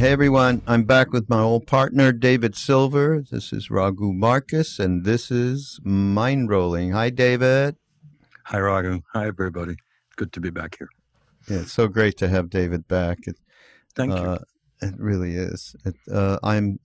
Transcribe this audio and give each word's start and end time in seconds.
Hey 0.00 0.12
everyone, 0.12 0.62
I'm 0.66 0.84
back 0.84 1.12
with 1.12 1.28
my 1.28 1.40
old 1.40 1.66
partner 1.66 2.10
David 2.10 2.56
Silver. 2.56 3.22
This 3.30 3.52
is 3.52 3.70
Raghu 3.70 4.14
Markus, 4.14 4.78
and 4.78 5.04
this 5.04 5.30
is 5.30 5.78
Mindrolling. 5.84 6.94
Hi, 6.94 7.10
David. 7.10 7.76
Hi, 8.46 8.60
Raghu. 8.60 9.02
Hi, 9.12 9.26
everybody. 9.26 9.76
Good 10.16 10.32
to 10.32 10.40
be 10.40 10.48
back 10.48 10.78
here. 10.78 10.88
Yeah, 11.50 11.58
it's 11.58 11.74
so 11.74 11.86
great 11.86 12.16
to 12.16 12.28
have 12.28 12.48
David 12.48 12.88
back. 12.88 13.18
It, 13.26 13.36
Thank 13.94 14.12
uh, 14.12 14.38
It 14.80 14.94
really 14.96 15.34
is. 15.34 15.76
It, 15.84 15.96
uh, 16.10 16.38
I'm 16.42 16.80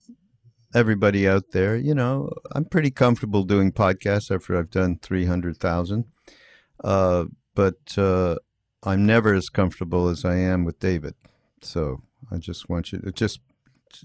everybody 0.74 1.26
out 1.26 1.52
there. 1.52 1.74
You 1.74 1.94
know, 1.94 2.30
I'm 2.52 2.66
pretty 2.66 2.90
comfortable 2.90 3.44
doing 3.44 3.72
podcasts 3.72 4.30
after 4.30 4.58
I've 4.58 4.70
done 4.70 4.98
three 5.00 5.24
hundred 5.24 5.56
thousand, 5.56 6.04
uh, 6.84 7.24
but 7.54 7.96
uh, 7.96 8.36
I'm 8.82 9.06
never 9.06 9.32
as 9.32 9.48
comfortable 9.48 10.08
as 10.08 10.22
I 10.22 10.36
am 10.36 10.66
with 10.66 10.78
David. 10.78 11.14
So 11.62 12.02
I 12.30 12.38
just 12.38 12.68
want 12.68 12.92
you 12.92 12.98
to 13.00 13.12
just 13.12 13.40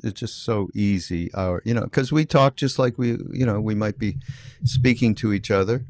it's 0.04 0.20
just 0.20 0.44
so 0.44 0.70
easy 0.74 1.34
our 1.34 1.62
you 1.66 1.74
know 1.74 1.82
because 1.84 2.12
we 2.12 2.26
talk 2.26 2.56
just 2.56 2.78
like 2.78 2.98
we 2.98 3.18
you 3.32 3.46
know 3.46 3.60
we 3.60 3.76
might 3.76 3.98
be 3.98 4.18
speaking 4.64 5.16
to 5.16 5.34
each 5.34 5.50
other 5.52 5.86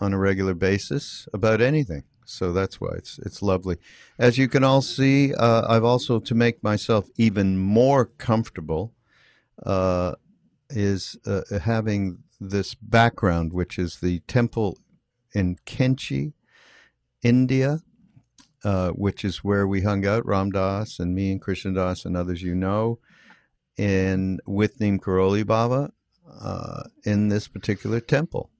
on 0.00 0.12
a 0.12 0.18
regular 0.18 0.54
basis 0.54 1.28
about 1.32 1.60
anything. 1.60 2.04
So 2.24 2.52
that's 2.52 2.80
why 2.80 2.90
it's 2.96 3.18
it's 3.20 3.42
lovely. 3.42 3.76
As 4.18 4.36
you 4.38 4.48
can 4.48 4.62
all 4.62 4.82
see 4.82 5.34
uh, 5.34 5.64
i've 5.68 5.84
also 5.84 6.20
to 6.20 6.34
make 6.34 6.62
myself 6.62 7.08
even 7.16 7.58
more 7.58 8.04
comfortable 8.04 8.92
uh, 9.64 10.14
is 10.70 11.16
uh, 11.26 11.42
having 11.62 12.18
this 12.40 12.74
background 12.74 13.52
which 13.52 13.78
is 13.78 14.00
the 14.00 14.20
temple 14.20 14.78
in 15.34 15.56
Kainchi 15.66 16.32
india 17.22 17.80
uh, 18.64 18.90
which 18.90 19.24
is 19.24 19.44
where 19.44 19.66
we 19.66 19.82
hung 19.82 20.06
out, 20.06 20.26
Ram 20.26 20.50
Dass 20.50 20.98
and 20.98 21.14
me 21.14 21.32
and 21.32 21.40
Krishna 21.40 21.72
Das 21.72 22.04
and 22.04 22.16
others 22.16 22.42
you 22.42 22.54
know, 22.54 22.98
in 23.76 24.40
with 24.46 24.80
Neem 24.80 24.98
Karoli 24.98 25.46
Baba 25.46 25.92
uh, 26.40 26.84
in 27.04 27.28
this 27.28 27.48
particular 27.48 28.00
temple. 28.00 28.50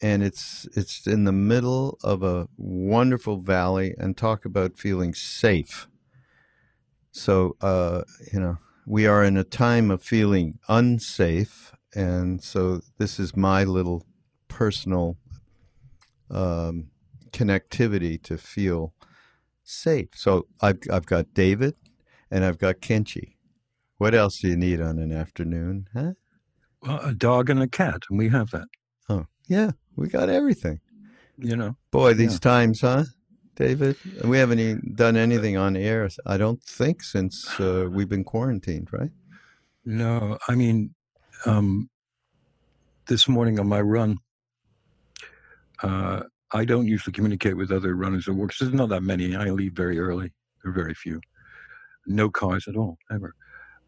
And 0.00 0.22
it's 0.22 0.68
it's 0.74 1.06
in 1.06 1.24
the 1.24 1.32
middle 1.32 1.98
of 2.02 2.22
a 2.22 2.48
wonderful 2.58 3.38
valley, 3.38 3.94
and 3.96 4.14
talk 4.16 4.44
about 4.44 4.78
feeling 4.78 5.14
safe. 5.14 5.88
So 7.12 7.56
uh, 7.62 8.02
you 8.30 8.40
know 8.40 8.58
we 8.86 9.06
are 9.06 9.24
in 9.24 9.38
a 9.38 9.44
time 9.44 9.90
of 9.90 10.02
feeling 10.02 10.58
unsafe, 10.68 11.72
and 11.94 12.42
so 12.42 12.82
this 12.98 13.18
is 13.18 13.34
my 13.34 13.64
little 13.64 14.04
personal 14.48 15.16
um, 16.30 16.90
connectivity 17.30 18.22
to 18.22 18.36
feel 18.36 18.92
safe. 19.66 20.08
So 20.14 20.46
I've 20.60 20.78
I've 20.90 21.06
got 21.06 21.34
David 21.34 21.74
and 22.30 22.44
I've 22.44 22.58
got 22.58 22.76
Kainchi. 22.76 23.34
What 23.98 24.14
else 24.14 24.40
do 24.40 24.48
you 24.48 24.56
need 24.56 24.80
on 24.80 24.98
an 24.98 25.12
afternoon, 25.12 25.88
huh? 25.94 26.12
Well, 26.82 27.00
a 27.00 27.14
dog 27.14 27.48
and 27.50 27.62
a 27.62 27.68
cat, 27.68 28.02
and 28.10 28.18
we 28.18 28.28
have 28.28 28.50
that. 28.50 28.68
Oh, 29.08 29.26
yeah, 29.48 29.72
we 29.96 30.08
got 30.08 30.28
everything. 30.28 30.80
You 31.38 31.56
know, 31.56 31.76
Boy, 31.90 32.14
these 32.14 32.34
Yeah. 32.34 32.38
times, 32.38 32.80
huh, 32.82 33.04
David? 33.56 33.96
We 34.24 34.38
haven't 34.38 34.58
even 34.58 34.92
done 34.94 35.16
anything 35.16 35.56
on 35.56 35.76
air. 35.76 36.08
I 36.26 36.36
don't 36.36 36.62
think 36.62 37.02
since 37.02 37.58
uh, 37.58 37.88
we've 37.90 38.08
been 38.08 38.24
quarantined, 38.24 38.92
right? 38.92 39.10
no, 39.84 40.38
I 40.48 40.54
mean, 40.54 40.94
um, 41.46 41.88
this 43.06 43.28
morning 43.28 43.58
on 43.60 43.68
my 43.68 43.80
run, 43.80 44.18
uh, 45.82 46.22
I 46.56 46.64
don't 46.64 46.86
usually 46.86 47.12
communicate 47.12 47.54
with 47.54 47.70
other 47.70 47.94
runners 47.94 48.28
at 48.28 48.34
work. 48.34 48.50
There's 48.58 48.72
not 48.72 48.88
that 48.88 49.02
many. 49.02 49.36
I 49.36 49.50
leave 49.50 49.74
very 49.74 49.98
early. 49.98 50.32
There 50.62 50.70
are 50.72 50.74
very 50.74 50.94
few. 50.94 51.20
No 52.06 52.30
cars 52.30 52.66
at 52.66 52.76
all, 52.76 52.96
ever. 53.12 53.34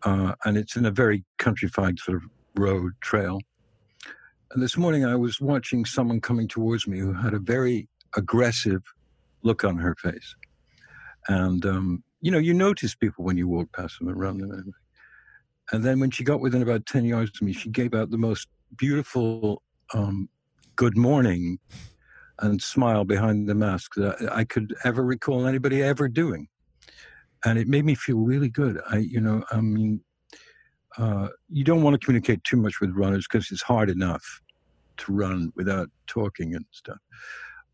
Uh, 0.03 0.35
and 0.45 0.59
it's 0.59 0.77
in 0.77 0.85
a 0.85 0.91
very 0.91 1.25
countrified 1.39 1.99
sort 1.99 2.19
of 2.19 2.25
road 2.57 2.93
trail. 3.01 3.41
And 4.53 4.63
this 4.63 4.77
morning 4.77 5.07
I 5.07 5.17
was 5.17 5.41
watching 5.41 5.87
someone 5.87 6.21
coming 6.21 6.47
towards 6.47 6.87
me 6.87 6.99
who 6.99 7.15
had 7.15 7.33
a 7.33 7.39
very 7.39 7.89
aggressive 8.17 8.83
look 9.43 9.65
on 9.65 9.79
her 9.79 9.95
face. 9.95 10.37
And, 11.27 11.65
um, 11.65 12.05
you 12.21 12.31
know, 12.31 12.39
you 12.39 12.53
notice 12.53 12.95
people 12.95 13.25
when 13.25 13.39
you 13.39 13.49
walk 13.49 13.73
past 13.73 13.99
them 13.99 14.09
and 14.09 14.21
run 14.21 14.39
them. 14.39 14.75
And 15.73 15.83
then 15.83 16.01
when 16.01 16.11
she 16.11 16.23
got 16.23 16.41
within 16.41 16.61
about 16.61 16.85
10 16.85 17.07
yards 17.07 17.31
of 17.35 17.47
me, 17.47 17.55
she 17.55 17.71
gave 17.71 17.95
out 17.95 18.11
the 18.11 18.19
most 18.19 18.47
beautiful 18.77 19.63
um, 19.95 20.29
good 20.77 20.99
morning 20.99 21.59
and 22.41 22.63
smile 22.63 23.05
behind 23.05 23.49
the 23.49 23.55
mask 23.55 23.95
that 23.97 24.31
I 24.33 24.45
could 24.45 24.75
ever 24.85 25.05
recall 25.05 25.47
anybody 25.47 25.83
ever 25.83 26.09
doing. 26.09 26.49
And 27.45 27.59
it 27.59 27.69
made 27.69 27.85
me 27.85 27.95
feel 27.95 28.19
really 28.19 28.49
good. 28.49 28.81
I, 28.91 28.99
you 28.99 29.21
know, 29.21 29.45
I 29.51 29.61
mean, 29.61 30.01
uh, 30.97 31.29
you 31.49 31.65
don't 31.65 31.83
want 31.83 31.95
to 31.95 32.05
communicate 32.05 32.43
too 32.45 32.57
much 32.57 32.81
with 32.81 32.91
runners 32.91 33.27
because 33.31 33.51
it's 33.51 33.63
hard 33.63 33.91
enough 33.91 34.41
to 34.99 35.13
run 35.13 35.53
without 35.55 35.89
talking 36.07 36.55
and 36.55 36.65
stuff. 36.73 36.99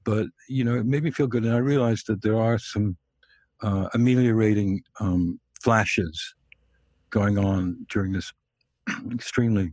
But 0.05 0.27
you 0.49 0.65
know, 0.65 0.75
it 0.77 0.85
made 0.85 1.03
me 1.03 1.11
feel 1.11 1.27
good, 1.27 1.45
and 1.45 1.55
I 1.55 1.59
realized 1.59 2.07
that 2.09 2.21
there 2.21 2.39
are 2.39 2.59
some 2.59 2.97
uh, 3.63 3.89
ameliorating 3.95 4.83
um, 5.01 5.41
flashes 5.63 6.35
going 7.09 7.39
on 7.39 7.87
during 7.89 8.13
this 8.13 8.33
extremely, 9.13 9.73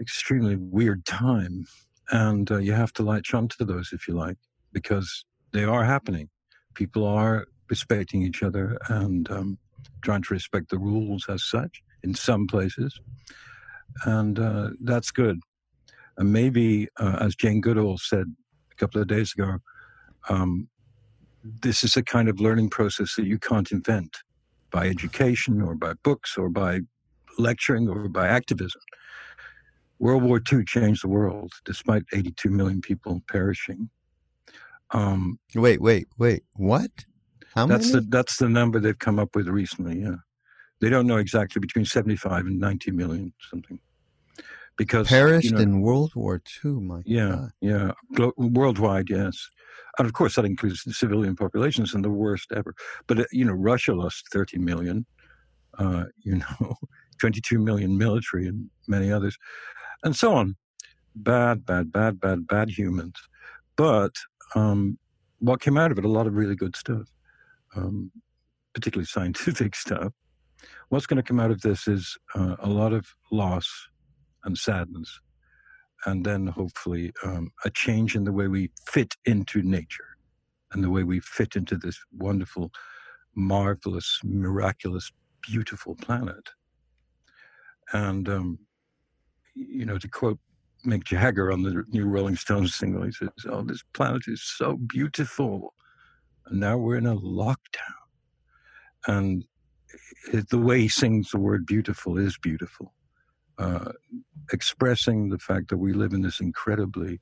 extremely 0.00 0.56
weird 0.56 1.04
time, 1.04 1.66
and 2.10 2.50
uh, 2.50 2.58
you 2.58 2.72
have 2.72 2.92
to 2.94 3.02
latch 3.02 3.34
onto 3.34 3.64
those 3.64 3.90
if 3.92 4.08
you 4.08 4.14
like, 4.14 4.38
because 4.72 5.24
they 5.52 5.64
are 5.64 5.84
happening. 5.84 6.28
People 6.74 7.06
are 7.06 7.46
respecting 7.68 8.22
each 8.22 8.42
other 8.42 8.78
and 8.88 9.30
um, 9.30 9.58
trying 10.02 10.22
to 10.22 10.34
respect 10.34 10.70
the 10.70 10.78
rules 10.78 11.26
as 11.28 11.44
such 11.44 11.82
in 12.02 12.14
some 12.14 12.46
places, 12.46 12.98
and 14.04 14.38
uh, 14.38 14.70
that's 14.80 15.10
good. 15.10 15.38
And 16.18 16.32
maybe, 16.32 16.88
uh, 16.98 17.18
as 17.20 17.34
Jane 17.34 17.60
Goodall 17.60 17.98
said 17.98 18.26
a 18.70 18.74
couple 18.76 19.00
of 19.00 19.08
days 19.08 19.32
ago, 19.32 19.58
um, 20.28 20.68
this 21.44 21.82
is 21.82 21.96
a 21.96 22.02
kind 22.02 22.28
of 22.28 22.40
learning 22.40 22.70
process 22.70 23.16
that 23.16 23.26
you 23.26 23.38
can't 23.38 23.72
invent 23.72 24.18
by 24.70 24.88
education 24.88 25.60
or 25.60 25.74
by 25.74 25.92
books 26.02 26.36
or 26.36 26.48
by 26.48 26.80
lecturing 27.38 27.88
or 27.88 28.08
by 28.08 28.28
activism. 28.28 28.80
World 30.02 30.24
War 30.24 30.40
II 30.52 30.64
changed 30.64 31.04
the 31.04 31.08
world, 31.08 31.52
despite 31.64 32.02
82 32.12 32.50
million 32.50 32.80
people 32.80 33.22
perishing. 33.28 33.88
Um, 34.90 35.38
Wait, 35.54 35.80
wait, 35.80 36.08
wait. 36.18 36.42
What? 36.54 36.90
How 37.54 37.66
that's 37.66 37.92
many? 37.92 38.00
the 38.06 38.10
that's 38.10 38.36
the 38.38 38.48
number 38.48 38.80
they've 38.80 38.98
come 38.98 39.20
up 39.20 39.36
with 39.36 39.46
recently. 39.46 40.00
Yeah, 40.00 40.16
they 40.80 40.90
don't 40.90 41.06
know 41.06 41.18
exactly 41.18 41.60
between 41.60 41.84
75 41.84 42.46
and 42.46 42.58
90 42.58 42.90
million 42.90 43.32
something. 43.48 43.78
Because 44.76 45.06
Perished 45.06 45.44
you 45.44 45.52
know, 45.52 45.60
in 45.60 45.82
World 45.82 46.12
War 46.16 46.42
II. 46.64 46.72
My 46.72 47.02
Yeah, 47.04 47.28
God. 47.28 47.50
yeah, 47.60 47.90
worldwide, 48.36 49.08
yes, 49.08 49.36
and 49.98 50.06
of 50.06 50.14
course 50.14 50.34
that 50.34 50.44
includes 50.44 50.82
the 50.82 50.94
civilian 50.94 51.36
populations 51.36 51.94
and 51.94 52.04
the 52.04 52.10
worst 52.10 52.50
ever. 52.52 52.74
But 53.06 53.20
uh, 53.20 53.24
you 53.30 53.44
know, 53.44 53.52
Russia 53.52 53.94
lost 53.94 54.26
30 54.32 54.58
million. 54.58 55.06
Uh, 55.78 56.04
you 56.24 56.36
know, 56.36 56.74
22 57.20 57.58
million 57.58 57.96
military 57.96 58.46
and 58.48 58.68
many 58.88 59.12
others, 59.12 59.36
and 60.04 60.16
so 60.16 60.34
on. 60.34 60.56
Bad, 61.14 61.66
bad, 61.66 61.92
bad, 61.92 62.20
bad, 62.20 62.46
bad 62.46 62.70
humans. 62.70 63.16
But 63.76 64.12
um, 64.54 64.98
what 65.38 65.60
came 65.60 65.76
out 65.76 65.92
of 65.92 65.98
it? 65.98 66.04
A 66.04 66.08
lot 66.08 66.26
of 66.26 66.34
really 66.34 66.56
good 66.56 66.76
stuff, 66.76 67.08
um, 67.76 68.10
particularly 68.74 69.06
scientific 69.10 69.74
stuff. 69.74 70.12
What's 70.88 71.06
going 71.06 71.16
to 71.16 71.22
come 71.22 71.40
out 71.40 71.50
of 71.50 71.62
this 71.62 71.88
is 71.88 72.16
uh, 72.34 72.56
a 72.60 72.68
lot 72.68 72.92
of 72.92 73.06
loss 73.30 73.68
and 74.44 74.56
sadness 74.56 75.20
and 76.06 76.24
then 76.24 76.46
hopefully 76.46 77.12
um, 77.24 77.50
a 77.64 77.70
change 77.70 78.14
in 78.16 78.24
the 78.24 78.32
way 78.32 78.48
we 78.48 78.70
fit 78.90 79.14
into 79.24 79.62
nature 79.62 80.16
and 80.72 80.82
the 80.82 80.90
way 80.90 81.02
we 81.02 81.20
fit 81.20 81.54
into 81.54 81.76
this 81.76 81.98
wonderful, 82.16 82.70
marvelous, 83.34 84.20
miraculous, 84.24 85.12
beautiful 85.42 85.94
planet. 85.94 86.50
And, 87.92 88.28
um, 88.28 88.58
you 89.54 89.84
know, 89.84 89.98
to 89.98 90.08
quote 90.08 90.38
Mick 90.86 91.04
Jagger 91.04 91.52
on 91.52 91.62
the 91.62 91.84
new 91.88 92.06
Rolling 92.06 92.36
Stones 92.36 92.74
single, 92.74 93.02
he 93.04 93.12
says, 93.12 93.30
Oh, 93.48 93.62
this 93.62 93.82
planet 93.94 94.22
is 94.26 94.42
so 94.42 94.76
beautiful. 94.76 95.74
And 96.46 96.60
now 96.60 96.76
we're 96.76 96.96
in 96.96 97.06
a 97.06 97.16
lockdown. 97.16 97.56
And 99.06 99.44
it, 100.32 100.48
the 100.48 100.58
way 100.58 100.80
he 100.80 100.88
sings 100.88 101.30
the 101.30 101.38
word 101.38 101.66
beautiful 101.66 102.18
is 102.18 102.36
beautiful. 102.38 102.94
Uh, 103.58 103.92
expressing 104.52 105.28
the 105.28 105.38
fact 105.38 105.68
that 105.68 105.76
we 105.76 105.92
live 105.92 106.12
in 106.12 106.22
this 106.22 106.40
incredibly 106.40 107.20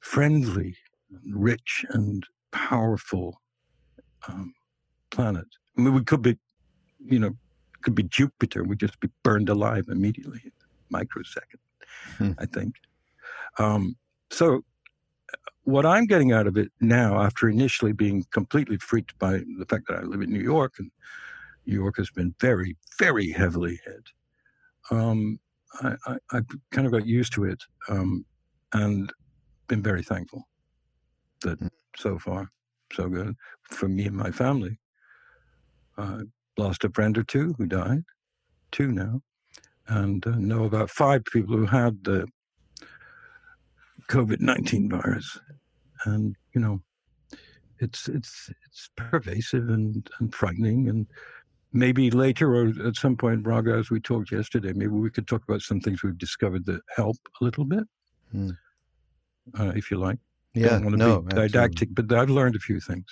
friendly, 0.00 0.76
rich, 1.30 1.84
and 1.90 2.24
powerful 2.52 3.40
um, 4.28 4.54
planet. 5.10 5.46
I 5.76 5.82
mean, 5.82 5.94
we 5.94 6.04
could 6.04 6.22
be, 6.22 6.38
you 7.04 7.18
know, 7.18 7.32
could 7.82 7.94
be 7.94 8.04
Jupiter. 8.04 8.64
We'd 8.64 8.80
just 8.80 9.00
be 9.00 9.08
burned 9.22 9.48
alive 9.48 9.86
immediately, 9.88 10.52
microsecond. 10.90 11.60
Hmm. 12.18 12.32
I 12.38 12.46
think. 12.46 12.74
Um, 13.58 13.96
so, 14.30 14.62
what 15.64 15.86
I'm 15.86 16.06
getting 16.06 16.32
out 16.32 16.46
of 16.46 16.56
it 16.56 16.70
now, 16.80 17.20
after 17.20 17.48
initially 17.48 17.92
being 17.92 18.24
completely 18.32 18.78
freaked 18.78 19.18
by 19.18 19.42
the 19.58 19.66
fact 19.68 19.88
that 19.88 19.98
I 19.98 20.02
live 20.02 20.22
in 20.22 20.32
New 20.32 20.40
York 20.40 20.74
and 20.78 20.90
New 21.66 21.74
York 21.74 21.96
has 21.96 22.10
been 22.10 22.34
very, 22.40 22.76
very 22.98 23.30
heavily 23.30 23.80
hit. 23.84 24.04
Um, 24.90 25.40
I, 25.82 25.96
I, 26.06 26.16
I, 26.32 26.40
kind 26.70 26.86
of 26.86 26.92
got 26.92 27.06
used 27.06 27.32
to 27.34 27.44
it 27.44 27.60
um, 27.88 28.24
and 28.72 29.12
been 29.66 29.82
very 29.82 30.02
thankful 30.02 30.44
that 31.42 31.58
mm. 31.60 31.68
so 31.96 32.18
far, 32.18 32.50
so 32.92 33.08
good 33.08 33.34
for 33.62 33.88
me 33.88 34.06
and 34.06 34.16
my 34.16 34.30
family. 34.30 34.78
I 35.98 36.20
lost 36.56 36.84
a 36.84 36.90
friend 36.90 37.18
or 37.18 37.24
two 37.24 37.54
who 37.58 37.66
died, 37.66 38.04
two 38.70 38.92
now, 38.92 39.20
and 39.88 40.26
uh, 40.26 40.30
know 40.36 40.64
about 40.64 40.90
five 40.90 41.24
people 41.24 41.56
who 41.56 41.66
had 41.66 42.02
the 42.04 42.26
COVID 44.08 44.40
19 44.40 44.88
virus. 44.90 45.38
And, 46.04 46.36
you 46.54 46.60
know, 46.60 46.80
it's 47.78 48.08
it's 48.08 48.50
it's 48.66 48.90
pervasive 48.96 49.68
and, 49.68 50.08
and 50.18 50.34
frightening 50.34 50.88
and 50.88 51.06
maybe 51.72 52.10
later 52.10 52.56
or 52.56 52.72
at 52.86 52.96
some 52.96 53.16
point, 53.16 53.46
Raghu, 53.46 53.78
as 53.78 53.90
we 53.90 54.00
talked 54.00 54.32
yesterday, 54.32 54.72
maybe 54.72 54.92
we 54.92 55.10
could 55.10 55.28
talk 55.28 55.42
about 55.46 55.60
some 55.60 55.80
things 55.80 56.02
we've 56.02 56.18
discovered 56.18 56.64
that 56.66 56.80
help 56.94 57.16
a 57.40 57.44
little 57.44 57.64
bit, 57.64 57.84
hmm. 58.32 58.50
uh, 59.58 59.72
if 59.76 59.90
you 59.90 59.98
like. 59.98 60.18
Yeah, 60.54 60.70
don't 60.70 60.84
want 60.84 60.92
to 60.94 60.98
no, 60.98 61.20
be 61.20 61.34
didactic, 61.34 61.90
absolutely. 61.90 62.06
but 62.06 62.18
I've 62.18 62.30
learned 62.30 62.56
a 62.56 62.60
few 62.60 62.80
things. 62.80 63.04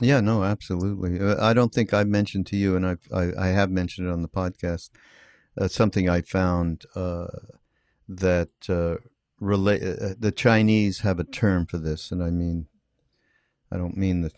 Yeah, 0.00 0.20
no, 0.20 0.42
absolutely. 0.42 1.20
Uh, 1.20 1.44
I 1.44 1.52
don't 1.52 1.72
think 1.72 1.92
I 1.92 2.04
mentioned 2.04 2.46
to 2.48 2.56
you, 2.56 2.76
and 2.76 2.86
I've, 2.86 3.06
I, 3.12 3.32
I 3.38 3.46
have 3.48 3.70
mentioned 3.70 4.08
it 4.08 4.10
on 4.10 4.22
the 4.22 4.28
podcast. 4.28 4.88
Uh, 5.58 5.68
something 5.68 6.08
I 6.08 6.22
found 6.22 6.84
uh, 6.94 7.26
that 8.08 8.50
uh, 8.68 8.96
relate. 9.38 9.82
Uh, 9.82 10.14
the 10.18 10.32
Chinese 10.32 11.00
have 11.00 11.18
a 11.18 11.24
term 11.24 11.66
for 11.66 11.78
this, 11.78 12.10
and 12.10 12.22
I 12.22 12.30
mean, 12.30 12.68
I 13.70 13.76
don't 13.76 13.96
mean 13.96 14.22
the 14.22 14.30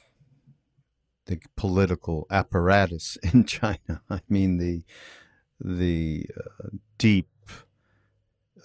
the 1.26 1.40
political 1.56 2.26
apparatus 2.30 3.16
in 3.32 3.44
China. 3.44 4.02
I 4.10 4.20
mean 4.28 4.58
the 4.58 4.82
the 5.60 6.26
uh, 6.36 6.68
deep 6.98 7.28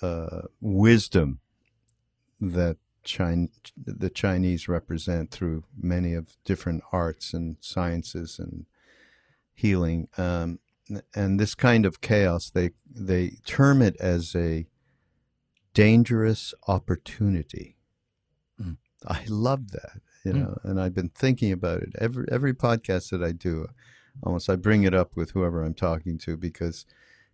uh, 0.01 0.41
wisdom 0.59 1.39
that 2.41 2.77
China, 3.03 3.47
the 3.75 4.09
Chinese 4.09 4.67
represent 4.67 5.31
through 5.31 5.63
many 5.77 6.13
of 6.13 6.35
different 6.45 6.83
arts 6.91 7.33
and 7.33 7.57
sciences 7.59 8.39
and 8.39 8.65
healing. 9.53 10.07
Um, 10.17 10.59
and 11.15 11.39
this 11.39 11.55
kind 11.55 11.85
of 11.85 12.01
chaos, 12.01 12.49
they 12.49 12.71
they 12.89 13.37
term 13.45 13.81
it 13.81 13.95
as 13.99 14.35
a 14.35 14.65
dangerous 15.73 16.53
opportunity. 16.67 17.77
Mm. 18.61 18.77
I 19.07 19.23
love 19.27 19.71
that 19.71 20.01
you 20.23 20.31
hmm. 20.31 20.39
know, 20.39 20.57
mm. 20.63 20.69
and 20.69 20.81
I've 20.81 20.93
been 20.93 21.09
thinking 21.09 21.51
about 21.51 21.81
it 21.81 21.89
every 21.99 22.25
every 22.31 22.53
podcast 22.53 23.09
that 23.11 23.23
I 23.23 23.31
do. 23.31 23.67
Almost, 24.23 24.49
I 24.49 24.55
bring 24.55 24.83
it 24.83 24.93
up 24.93 25.15
with 25.15 25.31
whoever 25.31 25.63
I'm 25.63 25.73
talking 25.73 26.17
to 26.19 26.35
because 26.35 26.85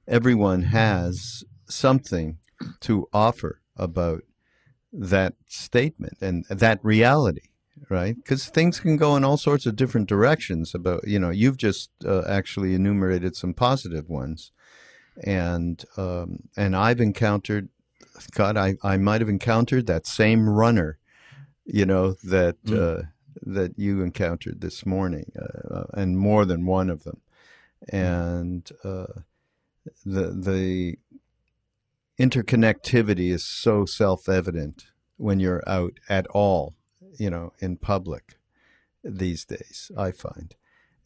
everyone 0.08 0.64
has 0.64 1.44
something 1.68 2.38
to 2.82 3.08
offer 3.12 3.62
about 3.76 4.22
that 4.94 5.34
statement 5.48 6.18
and 6.22 6.46
that 6.46 6.80
reality, 6.84 7.50
right? 7.90 8.16
Because 8.16 8.48
things 8.48 8.80
can 8.80 8.98
go 8.98 9.16
in 9.16 9.24
all 9.24 9.38
sorts 9.38 9.66
of 9.66 9.76
different 9.76 10.08
directions. 10.08 10.74
About 10.76 11.08
you 11.08 11.20
know, 11.20 11.30
you've 11.30 11.58
just 11.58 11.90
uh, 12.06 12.24
actually 12.28 12.74
enumerated 12.74 13.36
some 13.36 13.54
positive 13.54 14.10
ones, 14.10 14.52
and 15.24 15.84
um, 15.98 16.44
and 16.58 16.76
I've 16.76 17.02
encountered, 17.02 17.70
God, 18.32 18.58
I 18.58 18.76
I 18.84 18.98
might 18.98 19.22
have 19.22 19.30
encountered 19.30 19.88
that 19.88 20.08
same 20.08 20.50
runner 20.50 21.00
you 21.66 21.86
know 21.86 22.14
that 22.24 22.64
mm. 22.64 22.78
uh, 22.78 23.04
that 23.42 23.78
you 23.78 24.02
encountered 24.02 24.62
this 24.62 24.86
morning, 24.86 25.32
uh, 25.38 25.74
uh, 25.74 25.86
and 25.94 26.18
more 26.18 26.46
than 26.46 26.66
one 26.66 26.90
of 26.90 27.04
them, 27.04 27.22
and 27.90 28.70
uh, 28.84 29.22
the 30.06 30.30
the 30.32 30.98
interconnectivity 32.20 33.32
is 33.32 33.44
so 33.44 33.86
self 33.86 34.30
evident 34.30 34.86
when 35.18 35.40
you're 35.40 35.64
out 35.68 35.94
at 36.08 36.28
all, 36.28 36.75
you 37.18 37.30
know, 37.30 37.54
in 37.60 37.78
public 37.78 38.38
these 39.04 39.46
days. 39.46 39.92
I 39.98 40.12
find, 40.12 40.56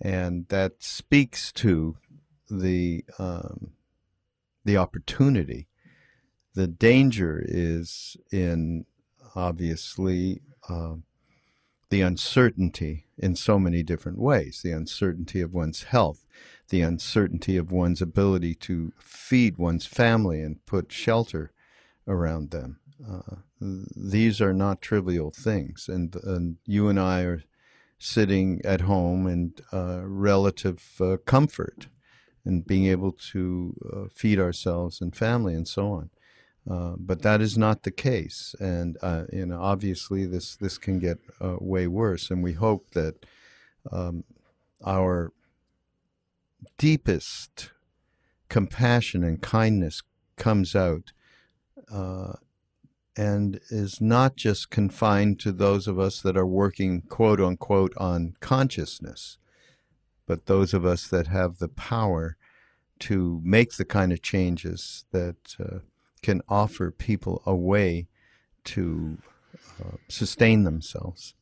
and 0.01 0.47
that 0.49 0.83
speaks 0.83 1.51
to 1.53 1.97
the 2.49 3.05
um, 3.17 3.71
the 4.65 4.77
opportunity. 4.77 5.67
The 6.55 6.67
danger 6.67 7.41
is 7.45 8.17
in 8.31 8.85
obviously 9.35 10.41
uh, 10.67 10.95
the 11.89 12.01
uncertainty 12.01 13.05
in 13.17 13.35
so 13.35 13.59
many 13.59 13.83
different 13.83 14.17
ways 14.19 14.61
the 14.63 14.71
uncertainty 14.71 15.41
of 15.41 15.53
one's 15.53 15.83
health, 15.83 16.25
the 16.69 16.81
uncertainty 16.81 17.57
of 17.57 17.71
one's 17.71 18.01
ability 18.01 18.55
to 18.55 18.93
feed 18.99 19.57
one's 19.57 19.85
family 19.85 20.41
and 20.41 20.65
put 20.65 20.91
shelter 20.91 21.51
around 22.07 22.51
them. 22.51 22.78
Uh, 23.07 23.37
these 23.95 24.41
are 24.41 24.53
not 24.53 24.81
trivial 24.81 25.31
things, 25.31 25.87
and, 25.87 26.15
and 26.23 26.57
you 26.65 26.89
and 26.89 26.99
I 26.99 27.21
are 27.21 27.43
sitting 27.97 28.61
at 28.63 28.81
home 28.81 29.27
in 29.27 29.53
uh, 29.71 30.01
relative 30.03 30.83
uh, 30.99 31.17
comfort 31.25 31.87
and 32.45 32.65
being 32.65 32.85
able 32.85 33.11
to 33.11 33.75
uh, 33.93 34.05
feed 34.13 34.39
ourselves 34.39 35.01
and 35.01 35.15
family 35.15 35.53
and 35.53 35.67
so 35.67 35.91
on. 35.91 36.09
Uh, 36.69 36.95
but 36.97 37.21
that 37.21 37.41
is 37.41 37.57
not 37.57 37.83
the 37.83 37.91
case, 37.91 38.53
and 38.59 38.97
you 39.31 39.45
know, 39.45 39.59
obviously, 39.61 40.25
this 40.25 40.55
this 40.57 40.77
can 40.77 40.99
get 40.99 41.17
way 41.39 41.87
worse. 41.87 42.29
And 42.29 42.43
we 42.43 42.53
hope 42.53 42.91
that 42.91 43.25
um, 43.91 44.23
our 44.85 45.31
deepest 46.77 47.71
compassion 48.49 49.23
and 49.23 49.41
kindness 49.41 50.03
comes 50.35 50.75
out, 50.75 51.11
and 53.19 53.59
is 53.69 53.99
not 53.99 54.37
just 54.37 54.69
confined 54.69 55.41
to 55.41 55.51
those 55.51 55.89
of 55.89 55.99
us 55.99 56.21
that 56.21 56.37
are 56.37 56.45
working 56.45 57.01
quote 57.01 57.41
unquote 57.41 57.91
on 57.97 58.33
consciousness, 58.39 59.37
but 60.25 60.45
those 60.45 60.73
of 60.73 60.85
us 60.85 61.05
that 61.09 61.27
have 61.27 61.57
the 61.57 61.67
power 61.67 62.37
to 62.99 63.41
make 63.43 63.73
the 63.73 63.83
kind 63.83 64.13
of 64.13 64.21
changes 64.21 65.03
that 65.11 65.57
uh, 65.59 65.79
can 66.21 66.41
offer 66.47 66.91
people 66.91 67.43
a 67.45 67.53
way 67.53 68.07
to 68.63 69.17
uh, 69.83 69.97
sustain 70.07 70.63
themselves. 70.63 71.33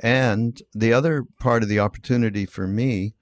And 0.00 0.60
the 0.74 0.92
other 0.92 1.24
part 1.38 1.62
of 1.62 1.68
the 1.68 1.78
opportunity 1.78 2.44
for 2.44 2.66
me 2.66 3.14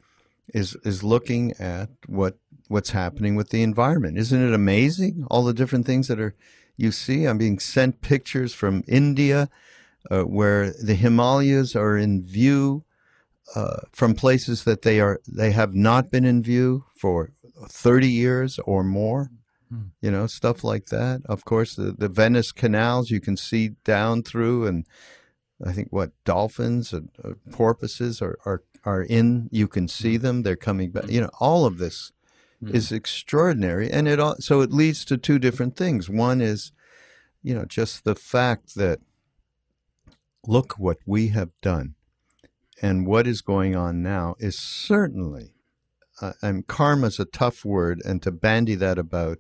is 0.55 0.77
is 0.83 1.05
looking 1.05 1.53
at 1.59 1.91
what 2.07 2.39
what's 2.69 2.91
happening 2.91 3.37
with 3.37 3.51
the 3.51 3.63
environment. 3.63 4.17
Isn't 4.17 4.49
it 4.49 4.55
amazing 4.55 5.27
all 5.31 5.45
the 5.45 5.53
different 5.53 5.85
things 5.85 6.09
that 6.09 6.19
are 6.19 6.35
you 6.83 6.93
see? 6.93 7.25
I'm 7.25 7.39
being 7.39 7.59
sent 7.59 8.01
pictures 8.01 8.55
from 8.55 8.85
India 8.87 9.49
uh, 10.11 10.23
where 10.23 10.73
the 10.73 10.95
Himalayas 10.95 11.77
are 11.77 11.97
in 11.97 12.23
view 12.23 12.85
uh, 13.55 13.81
from 13.93 14.15
places 14.15 14.65
that 14.65 14.83
they 14.83 15.01
are 15.01 15.21
they 15.27 15.53
have 15.53 15.75
not 15.75 16.11
been 16.11 16.25
in 16.25 16.43
view 16.43 16.85
for 16.97 17.31
30 17.69 18.09
years 18.09 18.59
or 18.61 18.83
more 18.83 19.31
you 20.01 20.11
know, 20.11 20.27
stuff 20.27 20.65
like 20.65 20.87
that. 20.87 21.23
Of 21.27 21.45
course, 21.45 21.75
the, 21.75 21.93
the 21.93 22.09
Venice 22.09 22.53
canals 22.53 23.11
you 23.11 23.21
can 23.21 23.37
see 23.37 23.71
down 23.85 24.23
through, 24.23 24.67
and 24.67 24.87
I 25.65 25.73
think 25.73 25.89
what 25.91 26.13
dolphins 26.25 26.93
and 26.93 27.11
uh, 27.25 27.33
porpoises 27.51 28.21
are, 28.21 28.39
are 28.45 28.63
are 28.85 29.03
in. 29.03 29.49
You 29.51 29.69
can 29.69 29.89
see 29.89 30.17
hmm. 30.17 30.23
them; 30.23 30.43
they're 30.43 30.57
coming 30.57 30.91
back. 30.91 31.09
You 31.09 31.23
know, 31.23 31.31
all 31.41 31.65
of 31.65 31.79
this 31.79 32.13
mm. 32.63 32.75
is 32.75 32.93
extraordinary, 32.93 33.91
and 33.91 34.07
it 34.07 34.21
all, 34.21 34.37
so 34.39 34.61
it 34.61 34.73
leads 34.73 35.05
to 35.07 35.17
two 35.17 35.39
different 35.39 35.77
things. 35.77 36.09
One 36.09 36.41
is, 36.41 36.73
you 37.43 37.55
know, 37.55 37.65
just 37.65 38.05
the 38.05 38.15
fact 38.15 38.75
that 38.77 39.01
look 40.47 40.79
what 40.79 40.99
we 41.07 41.29
have 41.29 41.51
done, 41.61 41.95
and 42.81 43.07
what 43.07 43.27
is 43.27 43.43
going 43.43 43.77
on 43.77 44.03
now 44.03 44.35
is 44.39 44.59
certainly 44.59 45.55
uh, 46.23 46.33
and 46.41 46.67
karma 46.67 47.09
is 47.09 47.19
a 47.19 47.25
tough 47.25 47.65
word, 47.65 48.01
and 48.05 48.23
to 48.23 48.31
bandy 48.31 48.75
that 48.77 48.99
about 48.99 49.39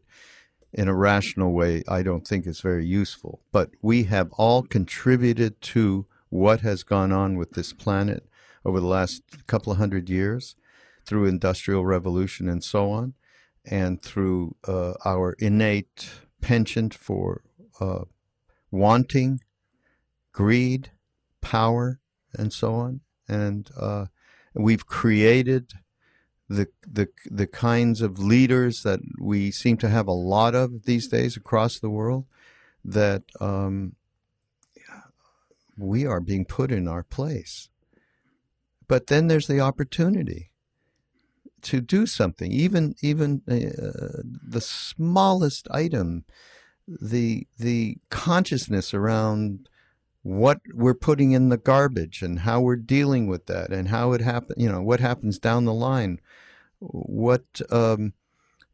in 0.73 0.89
a 0.89 0.95
rational 0.95 1.53
way, 1.53 1.83
I 1.87 2.03
don't 2.03 2.27
think 2.27 2.47
is 2.47 2.61
very 2.61 2.85
useful. 2.85 3.41
But 3.53 3.71
we 3.83 4.05
have 4.05 4.33
all 4.33 4.63
contributed 4.63 5.61
to 5.63 6.07
what 6.31 6.63
has 6.63 6.83
gone 6.83 7.13
on 7.13 7.37
with 7.37 7.53
this 7.53 7.73
planet 7.73 8.27
over 8.65 8.81
the 8.81 8.87
last 8.87 9.23
couple 9.47 9.73
of 9.73 9.79
hundred 9.79 10.09
years 10.09 10.57
through 11.05 11.27
industrial 11.27 11.85
revolution 11.85 12.49
and 12.49 12.63
so 12.63 12.91
on, 12.91 13.15
and 13.65 14.03
through 14.03 14.57
uh, 14.67 14.95
our 15.05 15.35
innate 15.39 16.11
penchant 16.41 16.95
for 16.95 17.43
uh, 17.81 18.05
wanting, 18.71 19.41
greed, 20.33 20.91
power, 21.41 22.01
and 22.35 22.53
so 22.53 22.75
on. 22.75 23.01
And 23.29 23.71
uh, 23.79 24.07
we've 24.55 24.87
created 24.87 25.73
the 26.49 26.69
the 26.87 27.09
the 27.27 27.47
kinds 27.47 28.03
of 28.03 28.19
leaders 28.19 28.83
that 28.83 29.01
we 29.19 29.51
seem 29.51 29.77
to 29.79 29.89
have 29.89 30.07
a 30.07 30.13
lot 30.13 30.55
of 30.55 30.85
these 30.85 31.09
days 31.09 31.37
across 31.37 31.79
the 31.79 31.91
world 31.91 32.27
that 32.85 33.23
um, 33.41 33.95
we 35.79 36.05
are 36.05 36.21
being 36.21 36.45
put 36.45 36.71
in 36.71 36.87
our 36.87 37.03
place. 37.03 37.69
But 38.89 39.07
then 39.07 39.29
there's 39.29 39.47
the 39.47 39.61
opportunity 39.61 40.51
to 41.63 41.81
do 41.81 42.07
something, 42.07 42.53
even 42.53 42.95
even 43.03 43.43
uh, 43.49 44.23
the 44.23 44.61
smallest 44.61 45.69
item, 45.71 46.25
the 46.87 47.47
the 47.59 47.99
consciousness 48.11 48.93
around 48.93 49.69
what 50.23 50.61
we're 50.73 50.95
putting 50.95 51.33
in 51.33 51.49
the 51.49 51.57
garbage 51.57 52.23
and 52.23 52.41
how 52.41 52.61
we're 52.61 52.77
dealing 52.77 53.27
with 53.27 53.47
that 53.47 53.71
and 53.73 53.89
how 53.89 54.13
it 54.13 54.21
happen 54.21 54.55
you 54.57 54.71
know 54.71 54.81
what 54.81 55.01
happens 55.01 55.39
down 55.39 55.65
the 55.65 55.75
line. 55.75 56.21
What 56.79 57.61
um, 57.71 58.13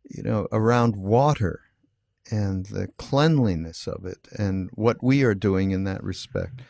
you 0.08 0.22
know 0.22 0.48
around 0.50 0.96
water 0.96 1.60
and 2.30 2.66
the 2.66 2.88
cleanliness 2.98 3.86
of 3.86 4.04
it 4.04 4.28
and 4.32 4.70
what 4.74 5.02
we 5.02 5.22
are 5.22 5.34
doing 5.34 5.70
in 5.70 5.84
that 5.84 6.02
respect 6.02 6.60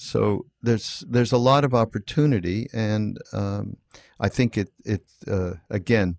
so 0.00 0.46
there's 0.62 1.04
there's 1.08 1.32
a 1.32 1.38
lot 1.38 1.64
of 1.64 1.74
opportunity 1.74 2.68
and 2.72 3.18
um, 3.32 3.76
I 4.18 4.28
think 4.28 4.56
it 4.56 4.70
it 4.84 5.04
uh, 5.26 5.54
again 5.68 6.18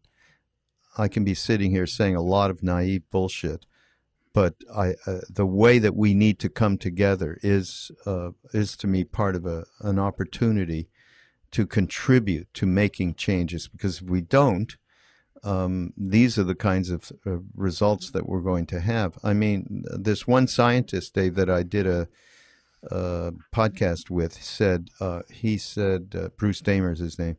I 0.98 1.08
can 1.08 1.24
be 1.24 1.34
sitting 1.34 1.72
here 1.72 1.88
saying 1.88 2.16
a 2.16 2.22
lot 2.22 2.52
of 2.52 2.64
naive 2.64 3.04
bullshit 3.10 3.66
but 4.34 4.56
I, 4.74 4.94
uh, 5.06 5.22
the 5.30 5.46
way 5.46 5.78
that 5.80 5.96
we 5.96 6.14
need 6.14 6.40
to 6.40 6.50
come 6.50 6.78
together 6.78 7.38
is 7.42 7.92
uh, 8.06 8.30
is 8.54 8.78
to 8.78 8.88
me 8.88 9.04
part 9.04 9.36
of 9.36 9.46
a, 9.46 9.66
an 9.82 10.00
opportunity 10.00 10.88
to 11.52 11.66
contribute 11.66 12.54
to 12.54 12.66
making 12.66 13.16
changes. 13.16 13.68
Because 13.68 14.02
if 14.02 14.10
we 14.10 14.22
don't, 14.22 14.78
um, 15.44 15.94
these 15.98 16.38
are 16.40 16.44
the 16.44 16.56
kinds 16.56 16.90
of 16.90 17.12
uh, 17.26 17.38
results 17.56 18.12
that 18.12 18.28
we're 18.28 18.42
going 18.42 18.66
to 18.68 18.80
have. 18.80 19.18
I 19.24 19.34
mean, 19.34 19.84
this 19.92 20.28
one 20.28 20.48
scientist, 20.48 21.14
Dave, 21.14 21.36
that 21.36 21.50
I 21.50 21.64
did 21.64 21.86
a, 21.86 22.08
a 22.90 23.34
podcast 23.54 24.10
with, 24.10 24.34
said 24.34 24.90
uh, 25.00 25.22
he 25.32 25.58
said 25.58 26.16
uh, 26.18 26.30
Bruce 26.38 26.62
Damer 26.62 26.92
is 26.92 27.00
his 27.00 27.20
name. 27.20 27.38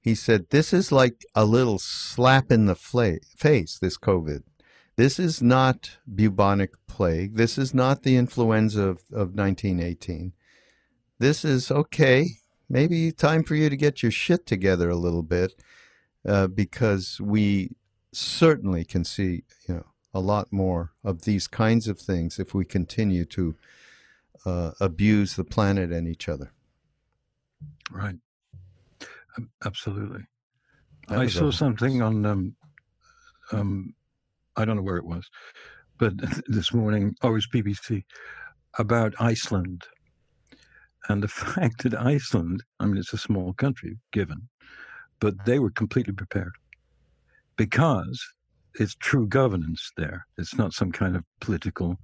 He 0.00 0.14
said 0.14 0.50
this 0.50 0.72
is 0.72 0.90
like 0.90 1.24
a 1.34 1.44
little 1.44 1.78
slap 1.78 2.50
in 2.50 2.66
the 2.66 2.74
fla- 2.74 3.20
face. 3.36 3.78
This 3.78 3.96
COVID 3.96 4.42
this 4.96 5.18
is 5.18 5.42
not 5.42 5.98
bubonic 6.12 6.74
plague. 6.86 7.36
This 7.36 7.56
is 7.56 7.72
not 7.72 8.02
the 8.02 8.16
influenza 8.16 8.82
of, 8.82 8.98
of 9.10 9.34
1918. 9.34 10.32
This 11.18 11.44
is 11.44 11.70
okay. 11.70 12.26
Maybe 12.68 13.10
time 13.10 13.42
for 13.42 13.54
you 13.54 13.70
to 13.70 13.76
get 13.76 14.02
your 14.02 14.12
shit 14.12 14.46
together 14.46 14.90
a 14.90 14.96
little 14.96 15.22
bit, 15.22 15.54
uh, 16.26 16.46
because 16.46 17.20
we 17.20 17.76
certainly 18.12 18.84
can 18.84 19.04
see, 19.04 19.44
you 19.66 19.76
know, 19.76 19.86
a 20.14 20.20
lot 20.20 20.52
more 20.52 20.92
of 21.02 21.22
these 21.22 21.46
kinds 21.46 21.88
of 21.88 21.98
things 21.98 22.38
if 22.38 22.52
we 22.52 22.64
continue 22.64 23.24
to 23.24 23.54
uh, 24.44 24.72
abuse 24.80 25.36
the 25.36 25.44
planet 25.44 25.92
and 25.92 26.08
each 26.08 26.28
other. 26.28 26.52
Right. 27.90 28.16
Absolutely. 29.64 30.24
I 31.08 31.26
saw 31.26 31.50
something 31.50 32.00
on 32.00 32.24
um, 32.24 32.56
um, 33.50 33.94
I 34.56 34.64
don't 34.64 34.76
know 34.76 34.82
where 34.82 34.96
it 34.96 35.04
was, 35.04 35.28
but 35.98 36.14
this 36.46 36.72
morning, 36.72 37.14
oh, 37.22 37.30
it 37.30 37.32
was 37.32 37.48
BBC, 37.48 38.04
about 38.78 39.14
Iceland. 39.18 39.84
And 41.08 41.22
the 41.22 41.28
fact 41.28 41.82
that 41.82 41.94
Iceland, 41.94 42.62
I 42.80 42.86
mean, 42.86 42.96
it's 42.96 43.12
a 43.12 43.18
small 43.18 43.52
country, 43.54 43.98
given, 44.12 44.48
but 45.20 45.44
they 45.44 45.58
were 45.58 45.70
completely 45.70 46.12
prepared 46.12 46.52
because 47.56 48.22
it's 48.74 48.94
true 48.94 49.26
governance 49.26 49.92
there. 49.96 50.26
It's 50.38 50.56
not 50.56 50.72
some 50.72 50.92
kind 50.92 51.16
of 51.16 51.24
political 51.40 51.98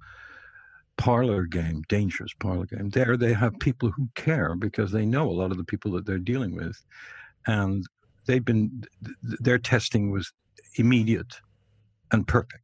parlor 0.99 1.45
game, 1.45 1.81
dangerous 1.87 2.33
parlor 2.39 2.65
game. 2.65 2.89
There, 2.89 3.15
they 3.15 3.33
have 3.33 3.57
people 3.59 3.89
who 3.89 4.09
care 4.15 4.53
because 4.55 4.91
they 4.91 5.05
know 5.05 5.29
a 5.29 5.31
lot 5.31 5.49
of 5.49 5.57
the 5.57 5.63
people 5.63 5.91
that 5.93 6.05
they're 6.05 6.19
dealing 6.19 6.55
with. 6.55 6.77
And 7.47 7.85
they've 8.27 8.43
been, 8.43 8.83
their 9.23 9.57
testing 9.57 10.11
was 10.11 10.31
immediate 10.75 11.37
and 12.11 12.27
perfect. 12.27 12.63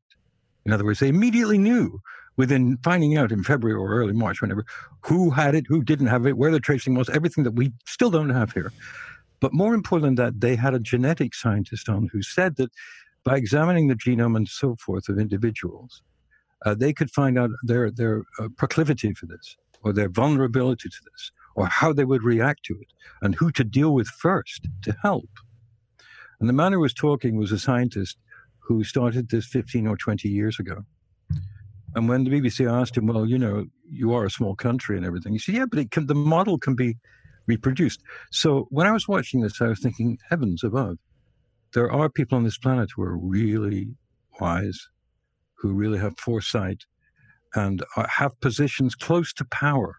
In 0.66 0.74
other 0.74 0.84
words, 0.84 1.00
they 1.00 1.08
immediately 1.08 1.58
knew 1.58 2.02
within 2.36 2.78
finding 2.84 3.16
out 3.18 3.32
in 3.32 3.42
February 3.42 3.80
or 3.80 3.90
early 3.90 4.12
March, 4.12 4.42
whenever, 4.42 4.66
who 5.00 5.30
had 5.30 5.56
it, 5.56 5.66
who 5.70 5.82
didn't 5.82 6.08
have 6.08 6.28
it, 6.28 6.38
where 6.38 6.52
the 6.52 6.60
tracing 6.60 6.94
was, 6.96 7.10
everything 7.10 7.46
that 7.46 7.56
we 7.56 7.72
still 7.86 8.12
don't 8.12 8.32
have 8.32 8.52
here. 8.52 8.74
But 9.40 9.54
more 9.54 9.74
important 9.74 10.18
than 10.18 10.26
that, 10.26 10.42
they 10.42 10.58
had 10.58 10.74
a 10.74 10.80
genetic 10.80 11.34
scientist 11.34 11.88
on 11.88 12.10
who 12.12 12.22
said 12.22 12.58
that 12.58 12.72
by 13.24 13.38
examining 13.38 13.88
the 13.88 13.96
genome 13.96 14.36
and 14.36 14.48
so 14.48 14.76
forth 14.76 15.08
of 15.08 15.18
individuals, 15.18 16.02
uh, 16.66 16.74
they 16.74 16.94
could 16.94 17.12
find 17.12 17.38
out 17.38 17.52
their 17.64 17.90
their 17.92 18.24
uh, 18.40 18.50
proclivity 18.58 19.14
for 19.14 19.28
this, 19.28 19.56
or 19.84 19.94
their 19.94 20.10
vulnerability 20.10 20.90
to 20.90 20.98
this, 21.12 21.32
or 21.56 21.68
how 21.68 21.94
they 21.94 22.06
would 22.06 22.24
react 22.24 22.66
to 22.66 22.74
it, 22.74 22.88
and 23.22 23.36
who 23.36 23.52
to 23.52 23.64
deal 23.64 23.94
with 23.94 24.08
first 24.08 24.68
to 24.84 24.96
help. 25.02 25.30
And 26.40 26.50
the 26.50 26.54
man 26.54 26.74
who 26.74 26.80
was 26.80 26.94
talking 26.94 27.38
was 27.38 27.52
a 27.52 27.60
scientist 27.60 28.18
who 28.60 28.84
started 28.84 29.30
this 29.30 29.46
15 29.46 29.88
or 29.88 29.96
20 29.96 30.28
years 30.28 30.60
ago. 30.60 30.84
And 31.96 32.10
when 32.10 32.24
the 32.24 32.30
BBC 32.30 32.70
asked 32.70 32.98
him, 32.98 33.08
well, 33.08 33.26
you 33.26 33.38
know, 33.38 33.68
you 33.90 34.14
are 34.14 34.26
a 34.26 34.30
small 34.30 34.56
country 34.56 34.98
and 34.98 35.06
everything, 35.06 35.32
he 35.32 35.40
said, 35.40 35.56
yeah, 35.56 35.66
but 35.66 35.92
can, 35.92 36.08
the 36.08 36.16
model 36.16 36.58
can 36.58 36.76
be 36.76 36.98
reproduced. 37.48 38.02
So 38.32 38.68
when 38.70 38.86
I 38.86 38.92
was 38.92 39.08
watching 39.08 39.42
this, 39.42 39.62
I 39.62 39.68
was 39.68 39.80
thinking, 39.80 40.18
heavens 40.30 40.64
above, 40.64 40.98
there 41.74 41.92
are 41.92 42.10
people 42.10 42.38
on 42.38 42.44
this 42.44 42.58
planet 42.58 42.90
who 42.96 43.04
are 43.04 43.18
really 43.18 43.88
wise, 44.42 44.90
who 45.66 45.74
really 45.74 45.98
have 45.98 46.18
foresight 46.20 46.86
and 47.56 47.84
have 48.08 48.40
positions 48.40 48.94
close 48.94 49.34
to 49.34 49.46
power. 49.46 49.96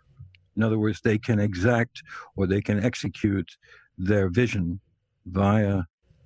In 0.56 0.62
other 0.62 0.78
words, 0.78 1.00
they 1.00 1.18
can 1.18 1.40
exact 1.40 2.02
or 2.36 2.46
they 2.46 2.60
can 2.60 2.82
execute 2.84 3.56
their 3.98 4.28
vision 4.28 4.80
via 5.26 5.82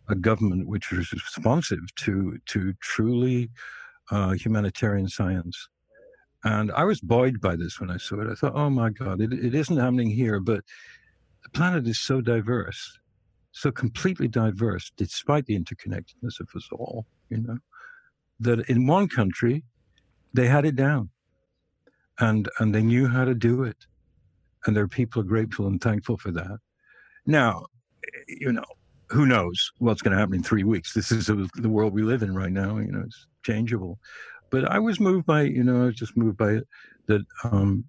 a 0.08 0.14
government 0.14 0.68
which 0.68 0.92
is 0.92 1.12
responsive 1.12 1.84
to 1.96 2.36
to 2.46 2.74
truly 2.80 3.50
uh, 4.10 4.32
humanitarian 4.32 5.08
science. 5.08 5.68
And 6.44 6.70
I 6.72 6.84
was 6.84 7.00
buoyed 7.00 7.40
by 7.40 7.56
this 7.56 7.80
when 7.80 7.90
I 7.90 7.96
saw 7.96 8.20
it. 8.20 8.30
I 8.30 8.34
thought, 8.34 8.54
oh 8.54 8.70
my 8.70 8.90
God, 8.90 9.20
it, 9.20 9.32
it 9.32 9.54
isn't 9.54 9.76
happening 9.76 10.10
here, 10.10 10.40
but 10.40 10.62
the 11.44 11.50
planet 11.50 11.86
is 11.86 12.00
so 12.00 12.20
diverse, 12.20 12.98
so 13.52 13.70
completely 13.70 14.28
diverse, 14.28 14.90
despite 14.96 15.46
the 15.46 15.58
interconnectedness 15.58 16.40
of 16.40 16.48
us 16.56 16.68
all, 16.72 17.06
you 17.28 17.38
know, 17.38 17.58
that 18.40 18.68
in 18.68 18.86
one 18.86 19.08
country, 19.08 19.64
they 20.32 20.46
had 20.46 20.64
it 20.64 20.76
down 20.76 21.10
and, 22.18 22.48
and 22.58 22.74
they 22.74 22.82
knew 22.82 23.08
how 23.08 23.24
to 23.24 23.34
do 23.34 23.62
it. 23.62 23.76
And 24.66 24.76
their 24.76 24.88
people 24.88 25.22
are 25.22 25.24
grateful 25.24 25.66
and 25.66 25.80
thankful 25.80 26.18
for 26.18 26.30
that. 26.32 26.58
Now, 27.26 27.64
you 28.28 28.52
know, 28.52 28.64
who 29.08 29.26
knows 29.26 29.72
what's 29.78 30.02
going 30.02 30.12
to 30.12 30.18
happen 30.18 30.34
in 30.36 30.42
three 30.42 30.64
weeks? 30.64 30.92
This 30.92 31.10
is 31.10 31.26
the 31.26 31.68
world 31.68 31.94
we 31.94 32.02
live 32.02 32.22
in 32.22 32.34
right 32.34 32.52
now. 32.52 32.78
You 32.78 32.92
know, 32.92 33.02
it's 33.04 33.26
changeable. 33.42 33.98
But 34.50 34.70
I 34.70 34.78
was 34.78 35.00
moved 35.00 35.26
by, 35.26 35.42
you 35.42 35.64
know, 35.64 35.82
I 35.82 35.86
was 35.86 35.96
just 35.96 36.16
moved 36.16 36.36
by 36.36 36.52
it 36.52 36.68
that 37.06 37.22
um, 37.44 37.84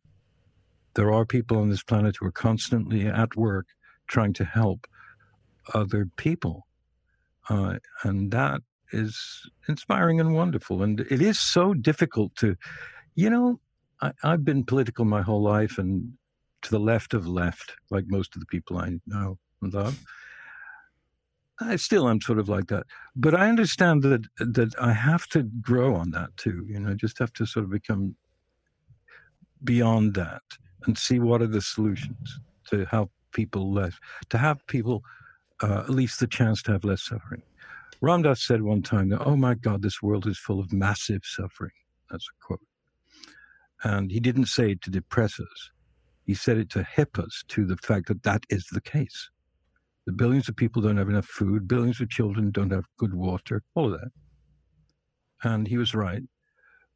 there 0.93 1.11
are 1.11 1.25
people 1.25 1.57
on 1.57 1.69
this 1.69 1.83
planet 1.83 2.15
who 2.19 2.25
are 2.25 2.31
constantly 2.31 3.05
at 3.05 3.35
work 3.35 3.67
trying 4.07 4.33
to 4.33 4.45
help 4.45 4.87
other 5.73 6.07
people. 6.17 6.67
Uh, 7.49 7.77
and 8.03 8.31
that 8.31 8.61
is 8.91 9.49
inspiring 9.67 10.19
and 10.19 10.33
wonderful. 10.33 10.83
And 10.83 10.99
it 11.01 11.21
is 11.21 11.39
so 11.39 11.73
difficult 11.73 12.35
to, 12.37 12.55
you 13.15 13.29
know, 13.29 13.59
I, 14.01 14.11
I've 14.23 14.45
been 14.45 14.63
political 14.63 15.05
my 15.05 15.21
whole 15.21 15.41
life 15.41 15.77
and 15.77 16.13
to 16.63 16.71
the 16.71 16.79
left 16.79 17.13
of 17.13 17.27
left, 17.27 17.73
like 17.89 18.05
most 18.07 18.35
of 18.35 18.39
the 18.39 18.45
people 18.45 18.77
I 18.77 18.99
know 19.07 19.37
and 19.61 19.73
love. 19.73 20.03
I 21.59 21.75
still 21.75 22.09
am 22.09 22.21
sort 22.21 22.39
of 22.39 22.49
like 22.49 22.67
that, 22.67 22.87
but 23.15 23.35
I 23.35 23.47
understand 23.47 24.01
that 24.03 24.25
that 24.39 24.73
I 24.79 24.93
have 24.93 25.27
to 25.27 25.43
grow 25.43 25.95
on 25.95 26.09
that 26.11 26.35
too. 26.35 26.65
You 26.67 26.79
know, 26.79 26.95
just 26.95 27.19
have 27.19 27.33
to 27.33 27.45
sort 27.45 27.65
of 27.65 27.71
become 27.71 28.15
beyond 29.63 30.15
that 30.15 30.41
and 30.87 30.97
see 30.97 31.19
what 31.19 31.41
are 31.41 31.47
the 31.47 31.61
solutions 31.61 32.39
to 32.69 32.85
help 32.85 33.11
people 33.31 33.71
less, 33.71 33.93
to 34.29 34.39
have 34.39 34.65
people 34.65 35.03
uh, 35.61 35.81
at 35.81 35.89
least 35.89 36.19
the 36.19 36.27
chance 36.27 36.63
to 36.63 36.71
have 36.71 36.83
less 36.83 37.03
suffering. 37.03 37.43
Ram 38.01 38.23
Dass 38.23 38.43
said 38.43 38.63
one 38.63 38.81
time 38.81 39.09
that, 39.09 39.21
"Oh 39.25 39.35
my 39.35 39.53
God, 39.53 39.81
this 39.81 40.01
world 40.01 40.27
is 40.27 40.39
full 40.39 40.59
of 40.59 40.73
massive 40.73 41.21
suffering." 41.23 41.71
That's 42.09 42.27
a 42.27 42.45
quote, 42.45 42.65
and 43.83 44.11
he 44.11 44.19
didn't 44.19 44.47
say 44.47 44.71
it 44.71 44.81
to 44.83 44.89
depress 44.89 45.39
us. 45.39 45.71
He 46.25 46.33
said 46.33 46.57
it 46.57 46.69
to 46.71 46.83
hip 46.83 47.19
us 47.19 47.43
to 47.49 47.65
the 47.65 47.77
fact 47.77 48.07
that 48.07 48.23
that 48.23 48.43
is 48.49 48.65
the 48.71 48.81
case. 48.81 49.29
The 50.05 50.13
billions 50.13 50.49
of 50.49 50.55
people 50.55 50.81
don't 50.81 50.97
have 50.97 51.09
enough 51.09 51.27
food. 51.27 51.67
Billions 51.67 52.01
of 52.01 52.09
children 52.09 52.51
don't 52.51 52.71
have 52.71 52.85
good 52.97 53.13
water. 53.13 53.63
All 53.75 53.93
of 53.93 53.99
that. 53.99 54.11
And 55.43 55.67
he 55.67 55.77
was 55.77 55.93
right. 55.93 56.23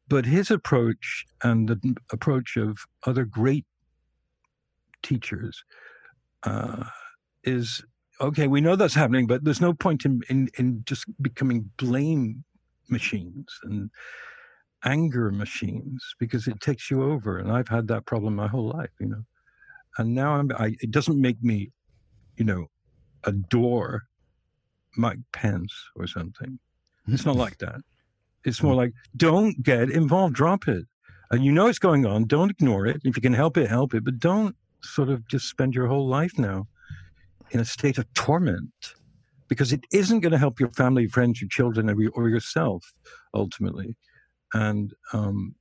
But 0.08 0.26
his 0.26 0.50
approach 0.50 1.24
and 1.42 1.68
the 1.68 1.96
approach 2.12 2.56
of 2.56 2.78
other 3.06 3.24
great 3.24 3.64
teachers 5.02 5.64
uh, 6.42 6.84
is 7.44 7.84
okay. 8.20 8.46
We 8.46 8.60
know 8.60 8.76
that's 8.76 8.94
happening, 8.94 9.26
but 9.26 9.44
there's 9.44 9.60
no 9.60 9.72
point 9.72 10.04
in, 10.04 10.22
in 10.28 10.48
in 10.58 10.82
just 10.84 11.04
becoming 11.22 11.70
blame 11.76 12.44
machines 12.88 13.58
and 13.64 13.90
anger 14.84 15.30
machines 15.30 16.14
because 16.18 16.46
it 16.46 16.60
takes 16.60 16.90
you 16.90 17.02
over. 17.02 17.38
And 17.38 17.50
I've 17.50 17.68
had 17.68 17.88
that 17.88 18.06
problem 18.06 18.36
my 18.36 18.46
whole 18.46 18.68
life, 18.68 18.90
you 19.00 19.06
know. 19.06 19.22
And 19.98 20.14
now 20.14 20.34
I'm, 20.34 20.50
I, 20.58 20.76
it 20.80 20.90
doesn't 20.90 21.20
make 21.20 21.42
me, 21.42 21.70
you 22.36 22.44
know, 22.44 22.66
adore 23.24 24.04
Mike 24.96 25.18
Pence 25.32 25.72
or 25.96 26.06
something. 26.06 26.58
It's 27.08 27.24
not 27.24 27.36
like 27.36 27.58
that. 27.58 27.80
It's 28.44 28.62
more 28.62 28.74
like, 28.74 28.92
don't 29.16 29.62
get 29.62 29.90
involved, 29.90 30.34
drop 30.34 30.68
it. 30.68 30.84
And 31.30 31.44
you 31.44 31.50
know 31.50 31.66
it's 31.66 31.80
going 31.80 32.06
on. 32.06 32.26
Don't 32.26 32.50
ignore 32.50 32.86
it. 32.86 33.00
If 33.04 33.16
you 33.16 33.22
can 33.22 33.32
help 33.32 33.56
it, 33.56 33.68
help 33.68 33.94
it. 33.94 34.04
But 34.04 34.20
don't 34.20 34.54
sort 34.82 35.08
of 35.08 35.26
just 35.26 35.48
spend 35.48 35.74
your 35.74 35.88
whole 35.88 36.06
life 36.06 36.38
now 36.38 36.68
in 37.50 37.60
a 37.60 37.64
state 37.64 37.98
of 37.98 38.12
torment 38.14 38.94
because 39.48 39.72
it 39.72 39.84
isn't 39.92 40.20
going 40.20 40.32
to 40.32 40.38
help 40.38 40.58
your 40.58 40.70
family, 40.70 41.06
friends, 41.06 41.40
your 41.40 41.48
children, 41.48 41.88
or 42.14 42.28
yourself 42.28 42.92
ultimately. 43.34 43.96
And, 44.54 44.92
um, 45.12 45.54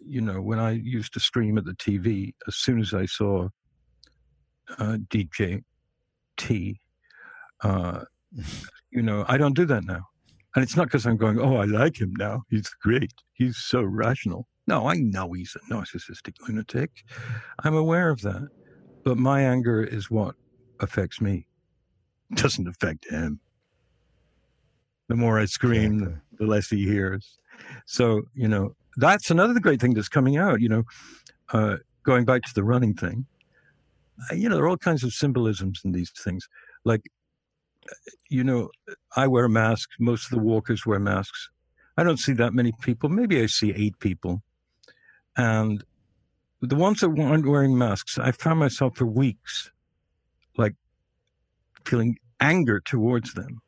you 0.00 0.20
know, 0.20 0.40
when 0.40 0.58
I 0.58 0.72
used 0.72 1.12
to 1.14 1.20
stream 1.20 1.58
at 1.58 1.64
the 1.64 1.74
TV, 1.74 2.34
as 2.48 2.56
soon 2.56 2.80
as 2.80 2.94
I 2.94 3.06
saw 3.06 3.48
uh, 4.78 4.98
DJ 5.08 5.62
T, 6.36 6.80
uh, 7.62 8.00
you 8.90 9.02
know, 9.02 9.24
I 9.28 9.36
don't 9.36 9.54
do 9.54 9.66
that 9.66 9.84
now. 9.84 10.06
And 10.54 10.64
it's 10.64 10.76
not 10.76 10.86
because 10.86 11.06
I'm 11.06 11.16
going, 11.16 11.38
oh, 11.38 11.56
I 11.56 11.64
like 11.64 12.00
him 12.00 12.12
now. 12.18 12.42
He's 12.48 12.68
great. 12.82 13.12
He's 13.34 13.58
so 13.58 13.82
rational. 13.82 14.48
No, 14.66 14.88
I 14.88 14.94
know 14.96 15.32
he's 15.32 15.56
a 15.56 15.72
narcissistic 15.72 16.34
lunatic. 16.46 16.90
I'm 17.62 17.74
aware 17.76 18.10
of 18.10 18.20
that. 18.22 18.48
But 19.04 19.16
my 19.16 19.42
anger 19.42 19.82
is 19.82 20.10
what 20.10 20.34
affects 20.80 21.20
me. 21.20 21.46
Doesn't 22.34 22.68
affect 22.68 23.08
him. 23.10 23.40
The 25.08 25.16
more 25.16 25.38
I 25.40 25.46
scream, 25.46 25.94
exactly. 25.94 26.20
the 26.38 26.46
less 26.46 26.68
he 26.68 26.84
hears. 26.84 27.38
So, 27.86 28.22
you 28.34 28.48
know, 28.48 28.74
that's 28.96 29.30
another 29.30 29.58
great 29.58 29.80
thing 29.80 29.94
that's 29.94 30.08
coming 30.08 30.36
out, 30.36 30.60
you 30.60 30.68
know, 30.68 30.84
uh, 31.52 31.76
going 32.04 32.24
back 32.24 32.42
to 32.42 32.54
the 32.54 32.64
running 32.64 32.94
thing. 32.94 33.26
Uh, 34.30 34.34
you 34.34 34.48
know, 34.48 34.56
there 34.56 34.64
are 34.64 34.68
all 34.68 34.76
kinds 34.76 35.02
of 35.02 35.12
symbolisms 35.12 35.80
in 35.84 35.92
these 35.92 36.10
things. 36.10 36.48
Like, 36.84 37.02
uh, 37.90 37.94
you 38.28 38.44
know, 38.44 38.70
I 39.16 39.26
wear 39.26 39.46
a 39.46 39.50
mask. 39.50 39.90
Most 39.98 40.26
of 40.26 40.30
the 40.30 40.44
walkers 40.44 40.86
wear 40.86 41.00
masks. 41.00 41.50
I 41.96 42.04
don't 42.04 42.18
see 42.18 42.32
that 42.34 42.54
many 42.54 42.72
people. 42.80 43.08
Maybe 43.08 43.42
I 43.42 43.46
see 43.46 43.72
eight 43.72 43.98
people. 43.98 44.42
And 45.36 45.82
the 46.60 46.76
ones 46.76 47.00
that 47.00 47.10
weren't 47.10 47.46
wearing 47.46 47.76
masks, 47.76 48.18
I 48.18 48.32
found 48.32 48.60
myself 48.60 48.96
for 48.96 49.06
weeks 49.06 49.70
feeling 51.84 52.16
anger 52.40 52.80
towards 52.80 53.34
them. 53.34 53.60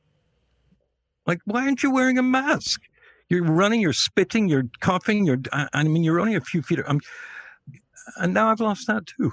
Like, 1.26 1.40
why 1.45 1.64
aren't 1.64 1.83
you 1.83 1.90
wearing 1.92 2.19
a 2.19 2.23
mask? 2.23 2.81
You're 3.28 3.45
running, 3.45 3.81
you're 3.81 3.92
spitting, 3.92 4.49
you're 4.49 4.64
coughing, 4.81 5.25
you're, 5.25 5.38
I 5.52 5.85
mean, 5.85 6.04
you're 6.04 6.21
only 6.21 6.35
a 6.35 6.40
few 6.40 6.62
feet. 6.62 6.81
I'm, 6.87 7.00
and 8.16 8.35
now 8.35 8.50
I've 8.50 8.61
lost 8.61 8.87
that 8.88 9.07
too. 9.07 9.33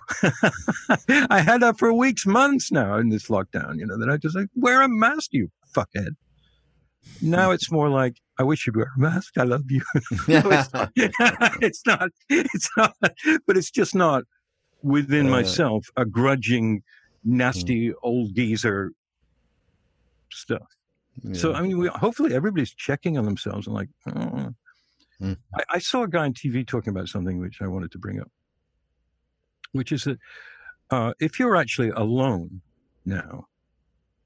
I 1.29 1.41
had 1.41 1.61
that 1.61 1.79
for 1.79 1.91
weeks, 1.91 2.25
months 2.25 2.71
now 2.71 2.97
in 2.97 3.09
this 3.09 3.27
lockdown, 3.27 3.79
you 3.79 3.85
know, 3.85 3.97
that 3.97 4.09
I 4.09 4.17
just 4.17 4.35
like, 4.35 4.47
wear 4.55 4.81
a 4.81 4.87
mask, 4.87 5.33
you 5.33 5.49
fuckhead. 5.75 6.15
Now 7.21 7.51
it's 7.51 7.71
more 7.71 7.89
like, 7.89 8.17
I 8.37 8.43
wish 8.43 8.65
you'd 8.65 8.77
wear 8.77 8.91
a 8.95 8.99
mask. 8.99 9.37
I 9.37 9.43
love 9.43 9.69
you. 9.69 9.81
no, 10.27 10.41
it's, 10.45 10.73
not, 10.73 10.91
it's 10.95 11.85
not. 11.85 12.09
It's 12.29 12.69
not. 12.77 12.95
But 13.45 13.57
it's 13.57 13.71
just 13.71 13.95
not 13.95 14.23
within 14.81 15.27
uh, 15.27 15.31
myself 15.31 15.87
a 15.97 16.05
grudging, 16.05 16.83
nasty 17.23 17.89
mm. 17.89 17.93
old 18.03 18.33
geezer 18.35 18.91
stuff. 20.31 20.67
Yeah. 21.23 21.33
So 21.33 21.53
I 21.53 21.61
mean, 21.61 21.77
we, 21.77 21.87
hopefully 21.87 22.33
everybody's 22.33 22.73
checking 22.73 23.17
on 23.17 23.25
themselves 23.25 23.67
and 23.67 23.75
like. 23.75 23.89
Oh. 24.07 24.53
Mm. 25.21 25.35
I, 25.53 25.63
I 25.71 25.79
saw 25.79 26.03
a 26.03 26.07
guy 26.07 26.23
on 26.23 26.33
TV 26.33 26.65
talking 26.65 26.91
about 26.91 27.09
something 27.09 27.39
which 27.39 27.61
I 27.61 27.67
wanted 27.67 27.91
to 27.91 27.97
bring 27.97 28.21
up, 28.21 28.31
which 29.73 29.91
is 29.91 30.05
that 30.05 30.17
uh, 30.91 31.13
if 31.19 31.39
you're 31.39 31.57
actually 31.57 31.89
alone 31.89 32.61
now, 33.05 33.45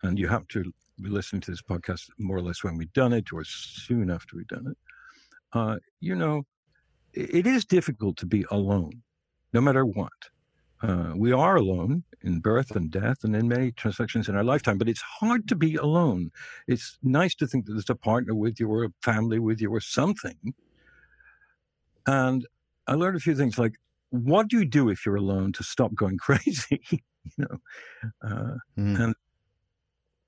and 0.03 0.19
you 0.19 0.27
have 0.27 0.47
to 0.49 0.71
be 1.01 1.09
listening 1.09 1.41
to 1.41 1.51
this 1.51 1.61
podcast 1.61 2.09
more 2.19 2.37
or 2.37 2.41
less 2.41 2.63
when 2.63 2.77
we've 2.77 2.93
done 2.93 3.13
it 3.13 3.33
or 3.33 3.43
soon 3.43 4.11
after 4.11 4.37
we've 4.37 4.47
done 4.47 4.67
it, 4.67 4.77
uh, 5.53 5.77
you 5.99 6.15
know, 6.15 6.43
it 7.13 7.47
is 7.47 7.65
difficult 7.65 8.17
to 8.17 8.25
be 8.25 8.45
alone, 8.51 9.01
no 9.53 9.61
matter 9.61 9.85
what. 9.85 10.11
Uh, 10.83 11.13
we 11.15 11.31
are 11.31 11.55
alone 11.55 12.03
in 12.23 12.41
birth 12.41 12.75
and 12.75 12.91
death 12.91 13.23
and 13.23 13.33
in 13.37 13.47
many 13.47 13.71
transactions 13.71 14.27
in 14.27 14.35
our 14.35 14.43
lifetime, 14.43 14.77
but 14.77 14.89
it's 14.89 15.01
hard 15.01 15.47
to 15.47 15.55
be 15.55 15.75
alone. 15.75 16.29
It's 16.67 16.97
nice 17.01 17.33
to 17.35 17.47
think 17.47 17.65
that 17.65 17.71
there's 17.71 17.89
a 17.89 17.95
partner 17.95 18.35
with 18.35 18.59
you 18.59 18.69
or 18.69 18.83
a 18.83 18.89
family 19.01 19.39
with 19.39 19.61
you 19.61 19.73
or 19.73 19.79
something. 19.79 20.53
And 22.05 22.45
I 22.85 22.95
learned 22.95 23.15
a 23.15 23.21
few 23.21 23.33
things 23.33 23.57
like, 23.57 23.75
what 24.09 24.49
do 24.49 24.59
you 24.59 24.65
do 24.65 24.89
if 24.89 25.05
you're 25.05 25.15
alone 25.15 25.53
to 25.53 25.63
stop 25.63 25.95
going 25.95 26.17
crazy? 26.21 26.81
you 26.91 26.99
know, 27.37 27.57
uh, 28.21 28.57
mm. 28.77 28.99
and 28.99 29.15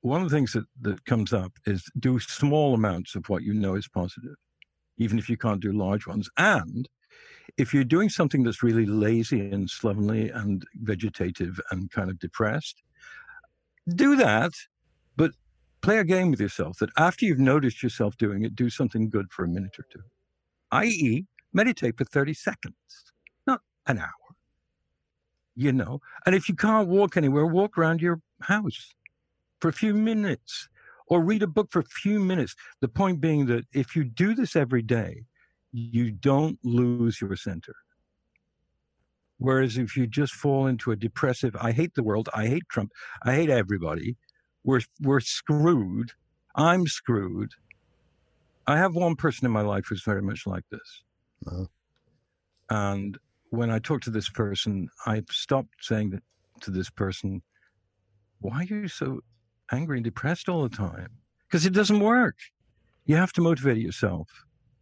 one 0.01 0.21
of 0.21 0.29
the 0.29 0.35
things 0.35 0.53
that, 0.53 0.65
that 0.81 1.03
comes 1.03 1.33
up 1.33 1.51
is 1.65 1.83
do 1.99 2.17
small 2.19 2.73
amounts 2.73 3.15
of 3.15 3.27
what 3.27 3.43
you 3.43 3.53
know 3.53 3.75
is 3.75 3.89
positive, 3.89 4.35
even 4.97 5.19
if 5.19 5.29
you 5.29 5.35
can't 5.35 5.59
do 5.59 5.73
large 5.73 6.07
ones. 6.07 6.29
And 6.37 6.87
if 7.57 7.73
you're 7.73 7.83
doing 7.83 8.09
something 8.09 8.43
that's 8.43 8.63
really 8.63 8.85
lazy 8.85 9.49
and 9.49 9.69
slovenly 9.69 10.29
and 10.29 10.65
vegetative 10.81 11.59
and 11.71 11.91
kind 11.91 12.09
of 12.09 12.19
depressed, 12.19 12.81
do 13.95 14.15
that, 14.15 14.51
but 15.15 15.31
play 15.81 15.99
a 15.99 16.03
game 16.03 16.31
with 16.31 16.39
yourself 16.39 16.77
that 16.79 16.89
after 16.97 17.25
you've 17.25 17.39
noticed 17.39 17.83
yourself 17.83 18.17
doing 18.17 18.43
it, 18.43 18.55
do 18.55 18.69
something 18.69 19.09
good 19.09 19.31
for 19.31 19.45
a 19.45 19.47
minute 19.47 19.77
or 19.77 19.85
two, 19.91 20.01
i.e., 20.71 21.25
meditate 21.53 21.97
for 21.97 22.05
30 22.05 22.33
seconds, 22.33 22.75
not 23.45 23.61
an 23.87 23.99
hour. 23.99 24.09
You 25.55 25.71
know, 25.71 26.01
and 26.25 26.35
if 26.35 26.49
you 26.49 26.55
can't 26.55 26.89
walk 26.89 27.15
anywhere, 27.15 27.45
walk 27.45 27.77
around 27.77 28.01
your 28.01 28.19
house 28.41 28.93
for 29.61 29.69
a 29.69 29.73
few 29.73 29.93
minutes 29.93 30.67
or 31.07 31.21
read 31.21 31.43
a 31.43 31.47
book 31.47 31.71
for 31.71 31.79
a 31.79 31.85
few 31.85 32.19
minutes. 32.19 32.55
The 32.81 32.89
point 32.89 33.21
being 33.21 33.45
that 33.45 33.65
if 33.73 33.95
you 33.95 34.03
do 34.03 34.35
this 34.35 34.55
every 34.55 34.81
day, 34.81 35.23
you 35.75 36.11
don't 36.11 36.57
lose 36.63 37.19
your 37.19 37.35
center. 37.35 37.75
Whereas 39.37 39.77
if 39.77 39.97
you 39.97 40.07
just 40.07 40.33
fall 40.33 40.67
into 40.67 40.91
a 40.91 40.95
depressive, 40.95 41.55
I 41.59 41.71
hate 41.71 41.93
the 41.95 42.03
world, 42.03 42.29
I 42.33 42.47
hate 42.47 42.63
Trump, 42.69 42.91
I 43.23 43.35
hate 43.35 43.49
everybody, 43.49 44.15
we're, 44.63 44.81
we're 45.01 45.19
screwed. 45.19 46.11
I'm 46.55 46.87
screwed. 46.87 47.51
I 48.65 48.77
have 48.77 48.95
one 48.95 49.15
person 49.15 49.45
in 49.45 49.51
my 49.51 49.61
life 49.61 49.85
who's 49.89 50.03
very 50.03 50.21
much 50.21 50.47
like 50.47 50.63
this. 50.71 51.03
Uh-huh. 51.45 51.65
And 52.69 53.17
when 53.49 53.69
I 53.69 53.79
talk 53.79 54.01
to 54.03 54.09
this 54.09 54.29
person, 54.29 54.87
I 55.05 55.21
stopped 55.29 55.75
saying 55.81 56.11
that 56.11 56.23
to 56.61 56.71
this 56.71 56.89
person, 56.89 57.41
why 58.39 58.61
are 58.61 58.63
you 58.63 58.87
so 58.87 59.19
angry 59.71 59.97
and 59.97 60.03
depressed 60.03 60.49
all 60.49 60.63
the 60.63 60.75
time 60.75 61.09
because 61.47 61.65
it 61.65 61.73
doesn't 61.73 61.99
work. 61.99 62.35
You 63.05 63.15
have 63.15 63.33
to 63.33 63.41
motivate 63.41 63.77
yourself. 63.77 64.27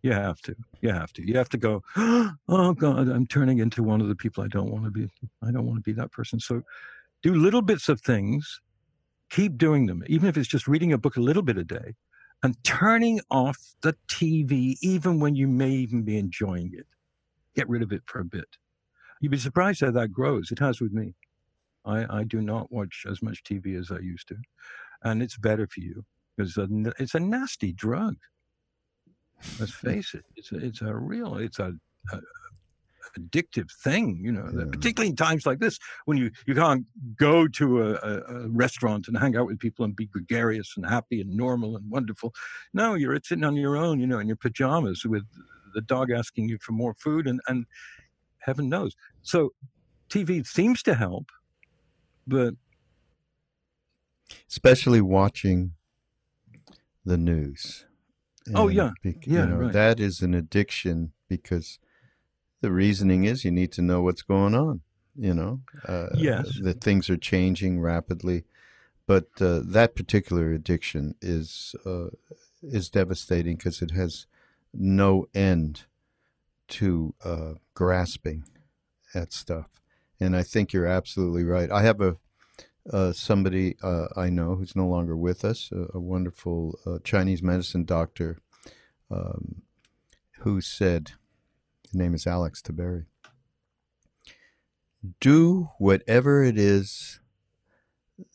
You 0.04 0.12
have 0.12 0.42
to. 0.42 0.56
You 0.82 0.90
have 0.92 1.14
to. 1.14 1.26
You 1.26 1.38
have 1.38 1.50
to 1.50 1.58
go, 1.58 1.82
oh 1.98 2.74
God, 2.74 3.08
I'm 3.08 3.26
turning 3.26 3.60
into 3.60 3.82
one 3.84 4.02
of 4.02 4.10
the 4.10 4.16
people 4.16 4.44
I 4.44 4.48
don't 4.50 4.70
want 4.70 4.84
to 4.84 4.92
be. 4.92 5.10
I 5.42 5.52
don't 5.52 5.66
want 5.66 5.78
to 5.78 5.82
be 5.82 5.94
that 5.94 6.12
person. 6.12 6.40
So 6.42 6.62
do 7.24 7.34
little 7.34 7.62
bits 7.62 7.88
of 7.88 8.02
things, 8.02 8.60
keep 9.30 9.58
doing 9.58 9.86
them, 9.86 10.04
even 10.08 10.28
if 10.28 10.38
it's 10.38 10.50
just 10.50 10.68
reading 10.68 10.92
a 10.92 10.98
book 10.98 11.16
a 11.16 11.22
little 11.22 11.42
bit 11.42 11.58
a 11.58 11.64
day 11.64 11.96
and 12.44 12.62
turning 12.66 13.22
off 13.32 13.58
the 13.82 13.96
TV, 14.10 14.76
even 14.82 15.22
when 15.22 15.36
you 15.36 15.48
may 15.48 15.70
even 15.70 16.04
be 16.04 16.18
enjoying 16.18 16.72
it. 16.74 16.86
Get 17.56 17.70
rid 17.70 17.82
of 17.82 17.94
it 17.94 18.02
for 18.06 18.20
a 18.20 18.26
bit. 18.26 18.58
You'd 19.22 19.32
be 19.32 19.38
surprised 19.38 19.80
how 19.80 19.92
that 19.92 20.12
grows. 20.12 20.52
It 20.52 20.60
has 20.60 20.82
with 20.82 20.92
me. 20.92 21.14
I, 21.86 22.20
I 22.20 22.24
do 22.26 22.42
not 22.42 22.72
watch 22.72 23.06
as 23.10 23.22
much 23.22 23.44
TV 23.44 23.80
as 23.80 23.90
I 23.90 24.00
used 24.00 24.28
to, 24.30 24.36
and 25.04 25.24
it's 25.24 25.38
better 25.38 25.66
for 25.68 25.80
you 25.80 26.04
because 26.36 26.58
it's 27.00 27.16
a 27.16 27.20
nasty 27.20 27.72
drug. 27.72 28.16
Let's 29.60 29.74
face 29.74 30.14
it; 30.14 30.26
it's 30.36 30.52
a, 30.52 30.58
it's 30.58 30.82
a 30.82 30.94
real 30.94 31.38
it's 31.38 31.60
a, 31.60 31.74
a 32.12 32.20
addictive 33.18 33.72
thing, 33.72 34.20
you 34.24 34.32
know, 34.32 34.50
yeah. 34.54 34.66
particularly 34.72 35.10
in 35.10 35.16
times 35.16 35.46
like 35.46 35.60
this 35.60 35.80
when 36.06 36.18
you, 36.18 36.32
you 36.46 36.56
can't 36.56 36.86
go 37.16 37.48
to 37.48 37.84
a, 37.84 37.94
a, 37.94 38.48
restaurant 38.50 39.08
and 39.08 39.18
hang 39.18 39.36
out 39.36 39.46
with 39.46 39.60
people 39.60 39.86
and 39.86 39.96
be 39.96 40.08
gregarious 40.08 40.74
and 40.76 40.86
happy 40.86 41.22
and 41.22 41.36
normal 41.36 41.76
and 41.76 41.90
wonderful. 41.90 42.34
No, 42.74 42.96
you're 42.96 43.20
sitting 43.24 43.44
on 43.44 43.56
your 43.56 43.78
own, 43.78 44.00
you 44.00 44.08
know, 44.08 44.20
in 44.20 44.28
your 44.28 44.38
pajamas 44.38 45.06
with 45.06 45.24
the 45.74 45.82
dog 45.82 46.12
asking 46.12 46.50
you 46.50 46.58
for 46.60 46.72
more 46.72 46.94
food 46.94 47.28
and, 47.28 47.40
and 47.48 47.66
heaven 48.40 48.70
knows. 48.70 48.96
So 49.22 49.54
TV 50.10 50.46
seems 50.46 50.84
to 50.84 50.96
help, 50.96 51.32
but 52.28 52.54
especially 54.50 55.02
watching 55.02 55.74
the 57.06 57.18
news. 57.18 57.86
Oh 58.54 58.68
yeah, 58.68 58.92
be, 59.02 59.18
yeah, 59.26 59.42
you 59.42 59.50
know, 59.50 59.56
right. 59.58 59.74
that 59.74 60.00
is 60.00 60.22
an 60.22 60.34
addiction 60.34 61.14
because 61.28 61.80
the 62.62 62.72
reasoning 62.72 63.24
is 63.26 63.44
you 63.44 63.52
need 63.52 63.72
to 63.74 63.82
know 63.82 64.02
what's 64.02 64.22
going 64.22 64.56
on. 64.56 64.82
You 65.16 65.34
know, 65.34 65.62
uh, 65.88 66.08
yes, 66.16 66.60
that 66.64 66.82
things 66.82 67.10
are 67.10 67.18
changing 67.18 67.80
rapidly, 67.80 68.46
but 69.06 69.28
uh, 69.40 69.62
that 69.64 69.96
particular 69.96 70.52
addiction 70.52 71.16
is 71.22 71.76
uh, 71.86 72.08
is 72.64 72.90
devastating 72.90 73.58
because 73.58 73.82
it 73.82 73.92
has 73.92 74.26
no 74.74 75.28
end 75.36 75.84
to 76.70 77.14
uh, 77.24 77.54
grasping 77.74 78.46
at 79.14 79.34
stuff. 79.34 79.68
And 80.20 80.36
I 80.36 80.44
think 80.44 80.74
you're 80.74 80.88
absolutely 80.88 81.44
right. 81.44 81.70
I 81.70 81.84
have 81.84 82.02
a 82.02 82.18
uh, 82.92 83.12
somebody 83.14 83.76
uh, 83.82 84.08
I 84.16 84.30
know 84.30 84.56
who's 84.56 84.76
no 84.76 84.88
longer 84.88 85.16
with 85.16 85.46
us, 85.46 85.70
a, 85.72 85.98
a 85.98 86.00
wonderful 86.00 86.80
uh, 86.86 87.00
Chinese 87.04 87.42
medicine 87.42 87.86
doctor, 87.86 88.40
um, 89.10 89.62
who 90.40 90.60
said, 90.62 91.12
his 91.84 91.96
name 91.96 92.14
is 92.14 92.28
Alex 92.28 92.62
Tiberi, 92.62 93.06
do 95.20 95.70
whatever 95.78 96.44
it 96.44 96.58
is 96.58 97.20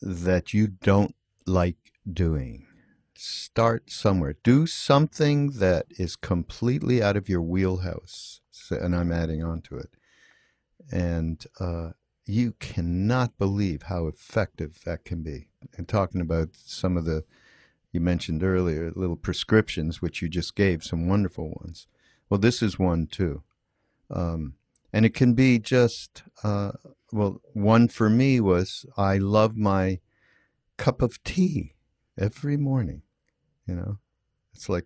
that 0.01 0.53
you 0.53 0.67
don't 0.67 1.15
like 1.45 1.91
doing. 2.11 2.67
Start 3.15 3.91
somewhere. 3.91 4.35
Do 4.43 4.65
something 4.65 5.51
that 5.53 5.87
is 5.89 6.15
completely 6.15 7.01
out 7.03 7.17
of 7.17 7.27
your 7.27 7.41
wheelhouse. 7.41 8.41
And 8.69 8.95
I'm 8.95 9.11
adding 9.11 9.43
on 9.43 9.61
to 9.63 9.77
it. 9.77 9.89
And 10.91 11.43
uh, 11.59 11.91
you 12.29 12.53
cannot 12.59 13.37
believe 13.39 13.83
how 13.83 14.05
effective 14.05 14.79
that 14.85 15.03
can 15.03 15.23
be. 15.23 15.47
And 15.75 15.87
talking 15.87 16.21
about 16.21 16.49
some 16.53 16.95
of 16.95 17.05
the, 17.05 17.23
you 17.91 17.99
mentioned 17.99 18.43
earlier, 18.43 18.91
little 18.95 19.15
prescriptions, 19.15 20.01
which 20.01 20.21
you 20.21 20.29
just 20.29 20.55
gave, 20.55 20.83
some 20.83 21.07
wonderful 21.07 21.49
ones. 21.61 21.87
Well, 22.29 22.39
this 22.39 22.61
is 22.61 22.77
one 22.77 23.07
too. 23.07 23.43
Um, 24.11 24.53
and 24.93 25.05
it 25.05 25.13
can 25.15 25.33
be 25.33 25.57
just, 25.57 26.23
uh, 26.43 26.73
well, 27.11 27.41
one 27.53 27.87
for 27.87 28.09
me 28.09 28.39
was 28.39 28.85
I 28.95 29.17
love 29.17 29.57
my 29.57 29.99
cup 30.77 31.01
of 31.01 31.23
tea 31.23 31.73
every 32.17 32.57
morning. 32.57 33.01
You 33.67 33.75
know, 33.75 33.97
it's 34.53 34.69
like 34.69 34.85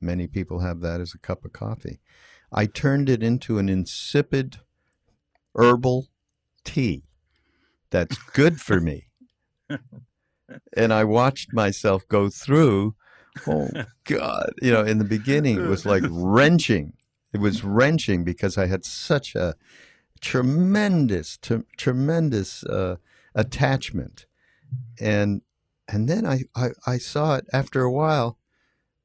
many 0.00 0.26
people 0.26 0.60
have 0.60 0.80
that 0.80 1.00
as 1.00 1.14
a 1.14 1.18
cup 1.18 1.44
of 1.44 1.52
coffee. 1.52 2.00
I 2.52 2.66
turned 2.66 3.08
it 3.08 3.22
into 3.22 3.58
an 3.58 3.68
insipid 3.68 4.58
herbal 5.54 6.09
tea 6.64 7.04
that's 7.90 8.16
good 8.32 8.60
for 8.60 8.80
me. 8.80 9.06
and 10.76 10.92
I 10.92 11.04
watched 11.04 11.52
myself 11.52 12.06
go 12.08 12.30
through. 12.30 12.94
Oh 13.46 13.68
God! 14.04 14.52
You 14.60 14.72
know, 14.72 14.82
in 14.82 14.98
the 14.98 15.04
beginning, 15.04 15.58
it 15.60 15.68
was 15.68 15.86
like 15.86 16.02
wrenching. 16.08 16.94
It 17.32 17.38
was 17.40 17.62
wrenching 17.62 18.24
because 18.24 18.58
I 18.58 18.66
had 18.66 18.84
such 18.84 19.34
a 19.36 19.54
tremendous, 20.20 21.36
t- 21.36 21.62
tremendous 21.76 22.64
uh, 22.64 22.96
attachment, 23.34 24.26
and 24.98 25.42
and 25.86 26.08
then 26.08 26.26
I, 26.26 26.42
I 26.56 26.70
I 26.86 26.98
saw 26.98 27.36
it 27.36 27.46
after 27.52 27.82
a 27.82 27.92
while. 27.92 28.38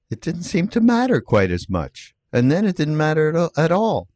It 0.10 0.22
didn't 0.22 0.44
seem 0.44 0.68
to 0.70 0.82
matter 0.82 1.22
quite 1.22 1.52
as 1.52 1.70
much, 1.70 2.16
and 2.34 2.52
then 2.52 2.66
it 2.66 2.78
didn't 2.78 2.98
matter 2.98 3.30
at 3.30 3.36
all. 3.36 3.52
At 3.58 3.72
all. 3.72 4.10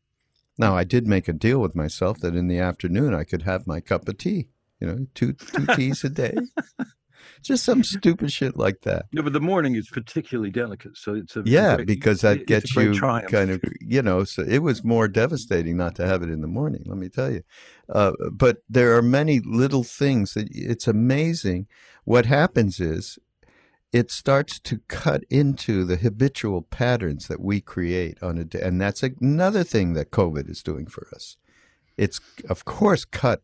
Now 0.59 0.75
I 0.75 0.83
did 0.83 1.07
make 1.07 1.29
a 1.29 1.33
deal 1.33 1.59
with 1.59 1.73
myself 1.73 2.19
that 2.19 2.35
in 2.35 2.47
the 2.47 2.59
afternoon 2.59 3.15
I 3.15 3.23
could 3.23 3.43
have 3.43 3.65
my 3.65 3.79
cup 3.79 4.07
of 4.07 4.17
tea. 4.17 4.49
You 4.79 4.87
know, 4.87 5.07
two 5.15 5.33
two 5.33 5.65
teas 5.75 6.03
a 6.03 6.09
day. 6.09 6.35
Just 7.41 7.63
some 7.63 7.83
stupid 7.83 8.31
shit 8.31 8.57
like 8.57 8.81
that. 8.81 9.05
No, 9.13 9.21
but 9.21 9.31
the 9.31 9.39
morning 9.39 9.75
is 9.75 9.87
particularly 9.89 10.51
delicate, 10.51 10.97
so 10.97 11.15
it's 11.15 11.37
a 11.37 11.43
yeah, 11.45 11.75
great, 11.75 11.87
because 11.87 12.21
that 12.21 12.45
gets 12.45 12.75
you 12.75 12.93
triumph. 12.93 13.31
kind 13.31 13.49
of 13.49 13.61
you 13.79 14.01
know. 14.01 14.25
So 14.25 14.43
it 14.43 14.59
was 14.59 14.83
more 14.83 15.07
devastating 15.07 15.77
not 15.77 15.95
to 15.95 16.05
have 16.05 16.21
it 16.21 16.29
in 16.29 16.41
the 16.41 16.47
morning. 16.47 16.83
Let 16.85 16.97
me 16.97 17.07
tell 17.07 17.31
you. 17.31 17.43
Uh, 17.87 18.11
but 18.31 18.57
there 18.69 18.97
are 18.97 19.01
many 19.01 19.39
little 19.39 19.83
things 19.83 20.33
that 20.33 20.49
it's 20.51 20.87
amazing. 20.87 21.67
What 22.03 22.25
happens 22.25 22.81
is 22.81 23.17
it 23.91 24.11
starts 24.11 24.59
to 24.59 24.81
cut 24.87 25.23
into 25.29 25.83
the 25.83 25.97
habitual 25.97 26.61
patterns 26.61 27.27
that 27.27 27.41
we 27.41 27.59
create 27.59 28.21
on 28.21 28.37
a 28.37 28.43
day. 28.43 28.61
And 28.61 28.79
that's 28.79 29.01
another 29.03 29.63
thing 29.63 29.93
that 29.93 30.11
COVID 30.11 30.49
is 30.49 30.61
doing 30.61 30.85
for 30.85 31.07
us. 31.13 31.37
It's, 31.97 32.21
of 32.47 32.65
course, 32.65 33.03
cut 33.03 33.41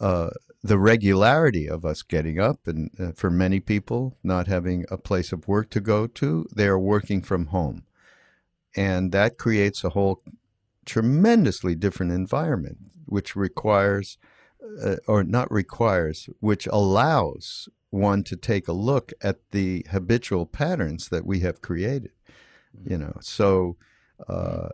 uh, 0.00 0.30
the 0.62 0.78
regularity 0.78 1.68
of 1.68 1.84
us 1.84 2.02
getting 2.02 2.38
up. 2.38 2.66
And 2.66 2.90
uh, 2.98 3.12
for 3.12 3.30
many 3.30 3.60
people, 3.60 4.16
not 4.22 4.46
having 4.46 4.84
a 4.90 4.96
place 4.96 5.32
of 5.32 5.48
work 5.48 5.70
to 5.70 5.80
go 5.80 6.06
to, 6.06 6.46
they 6.54 6.66
are 6.66 6.78
working 6.78 7.20
from 7.22 7.46
home. 7.46 7.84
And 8.76 9.10
that 9.12 9.38
creates 9.38 9.82
a 9.82 9.90
whole 9.90 10.22
tremendously 10.84 11.74
different 11.74 12.12
environment, 12.12 12.78
which 13.06 13.34
requires, 13.34 14.16
uh, 14.82 14.96
or 15.06 15.24
not 15.24 15.50
requires, 15.50 16.28
which 16.40 16.66
allows 16.66 17.68
one 17.90 18.24
to 18.24 18.36
take 18.36 18.68
a 18.68 18.72
look 18.72 19.12
at 19.22 19.38
the 19.52 19.86
habitual 19.90 20.46
patterns 20.46 21.08
that 21.08 21.26
we 21.26 21.40
have 21.40 21.62
created. 21.62 22.12
You 22.84 22.98
know, 22.98 23.16
so 23.20 23.76
uh, 24.28 24.68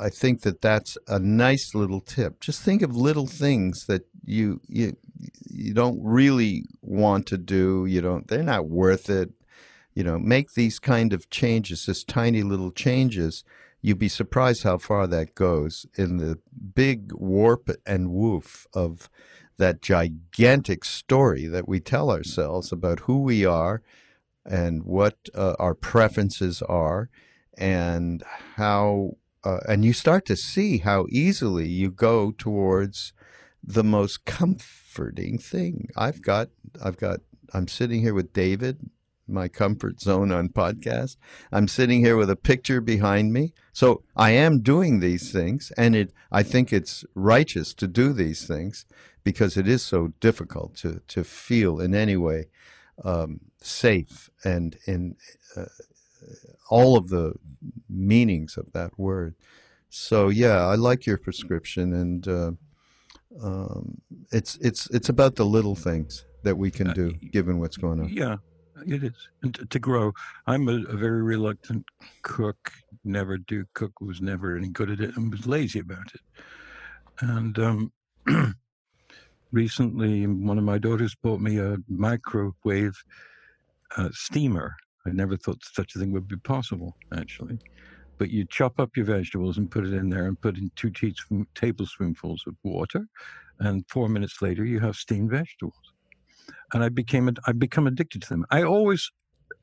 I 0.00 0.10
think 0.10 0.42
that 0.42 0.60
that's 0.60 0.96
a 1.06 1.18
nice 1.18 1.74
little 1.74 2.00
tip. 2.00 2.40
Just 2.40 2.62
think 2.62 2.82
of 2.82 2.96
little 2.96 3.26
things 3.26 3.86
that 3.86 4.06
you 4.24 4.60
you 4.68 4.96
you 5.48 5.74
don't 5.74 6.00
really 6.02 6.66
want 6.82 7.26
to 7.28 7.38
do. 7.38 7.86
You 7.86 8.00
don't. 8.00 8.28
They're 8.28 8.42
not 8.42 8.68
worth 8.68 9.10
it. 9.10 9.30
You 9.94 10.04
know, 10.04 10.18
make 10.18 10.52
these 10.52 10.78
kind 10.78 11.12
of 11.12 11.28
changes, 11.30 11.86
just 11.86 12.08
tiny 12.08 12.42
little 12.42 12.70
changes. 12.70 13.42
You'd 13.80 13.98
be 13.98 14.08
surprised 14.08 14.64
how 14.64 14.78
far 14.78 15.06
that 15.06 15.34
goes 15.34 15.86
in 15.96 16.16
the 16.16 16.38
big 16.74 17.12
warp 17.12 17.70
and 17.86 18.10
woof 18.10 18.66
of 18.74 19.08
that 19.56 19.82
gigantic 19.82 20.84
story 20.84 21.46
that 21.46 21.68
we 21.68 21.80
tell 21.80 22.10
ourselves 22.10 22.72
about 22.72 23.00
who 23.00 23.22
we 23.22 23.44
are 23.44 23.82
and 24.44 24.84
what 24.84 25.16
uh, 25.34 25.54
our 25.58 25.74
preferences 25.74 26.62
are 26.62 27.10
and 27.56 28.22
how 28.56 29.16
uh, 29.44 29.60
and 29.68 29.84
you 29.84 29.92
start 29.92 30.24
to 30.26 30.36
see 30.36 30.78
how 30.78 31.06
easily 31.10 31.68
you 31.68 31.90
go 31.90 32.32
towards 32.32 33.12
the 33.62 33.84
most 33.84 34.24
comforting 34.24 35.38
thing. 35.38 35.88
I've 35.96 36.22
got 36.22 36.48
i've 36.82 36.96
got 36.96 37.20
i'm 37.54 37.68
sitting 37.68 38.00
here 38.00 38.14
with 38.14 38.32
david 38.32 38.90
my 39.28 39.48
comfort 39.48 40.00
zone 40.00 40.32
on 40.32 40.48
podcast 40.48 41.16
i'm 41.52 41.68
sitting 41.68 42.00
here 42.00 42.16
with 42.16 42.30
a 42.30 42.36
picture 42.36 42.80
behind 42.80 43.32
me 43.32 43.52
so 43.72 44.02
i 44.16 44.30
am 44.30 44.60
doing 44.60 45.00
these 45.00 45.30
things 45.32 45.72
and 45.76 45.94
it 45.94 46.12
i 46.32 46.42
think 46.42 46.72
it's 46.72 47.04
righteous 47.14 47.74
to 47.74 47.86
do 47.86 48.12
these 48.12 48.46
things 48.46 48.86
because 49.24 49.56
it 49.58 49.68
is 49.68 49.82
so 49.82 50.14
difficult 50.20 50.74
to, 50.74 51.02
to 51.06 51.22
feel 51.22 51.80
in 51.80 51.94
any 51.94 52.16
way 52.16 52.46
um, 53.04 53.40
safe 53.60 54.30
and 54.44 54.76
in 54.86 55.16
uh, 55.56 55.66
all 56.70 56.96
of 56.96 57.08
the 57.08 57.34
meanings 57.88 58.56
of 58.56 58.72
that 58.72 58.98
word. 58.98 59.34
So 59.90 60.28
yeah, 60.28 60.66
I 60.66 60.74
like 60.74 61.06
your 61.06 61.18
prescription, 61.18 61.92
and 61.92 62.28
uh, 62.28 62.52
um, 63.42 64.00
it's 64.30 64.56
it's 64.56 64.88
it's 64.90 65.08
about 65.08 65.36
the 65.36 65.46
little 65.46 65.74
things 65.74 66.24
that 66.42 66.56
we 66.56 66.70
can 66.70 66.92
do 66.92 67.12
given 67.12 67.58
what's 67.58 67.76
going 67.76 68.00
on. 68.00 68.08
Yeah, 68.10 68.36
it 68.86 69.04
is. 69.04 69.28
And 69.42 69.70
to, 69.70 69.78
grow, 69.78 70.12
I'm 70.46 70.68
a, 70.68 70.82
a, 70.84 70.96
very 70.96 71.22
reluctant 71.22 71.84
cook. 72.22 72.72
Never 73.04 73.38
do 73.38 73.64
cook. 73.74 73.92
Was 74.00 74.20
never 74.20 74.56
any 74.56 74.68
good 74.68 74.90
at 74.90 75.00
it, 75.00 75.16
and 75.16 75.30
was 75.30 75.46
lazy 75.46 75.80
about 75.80 76.14
it. 76.14 76.20
And 77.20 77.58
um, 77.58 77.92
recently 79.52 80.26
one 80.26 80.58
of 80.58 80.64
my 80.64 80.78
daughters 80.78 81.14
bought 81.14 81.40
me 81.40 81.58
a 81.58 81.76
microwave 81.88 82.96
uh, 83.96 84.10
steamer. 84.12 84.74
I 85.06 85.10
never 85.10 85.36
thought 85.36 85.62
such 85.62 85.94
a 85.94 85.98
thing 85.98 86.12
would 86.12 86.28
be 86.28 86.36
possible, 86.36 86.96
actually. 87.16 87.58
But 88.18 88.30
you 88.30 88.44
chop 88.46 88.80
up 88.80 88.96
your 88.96 89.06
vegetables 89.06 89.58
and 89.58 89.70
put 89.70 89.86
it 89.86 89.94
in 89.94 90.10
there 90.10 90.26
and 90.26 90.40
put 90.40 90.58
in 90.58 90.70
two 90.76 90.90
teaspoon, 90.90 91.46
tablespoonfuls 91.54 92.44
of 92.46 92.56
water. 92.64 93.06
And 93.60 93.84
four 93.88 94.08
minutes 94.08 94.42
later, 94.42 94.64
you 94.64 94.80
have 94.80 94.96
steamed 94.96 95.30
vegetables. 95.30 95.74
And 96.72 96.84
I 96.84 96.88
became, 96.88 97.30
I 97.46 97.52
become 97.52 97.86
addicted 97.86 98.22
to 98.22 98.28
them. 98.28 98.46
I 98.50 98.62
always 98.62 99.10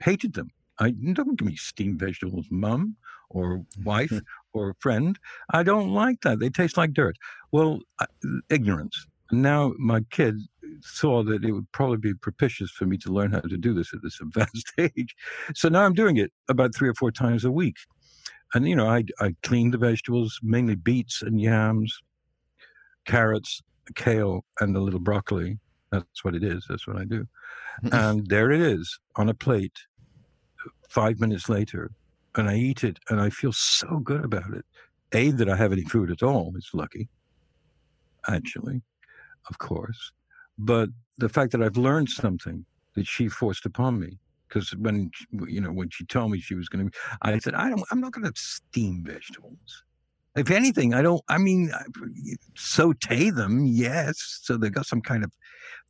hated 0.01 0.33
them. 0.33 0.49
I 0.79 0.91
don't 0.91 1.37
give 1.37 1.47
me 1.47 1.55
steamed 1.55 1.99
vegetables, 1.99 2.47
mum 2.49 2.95
or 3.29 3.63
wife 3.83 4.11
or 4.53 4.75
friend. 4.79 5.17
I 5.51 5.63
don't 5.63 5.93
like 5.93 6.21
that. 6.21 6.39
They 6.39 6.49
taste 6.49 6.77
like 6.77 6.93
dirt. 6.93 7.15
Well, 7.51 7.79
ignorance 8.49 9.05
now 9.31 9.73
my 9.77 10.01
kid 10.11 10.35
saw 10.81 11.23
that 11.23 11.43
it 11.43 11.51
would 11.51 11.71
probably 11.71 11.97
be 11.97 12.13
propitious 12.13 12.71
for 12.71 12.85
me 12.85 12.97
to 12.97 13.11
learn 13.11 13.31
how 13.31 13.39
to 13.39 13.57
do 13.57 13.73
this 13.73 13.93
at 13.93 14.01
this 14.03 14.19
advanced 14.21 14.71
age. 14.77 15.15
So 15.53 15.69
now 15.69 15.83
I'm 15.83 15.93
doing 15.93 16.17
it 16.17 16.31
about 16.49 16.75
three 16.75 16.89
or 16.89 16.95
four 16.95 17.11
times 17.11 17.45
a 17.45 17.51
week. 17.51 17.77
And, 18.53 18.67
you 18.67 18.75
know, 18.75 18.87
I, 18.87 19.03
I 19.19 19.35
clean 19.43 19.71
the 19.71 19.77
vegetables, 19.77 20.39
mainly 20.41 20.75
beets 20.75 21.21
and 21.21 21.41
yams, 21.41 21.97
carrots, 23.05 23.61
kale, 23.95 24.45
and 24.59 24.75
a 24.75 24.79
little 24.79 24.99
broccoli. 24.99 25.59
That's 25.91 26.23
what 26.23 26.35
it 26.35 26.43
is. 26.43 26.65
That's 26.67 26.87
what 26.87 26.97
I 26.97 27.05
do. 27.05 27.27
and 27.91 28.27
there 28.27 28.51
it 28.51 28.61
is 28.61 28.99
on 29.15 29.29
a 29.29 29.33
plate 29.33 29.77
five 30.89 31.19
minutes 31.19 31.49
later. 31.49 31.91
And 32.35 32.49
I 32.49 32.55
eat 32.55 32.83
it 32.83 32.99
and 33.09 33.21
I 33.21 33.29
feel 33.29 33.53
so 33.53 33.99
good 33.99 34.25
about 34.25 34.53
it. 34.53 34.65
A, 35.13 35.31
that 35.31 35.49
I 35.49 35.55
have 35.55 35.71
any 35.71 35.83
food 35.83 36.11
at 36.11 36.23
all 36.23 36.53
is 36.57 36.69
lucky, 36.73 37.07
actually 38.27 38.81
of 39.49 39.57
course, 39.57 40.11
but 40.57 40.89
the 41.17 41.29
fact 41.29 41.51
that 41.51 41.61
I've 41.61 41.77
learned 41.77 42.09
something 42.09 42.65
that 42.95 43.07
she 43.07 43.27
forced 43.27 43.65
upon 43.65 43.99
me. 43.99 44.17
Because 44.47 44.75
when 44.77 45.09
you 45.47 45.59
know 45.59 45.71
when 45.71 45.89
she 45.89 46.05
told 46.05 46.31
me 46.31 46.39
she 46.39 46.53
was 46.55 46.69
going 46.69 46.89
to, 46.89 46.97
I 47.23 47.37
said 47.39 47.55
I 47.55 47.67
don't. 47.67 47.83
I'm 47.91 47.99
not 47.99 48.11
going 48.11 48.31
to 48.31 48.39
steam 48.39 49.03
vegetables. 49.03 49.83
If 50.35 50.51
anything, 50.51 50.93
I 50.93 51.01
don't. 51.01 51.21
I 51.29 51.37
mean, 51.37 51.71
saute 52.55 53.29
them, 53.29 53.65
yes, 53.65 54.39
so 54.43 54.57
they 54.57 54.69
got 54.69 54.85
some 54.85 55.01
kind 55.01 55.23
of 55.23 55.31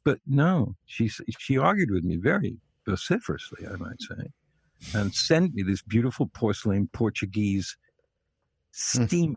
But 0.04 0.20
no, 0.28 0.76
she 0.86 1.08
she 1.40 1.58
argued 1.58 1.90
with 1.92 2.04
me 2.04 2.18
very 2.18 2.58
vociferously, 2.86 3.66
I 3.68 3.76
might 3.78 4.00
say, 4.02 4.30
and 4.94 5.14
sent 5.16 5.56
me 5.56 5.64
this 5.64 5.82
beautiful 5.82 6.28
porcelain 6.28 6.88
Portuguese 6.94 7.76
Hmm. 8.94 9.06
steamer, 9.06 9.36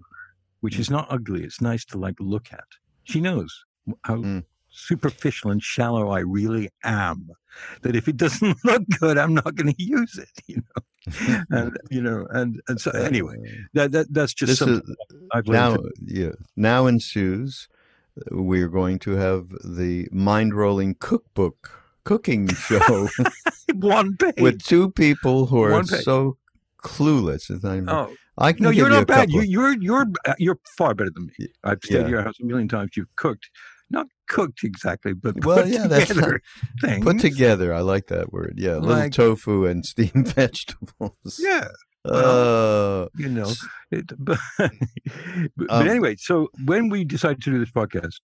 which 0.60 0.78
is 0.78 0.90
not 0.90 1.06
ugly. 1.10 1.42
It's 1.44 1.60
nice 1.60 1.84
to 1.86 1.98
like 1.98 2.16
look 2.20 2.52
at. 2.52 2.66
She 3.04 3.20
knows 3.20 3.64
how 4.04 4.16
Mm. 4.16 4.44
Superficial 4.70 5.50
and 5.50 5.62
shallow 5.62 6.10
I 6.10 6.20
really 6.20 6.70
am. 6.84 7.30
That 7.82 7.96
if 7.96 8.06
it 8.08 8.16
doesn't 8.16 8.56
look 8.64 8.82
good, 9.00 9.18
I'm 9.18 9.34
not 9.34 9.54
going 9.56 9.72
to 9.74 9.82
use 9.82 10.16
it. 10.18 10.30
You 10.46 10.62
know, 10.62 11.42
and 11.50 11.76
you 11.90 12.00
know, 12.02 12.26
and 12.30 12.60
and 12.68 12.80
so 12.80 12.90
anyway, 12.92 13.36
Uh, 13.42 13.50
that, 13.74 13.92
that 13.92 14.12
that's 14.12 14.34
just 14.34 14.50
this 14.50 14.58
something 14.58 14.82
is 15.10 15.16
I've 15.32 15.46
now. 15.48 15.76
Yeah, 16.04 16.32
now 16.56 16.86
ensues. 16.86 17.68
uh, 18.20 18.36
We're 18.36 18.68
going 18.68 18.98
to 19.00 19.12
have 19.12 19.48
the 19.64 20.06
Mindrolling 20.12 20.98
cookbook 20.98 21.70
cooking 22.04 22.48
show 22.48 23.08
One 23.74 24.16
page. 24.16 24.34
with 24.40 24.62
two 24.62 24.90
people 24.92 25.46
who 25.46 25.62
are 25.62 25.82
so 25.84 26.36
clueless. 26.82 27.50
It's 27.50 27.62
not 27.64 27.76
even- 27.76 27.88
oh 27.90 28.14
I 28.40 28.52
can 28.52 28.62
no, 28.64 28.70
you're 28.70 28.86
you 28.88 28.94
not 28.94 29.06
bad. 29.08 29.28
couple. 29.30 29.42
You, 29.42 29.50
you're 29.50 29.82
you're 29.82 30.06
uh, 30.26 30.34
you're 30.38 30.58
far 30.76 30.94
better 30.94 31.10
than 31.12 31.26
me. 31.38 31.48
I've 31.64 31.80
stayed 31.82 31.94
Yeah. 31.96 32.04
at 32.04 32.08
your 32.10 32.22
house 32.22 32.38
a 32.40 32.44
million 32.46 32.68
times. 32.68 32.90
You've 32.96 33.14
cooked, 33.16 33.50
not 33.90 34.06
cooked 34.28 34.64
exactly, 34.64 35.12
but 35.14 35.34
put 35.40 35.44
Well, 35.46 35.68
yeah, 35.68 35.86
that's 35.86 36.08
together 36.08 36.42
things. 36.80 37.04
Put 37.04 37.18
together, 37.20 37.72
I 37.74 37.80
like 37.80 38.06
that 38.08 38.32
word. 38.32 38.54
Yeah, 38.58 38.76
little 38.76 39.10
tofu 39.10 39.64
and 39.66 39.84
steamed 39.92 40.28
vegetables. 40.34 41.38
Yeah, 41.38 41.68
Uh, 42.04 43.06
you 43.16 43.28
know. 43.28 43.52
It, 43.90 44.12
but, 44.18 44.38
but, 45.56 45.70
Um, 45.70 45.88
anyway, 45.88 46.16
so 46.16 46.48
when 46.64 46.88
we 46.88 47.04
decided 47.04 47.42
to 47.42 47.50
do 47.50 47.58
this 47.58 47.70
podcast, 47.70 48.20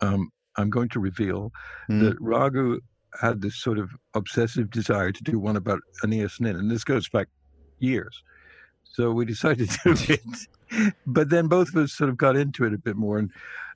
um, 0.00 0.30
I'm 0.56 0.70
going 0.70 0.88
to 0.90 1.00
reveal 1.00 1.52
Hmm. 1.88 2.00
that 2.04 2.16
Raghu 2.20 2.80
had 3.20 3.42
this 3.42 3.56
sort 3.60 3.78
of 3.78 3.90
obsessive 4.14 4.70
desire 4.70 5.12
to 5.12 5.22
do 5.22 5.38
one 5.38 5.56
about 5.56 5.80
Anaïs 6.02 6.40
Nin, 6.40 6.56
and 6.56 6.70
this 6.70 6.84
goes 6.84 7.08
back 7.08 7.28
years. 7.78 8.22
So 8.84 9.10
we 9.12 9.24
decided 9.24 9.70
to 9.70 9.94
do 9.94 10.12
it, 10.14 10.92
but 11.06 11.28
then 11.30 11.48
both 11.48 11.68
of 11.68 11.76
us 11.76 11.92
sort 11.92 12.10
of 12.10 12.16
got 12.16 12.36
into 12.36 12.64
it 12.64 12.72
a 12.72 12.78
bit 12.78 12.96
more, 12.96 13.18
and 13.18 13.30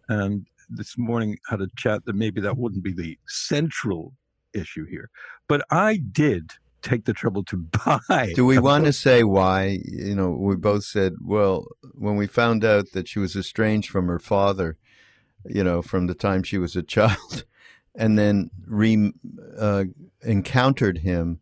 and 0.08 0.46
this 0.68 0.96
morning 0.98 1.38
had 1.48 1.60
a 1.60 1.68
chat 1.76 2.04
that 2.04 2.14
maybe 2.14 2.40
that 2.40 2.56
wouldn't 2.56 2.84
be 2.84 2.92
the 2.92 3.18
central 3.26 4.14
issue 4.52 4.86
here, 4.86 5.10
but 5.46 5.64
I 5.70 5.96
did 5.96 6.52
take 6.82 7.04
the 7.04 7.12
trouble 7.12 7.44
to 7.44 7.56
buy. 8.08 8.32
do 8.34 8.46
we 8.46 8.58
want 8.58 8.84
to 8.84 8.92
say 8.92 9.24
why? 9.24 9.80
You 9.84 10.14
know, 10.14 10.30
we 10.30 10.56
both 10.56 10.84
said, 10.84 11.14
well, 11.20 11.66
when 11.94 12.16
we 12.16 12.26
found 12.26 12.64
out 12.64 12.86
that 12.92 13.08
she 13.08 13.18
was 13.18 13.36
estranged 13.36 13.90
from 13.90 14.08
her 14.08 14.18
father, 14.18 14.76
you 15.44 15.64
know, 15.64 15.82
from 15.82 16.06
the 16.06 16.14
time 16.14 16.42
she 16.42 16.58
was 16.58 16.76
a 16.76 16.82
child, 16.96 17.44
and 17.94 18.18
then 18.18 18.50
re 18.66 19.12
uh, 19.58 19.84
encountered 20.22 20.98
him 20.98 21.40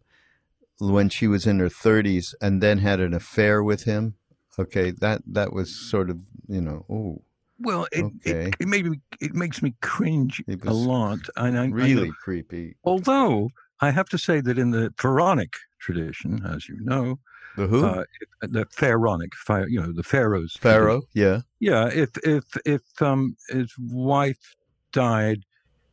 when 0.79 1.09
she 1.09 1.27
was 1.27 1.47
in 1.47 1.59
her 1.59 1.69
30s, 1.69 2.35
and 2.41 2.63
then 2.63 2.79
had 2.79 3.01
an 3.01 3.15
affair 3.15 3.63
with 3.63 3.85
him. 3.85 4.15
Okay, 4.59 4.91
that 4.91 5.23
that 5.27 5.53
was 5.53 5.75
sort 5.75 6.09
of, 6.09 6.23
you 6.49 6.63
know, 6.63 6.87
oh, 6.89 7.23
Well, 7.59 7.87
it, 7.93 8.05
Okay. 8.05 8.49
it, 8.49 8.57
it 8.61 8.69
made 8.69 8.87
me 8.87 9.01
it 9.21 9.35
makes 9.35 9.63
me 9.63 9.75
cringe 9.83 10.43
a 10.67 10.73
lot, 10.73 11.19
and 11.37 11.59
I, 11.59 11.65
I 11.65 11.69
really 11.69 12.13
creepy. 12.23 12.77
although 12.85 13.51
I 13.81 13.91
have 13.91 14.09
to 14.11 14.19
say 14.19 14.41
that 14.41 14.59
in 14.59 14.71
the 14.71 14.93
Pharaonic 14.99 15.55
tradition, 15.79 16.45
as 16.45 16.69
you 16.69 16.77
know, 16.81 17.19
The 17.57 17.67
who? 17.67 17.85
uh, 17.85 18.05
the 18.43 18.67
Pharaonic, 18.73 19.35
Pha- 19.35 19.67
you 19.69 19.81
know, 19.81 19.93
the 19.93 20.03
pharaohs. 20.03 20.57
Pharaoh, 20.61 21.03
yeah. 21.15 21.41
Yeah, 21.61 21.89
if 21.93 22.11
if 22.25 22.45
if 22.67 22.83
um 23.01 23.37
his 23.49 23.73
wife 23.79 24.55
died, 24.93 25.45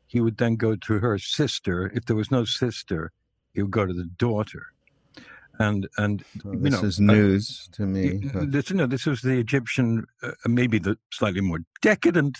he 0.07 0.19
would 0.19 0.37
then 0.37 0.55
go 0.57 0.75
to 0.75 0.99
her 0.99 1.17
sister. 1.17 1.89
If 1.93 2.05
there 2.05 2.15
was 2.15 2.31
no 2.31 2.45
sister, 2.45 3.11
he 3.53 3.61
would 3.61 3.71
go 3.71 3.85
to 3.85 3.93
the 3.93 4.09
daughter. 4.17 4.67
And 5.67 5.81
and 6.03 6.15
Well, 6.43 6.59
this 6.63 6.73
know, 6.73 6.87
is 6.89 6.99
uh, 6.99 7.03
news 7.15 7.43
to 7.75 7.81
me. 7.95 8.03
but 8.33 8.51
this 8.51 8.69
you 8.69 8.75
know 8.79 8.87
this 8.93 9.05
was 9.11 9.19
the 9.21 9.37
Egyptian, 9.45 9.89
uh, 10.21 10.31
maybe 10.59 10.77
the 10.87 10.93
slightly 11.19 11.41
more 11.41 11.59
decadent 11.81 12.35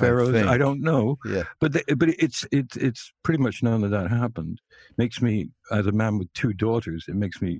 pharaohs. 0.00 0.34
I, 0.34 0.44
think. 0.46 0.58
don't 0.64 0.80
know, 0.90 1.04
Yeah. 1.34 1.44
but 1.60 1.70
but 2.00 2.08
it's 2.26 2.40
it's 2.58 2.76
it's 2.88 3.02
pretty 3.24 3.42
much 3.46 3.56
known 3.62 3.80
that 3.82 3.92
that 3.98 4.08
happened. 4.22 4.56
Makes 5.02 5.18
me 5.26 5.34
as 5.78 5.86
a 5.86 5.92
man 6.02 6.18
with 6.18 6.30
two 6.40 6.52
daughters, 6.66 7.04
it 7.08 7.16
makes 7.24 7.38
me 7.42 7.52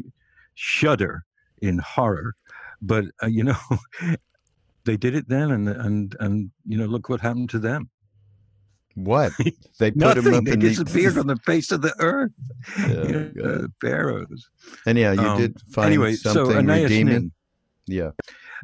shudder 0.55 1.15
in 1.69 1.79
horror. 1.95 2.35
But 2.81 3.05
uh, 3.23 3.27
you 3.37 3.45
know, 3.45 3.61
they 4.87 4.97
did 4.97 5.15
it 5.15 5.29
then, 5.29 5.51
and 5.57 5.69
and 5.87 6.17
and 6.21 6.35
you 6.71 6.79
know, 6.79 6.87
look 6.95 7.09
what 7.09 7.21
happened 7.21 7.51
to 7.51 7.59
them. 7.59 7.91
What? 8.95 9.33
They 9.79 9.91
put 9.93 10.19
him 10.19 10.25
Nothing. 10.25 10.35
up 10.35 10.45
They 10.45 10.53
in 10.53 10.59
disappeared 10.59 11.15
the. 11.15 11.21
on 11.21 11.27
the 11.27 11.37
face 11.37 11.73
of 11.73 11.81
the 11.83 11.95
earth. 12.01 12.33
Yeah, 12.79 12.87
you 13.05 13.33
know, 13.35 13.51
uh, 13.65 13.67
pharaohs. 13.81 14.51
Anyhow, 14.87 15.13
you 15.13 15.21
Um, 15.21 15.39
did 15.41 15.57
find 15.73 15.87
anyway, 15.87 16.15
so 16.15 16.33
something 16.35 16.57
Anais 16.59 16.83
redeeming. 16.83 17.15
Nin. 17.15 17.33
Yeah. 17.87 18.11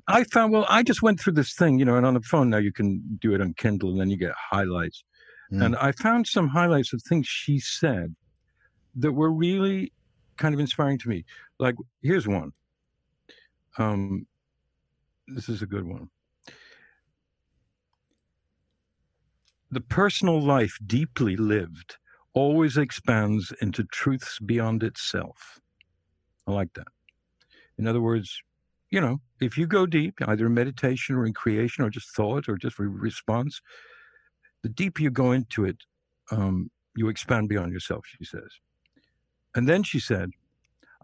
I 0.09 0.25
found 0.25 0.53
well, 0.53 0.67
I 0.69 0.83
just 0.83 1.01
went 1.03 1.19
through 1.19 1.33
this 1.35 1.55
thing, 1.55 1.79
you 1.79 1.85
know, 1.87 1.97
and 1.97 2.05
on 2.05 2.12
the 2.15 2.21
phone 2.21 2.51
now 2.51 2.59
you 2.59 2.73
can 2.73 3.03
do 3.23 3.35
it 3.35 3.41
on 3.41 3.55
Kindle, 3.55 3.91
and 3.93 4.01
then 4.01 4.11
you 4.11 4.17
get 4.19 4.33
highlights. 4.51 5.05
Mm. 5.53 5.65
And 5.65 5.77
I 5.77 5.93
found 5.93 6.27
some 6.27 6.49
highlights 6.49 6.93
of 6.93 7.01
things 7.09 7.27
she 7.27 7.59
said 7.59 8.15
that 8.97 9.12
were 9.12 9.31
really 9.33 9.93
kind 10.37 10.53
of 10.55 10.61
inspiring 10.61 10.99
to 10.99 11.09
me. 11.09 11.25
Like, 11.59 11.77
here's 12.03 12.29
one. 12.29 12.53
Um, 13.79 14.27
this 15.29 15.49
is 15.49 15.62
a 15.62 15.67
good 15.67 15.85
one. 15.85 16.11
The 19.77 19.83
personal 19.83 20.41
life 20.41 20.79
deeply 20.87 21.37
lived 21.37 21.99
always 22.33 22.79
expands 22.79 23.53
into 23.61 23.85
truths 23.85 24.39
beyond 24.39 24.83
itself. 24.83 25.61
I 26.47 26.53
like 26.53 26.73
that. 26.77 26.87
In 27.77 27.87
other 27.87 28.01
words, 28.01 28.41
you 28.89 29.03
know, 29.03 29.21
if 29.39 29.59
you 29.59 29.67
go 29.67 29.85
deep, 29.85 30.15
either 30.27 30.47
in 30.47 30.55
meditation 30.55 31.15
or 31.15 31.27
in 31.27 31.35
creation 31.35 31.85
or 31.85 31.91
just 31.91 32.17
thought 32.17 32.49
or 32.49 32.57
just 32.57 32.79
response, 32.79 33.61
the 34.62 34.71
deeper 34.71 35.03
you 35.03 35.11
go 35.11 35.33
into 35.33 35.67
it, 35.67 35.77
um, 36.31 36.71
you 36.97 37.11
expand 37.11 37.51
beyond 37.51 37.71
yourself, 37.71 38.07
she 38.17 38.25
says. 38.25 38.49
And 39.55 39.69
then 39.69 39.83
she 39.83 40.01
said, 40.01 40.31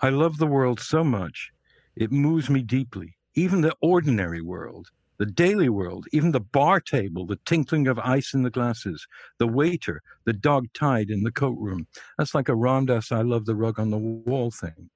I 0.01 0.09
love 0.09 0.39
the 0.39 0.47
world 0.47 0.81
so 0.81 1.05
much, 1.05 1.53
it 1.95 2.11
moves 2.11 2.49
me 2.49 2.63
deeply. 2.63 3.19
Even 3.35 3.61
the 3.61 3.77
ordinary 3.83 4.41
world, 4.41 4.89
the 5.23 5.31
daily 5.31 5.69
world, 5.69 6.05
even 6.13 6.33
the 6.33 6.41
bar 6.41 6.81
table, 6.81 7.25
the 7.25 7.39
tinkling 7.47 7.87
of 7.87 7.97
ice 8.01 8.35
in 8.35 8.43
the 8.43 8.51
glasses, 8.51 9.07
the 9.39 9.47
waiter, 9.47 10.03
the 10.25 10.33
dog 10.33 10.67
tied 10.75 11.11
in 11.11 11.23
the 11.23 11.31
coat 11.31 11.57
room. 11.61 11.87
That's 12.19 12.35
like 12.35 12.49
a 12.49 12.57
Ram 12.57 12.87
Dass, 12.87 13.13
I 13.13 13.23
love 13.23 13.47
the 13.47 13.55
rug 13.55 13.79
on 13.79 13.91
the 13.91 13.99
wall 13.99 14.51
thing. 14.51 14.91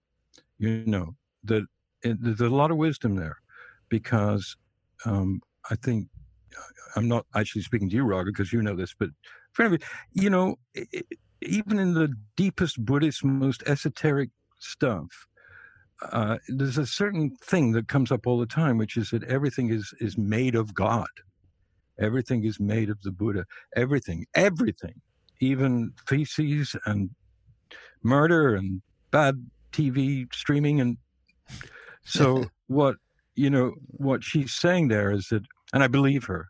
You 0.58 0.82
know, 0.84 1.14
that 1.44 1.62
it, 2.02 2.16
there's 2.20 2.40
a 2.40 2.48
lot 2.48 2.72
of 2.72 2.76
wisdom 2.76 3.14
there 3.14 3.36
because 3.88 4.56
um, 5.04 5.42
I 5.70 5.76
think 5.76 6.08
I'm 6.96 7.06
not 7.06 7.24
actually 7.36 7.62
speaking 7.62 7.88
to 7.90 7.94
you, 7.94 8.02
Raghu, 8.02 8.32
because 8.32 8.52
you 8.52 8.62
know 8.62 8.74
this, 8.74 8.96
but 8.98 9.10
for 9.52 9.62
anybody, 9.62 9.84
you 10.12 10.28
know, 10.28 10.56
i 10.76 10.84
i 10.92 11.02
even 11.42 11.78
in 11.78 11.94
the 11.94 12.12
deepest 12.36 12.84
Buddhist, 12.84 13.22
most 13.22 13.62
esoteric 13.64 14.30
stuff, 14.58 15.28
uh, 16.02 16.38
there's 16.48 16.78
a 16.78 16.86
certain 16.86 17.36
thing 17.42 17.72
that 17.72 17.88
comes 17.88 18.12
up 18.12 18.26
all 18.26 18.38
the 18.38 18.46
time, 18.46 18.78
which 18.78 18.96
is 18.96 19.10
that 19.10 19.24
everything 19.24 19.70
is 19.70 19.92
is 20.00 20.18
made 20.18 20.54
of 20.54 20.74
God. 20.74 21.08
Everything 21.98 22.44
is 22.44 22.60
made 22.60 22.90
of 22.90 23.00
the 23.02 23.10
Buddha. 23.10 23.46
Everything, 23.74 24.26
everything, 24.34 25.00
even 25.40 25.92
feces 26.06 26.76
and 26.84 27.10
murder 28.02 28.54
and 28.54 28.82
bad 29.10 29.46
TV 29.72 30.32
streaming 30.32 30.80
and 30.80 30.96
so 32.04 32.44
what 32.68 32.96
you 33.34 33.50
know 33.50 33.72
what 33.88 34.22
she's 34.22 34.54
saying 34.54 34.88
there 34.88 35.10
is 35.10 35.28
that 35.28 35.42
and 35.72 35.82
I 35.82 35.88
believe 35.88 36.24
her 36.24 36.46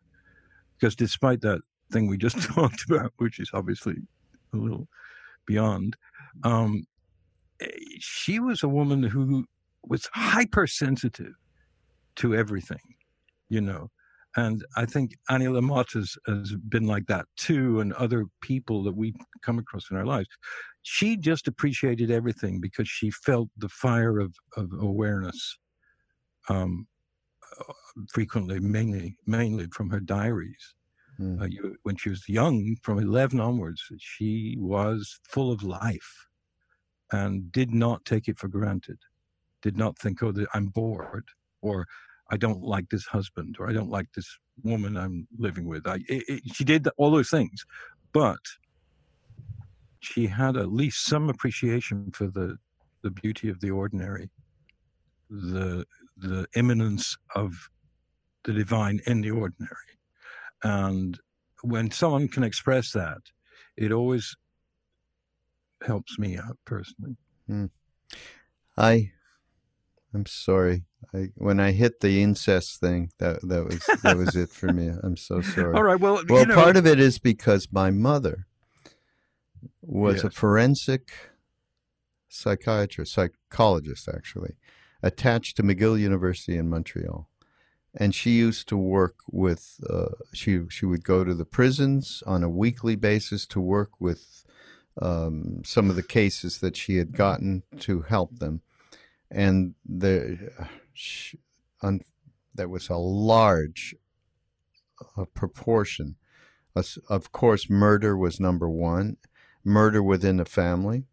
because 0.78 0.94
despite 0.94 1.40
that 1.40 1.60
thing 1.90 2.06
we 2.08 2.18
just 2.18 2.40
talked 2.54 2.84
about 2.88 3.12
which 3.16 3.40
is 3.40 3.50
obviously 3.54 3.94
a 4.52 4.56
little 4.56 4.86
beyond 5.46 5.96
um 6.44 6.84
she 7.98 8.38
was 8.38 8.62
a 8.62 8.68
woman 8.68 9.02
who 9.02 9.44
was 9.84 10.08
hypersensitive 10.12 11.34
to 12.16 12.34
everything 12.34 12.80
you 13.48 13.60
know 13.60 13.90
and 14.36 14.64
I 14.76 14.84
think 14.84 15.16
Annie 15.30 15.46
Lamott 15.46 15.94
has, 15.94 16.16
has 16.26 16.54
been 16.68 16.86
like 16.86 17.06
that 17.06 17.24
too, 17.36 17.80
and 17.80 17.92
other 17.94 18.26
people 18.42 18.82
that 18.84 18.94
we 18.94 19.14
come 19.42 19.58
across 19.58 19.90
in 19.90 19.96
our 19.96 20.04
lives. 20.04 20.28
She 20.82 21.16
just 21.16 21.48
appreciated 21.48 22.10
everything 22.10 22.60
because 22.60 22.86
she 22.86 23.10
felt 23.10 23.48
the 23.56 23.70
fire 23.70 24.20
of, 24.20 24.34
of 24.56 24.70
awareness 24.78 25.58
um, 26.50 26.86
uh, 27.58 27.72
frequently, 28.12 28.60
mainly, 28.60 29.16
mainly 29.26 29.68
from 29.72 29.88
her 29.88 30.00
diaries. 30.00 30.74
Mm. 31.18 31.40
Uh, 31.40 31.46
you, 31.46 31.76
when 31.84 31.96
she 31.96 32.10
was 32.10 32.28
young, 32.28 32.76
from 32.82 32.98
11 32.98 33.40
onwards, 33.40 33.82
she 33.98 34.56
was 34.60 35.18
full 35.30 35.50
of 35.50 35.62
life 35.62 36.25
and 37.12 37.50
did 37.52 37.72
not 37.72 38.04
take 38.04 38.28
it 38.28 38.38
for 38.38 38.48
granted. 38.48 38.98
Did 39.62 39.76
not 39.76 39.98
think, 39.98 40.22
oh, 40.22 40.32
I'm 40.54 40.66
bored 40.66 41.24
or 41.62 41.86
I 42.30 42.36
don't 42.36 42.62
like 42.62 42.88
this 42.88 43.06
husband 43.06 43.56
or 43.58 43.68
I 43.68 43.72
don't 43.72 43.90
like 43.90 44.08
this 44.14 44.38
woman 44.62 44.96
I'm 44.96 45.28
living 45.38 45.66
with. 45.66 45.86
I, 45.86 45.96
it, 46.08 46.24
it, 46.28 46.42
she 46.52 46.64
did 46.64 46.88
all 46.96 47.10
those 47.10 47.30
things, 47.30 47.64
but 48.12 48.38
she 50.00 50.26
had 50.26 50.56
at 50.56 50.72
least 50.72 51.04
some 51.04 51.28
appreciation 51.28 52.10
for 52.12 52.26
the 52.28 52.56
the 53.02 53.10
beauty 53.10 53.48
of 53.48 53.60
the 53.60 53.70
ordinary, 53.70 54.30
the 55.30 55.86
the 56.16 56.46
immanence 56.56 57.16
of 57.34 57.52
the 58.44 58.52
divine 58.52 59.00
in 59.06 59.20
the 59.20 59.30
ordinary, 59.30 59.92
and 60.64 61.18
when 61.62 61.90
someone 61.90 62.28
can 62.28 62.42
express 62.42 62.92
that, 62.92 63.18
it 63.76 63.92
always 63.92 64.36
helps 65.84 66.18
me 66.18 66.36
out 66.36 66.58
personally. 66.64 67.16
Hmm. 67.46 67.66
I, 68.76 69.12
I'm 70.14 70.26
sorry. 70.26 70.84
I, 71.14 71.28
when 71.36 71.60
I 71.60 71.72
hit 71.72 72.00
the 72.00 72.22
incest 72.22 72.80
thing, 72.80 73.10
that 73.18 73.40
that 73.42 73.64
was 73.64 73.86
that 74.02 74.16
was 74.16 74.36
it 74.36 74.50
for 74.50 74.72
me. 74.72 74.90
I'm 75.02 75.16
so 75.16 75.40
sorry. 75.54 75.74
All 75.74 75.82
right. 75.82 76.00
Well, 76.00 76.22
Well, 76.28 76.40
you 76.40 76.46
know, 76.46 76.54
part 76.54 76.76
of 76.76 76.86
it 76.86 76.98
is 76.98 77.18
because 77.18 77.68
my 77.72 77.90
mother 77.90 78.46
was 79.82 80.24
a 80.24 80.30
forensic 80.30 81.12
psychiatrist, 82.28 83.12
psychologist, 83.12 84.08
actually, 84.08 84.56
attached 85.02 85.56
to 85.56 85.62
McGill 85.62 85.98
University 85.98 86.56
in 86.56 86.68
Montreal. 86.68 87.28
And 87.98 88.14
she 88.14 88.32
used 88.32 88.68
to 88.68 88.76
work 88.76 89.16
with, 89.30 89.80
uh, 89.88 90.16
she, 90.34 90.60
she 90.68 90.84
would 90.84 91.02
go 91.02 91.24
to 91.24 91.34
the 91.34 91.46
prisons 91.46 92.22
on 92.26 92.42
a 92.42 92.48
weekly 92.50 92.94
basis 92.94 93.46
to 93.46 93.60
work 93.60 93.92
with 93.98 94.44
um, 95.00 95.62
some 95.64 95.90
of 95.90 95.96
the 95.96 96.02
cases 96.02 96.58
that 96.58 96.76
she 96.76 96.96
had 96.96 97.12
gotten 97.12 97.62
to 97.80 98.02
help 98.02 98.38
them. 98.38 98.62
And 99.30 99.74
there, 99.84 100.70
she, 100.92 101.38
un, 101.82 102.00
there 102.54 102.68
was 102.68 102.88
a 102.88 102.96
large 102.96 103.94
uh, 105.16 105.24
proportion 105.34 106.16
of 107.08 107.32
course, 107.32 107.70
murder 107.70 108.16
was 108.16 108.38
number 108.40 108.68
one, 108.68 109.16
murder 109.64 110.02
within 110.02 110.36
the 110.36 110.44
family. 110.44 111.04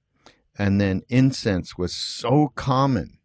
And 0.57 0.79
then 0.79 1.03
incense 1.09 1.77
was 1.77 1.93
so 1.93 2.51
common. 2.55 3.17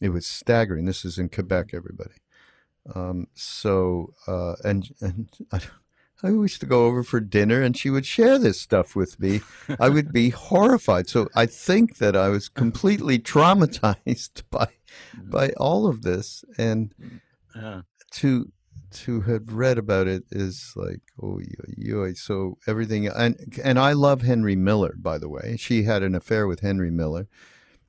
It 0.00 0.10
was 0.10 0.26
staggering. 0.26 0.84
This 0.84 1.04
is 1.04 1.18
in 1.18 1.28
Quebec, 1.28 1.70
everybody. 1.74 2.14
Um, 2.94 3.26
so, 3.34 4.14
uh, 4.26 4.54
and, 4.62 4.88
and 5.00 5.30
I, 6.22 6.28
used 6.28 6.60
to 6.60 6.66
go 6.66 6.86
over 6.86 7.02
for 7.02 7.20
dinner 7.20 7.62
and 7.62 7.76
she 7.76 7.90
would 7.90 8.06
share 8.06 8.38
this 8.38 8.60
stuff 8.60 8.94
with 8.94 9.18
me. 9.20 9.40
I 9.78 9.88
would 9.88 10.12
be 10.12 10.30
horrified. 10.30 11.08
So 11.08 11.28
I 11.34 11.46
think 11.46 11.98
that 11.98 12.16
I 12.16 12.28
was 12.28 12.46
uh-huh. 12.46 12.60
completely 12.60 13.18
traumatized 13.18 14.42
by, 14.50 14.68
mm. 15.16 15.30
by 15.30 15.50
all 15.56 15.86
of 15.86 16.02
this. 16.02 16.44
And 16.58 16.94
yeah. 17.54 17.82
to 18.12 18.50
to 18.92 19.20
have 19.20 19.52
read 19.52 19.78
about 19.78 20.08
it 20.08 20.24
is 20.30 20.72
like 20.74 21.00
oh 21.22 21.38
yo, 21.38 22.04
yo. 22.04 22.12
so 22.14 22.58
everything 22.66 23.06
and 23.06 23.58
and 23.62 23.78
I 23.78 23.92
love 23.92 24.22
Henry 24.22 24.56
Miller 24.56 24.94
by 24.98 25.16
the 25.16 25.28
way 25.28 25.56
she 25.56 25.84
had 25.84 26.02
an 26.02 26.14
affair 26.14 26.46
with 26.46 26.60
Henry 26.60 26.90
Miller 26.90 27.28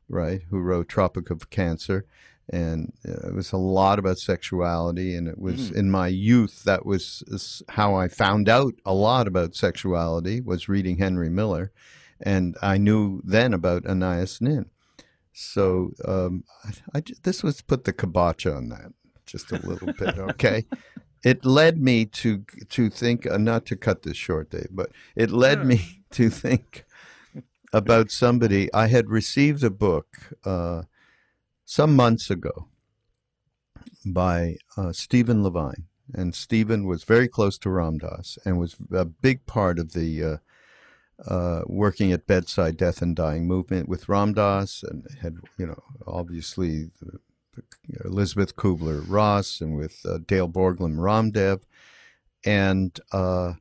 right 0.08 0.42
who 0.50 0.60
wrote 0.60 0.88
Tropic 0.88 1.32
of 1.32 1.50
Cancer 1.50 2.06
and 2.52 2.92
uh, 3.08 3.30
it 3.30 3.34
was 3.34 3.52
a 3.54 3.58
lot 3.58 3.98
about 3.98 4.20
sexuality 4.20 5.16
and 5.16 5.28
it 5.28 5.40
was 5.40 5.72
Mm. 5.72 5.76
in 5.76 5.92
my 5.92 6.08
youth 6.08 6.64
that 6.66 6.86
was 6.86 7.24
how 7.70 7.96
I 7.96 8.08
found 8.10 8.50
out 8.50 8.74
a 8.86 8.94
lot 8.94 9.26
about 9.28 9.56
sexuality 9.56 10.42
was 10.42 10.68
reading 10.70 10.98
Henry 10.98 11.30
Miller 11.30 11.72
and 12.22 12.56
I 12.62 12.78
knew 12.78 13.22
then 13.24 13.54
about 13.54 13.84
Anaïs 13.84 14.42
Nin 14.42 14.66
so 15.34 15.92
um, 16.06 16.44
I, 16.66 16.98
I 17.00 17.04
this 17.24 17.42
was 17.44 17.62
put 17.62 17.86
the 17.86 17.94
kibosh 17.94 18.46
on 18.46 18.70
that 18.70 18.92
just 19.26 19.52
a 19.52 19.66
little 19.66 19.94
bit. 19.94 20.18
Okay, 20.32 20.66
it 21.24 21.46
led 21.46 21.78
me 21.80 22.06
to 22.06 22.44
to 22.70 22.90
think 22.90 23.26
uh, 23.26 23.38
not 23.38 23.66
to 23.68 23.76
cut 23.78 24.02
this 24.04 24.18
short, 24.18 24.50
Dave, 24.50 24.68
but 24.72 24.90
it 25.16 25.32
led 25.32 25.60
Yeah. 25.60 25.64
me 25.64 26.04
to 26.12 26.30
think 26.30 26.84
about 27.74 28.12
somebody. 28.12 28.72
I 28.74 28.88
had 28.88 29.10
received 29.10 29.64
a 29.64 29.70
book 29.70 30.08
uh, 30.44 30.84
some 31.72 31.96
months 31.96 32.30
ago 32.30 32.68
by 34.06 34.58
uh, 34.76 34.92
Stephen 34.92 35.42
Levine, 35.42 35.86
and 36.14 36.36
Stephen 36.36 36.86
was 36.86 37.06
very 37.06 37.30
close 37.30 37.58
to 37.58 37.70
Ram 37.70 37.98
Dass 37.98 38.38
and 38.44 38.60
was 38.60 38.76
a 38.92 39.06
big 39.06 39.46
part 39.46 39.80
of 39.80 39.94
the. 39.94 40.24
Uh, 40.24 40.38
uh, 41.28 41.62
working 41.68 42.12
at 42.12 42.26
bedside 42.26 42.76
death 42.76 43.00
and 43.00 43.16
dying 43.16 43.46
movement 43.46 43.88
with 43.88 44.10
Ram 44.10 44.34
Dass 44.34 44.82
and 44.82 45.06
had 45.22 45.38
you 45.56 45.68
know 45.68 45.80
obviously 46.08 46.90
Elizabeth 48.04 48.56
Kubler 48.56 49.04
Ross 49.08 49.62
and 49.62 49.76
with 49.76 50.02
uh, 50.04 50.18
Dale 50.26 50.50
Borglum 50.50 50.96
Ramdev 50.96 51.62
and 52.44 53.00
uh, 53.12 53.54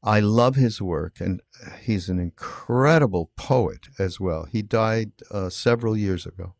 I 0.00 0.20
love 0.20 0.54
his 0.54 0.80
work 0.80 1.20
and 1.20 1.42
he's 1.80 2.08
an 2.08 2.20
incredible 2.20 3.32
poet 3.34 3.88
as 3.98 4.20
well. 4.20 4.44
He 4.44 4.62
died 4.62 5.10
uh, 5.28 5.50
several 5.50 5.96
years 5.96 6.24
ago 6.24 6.54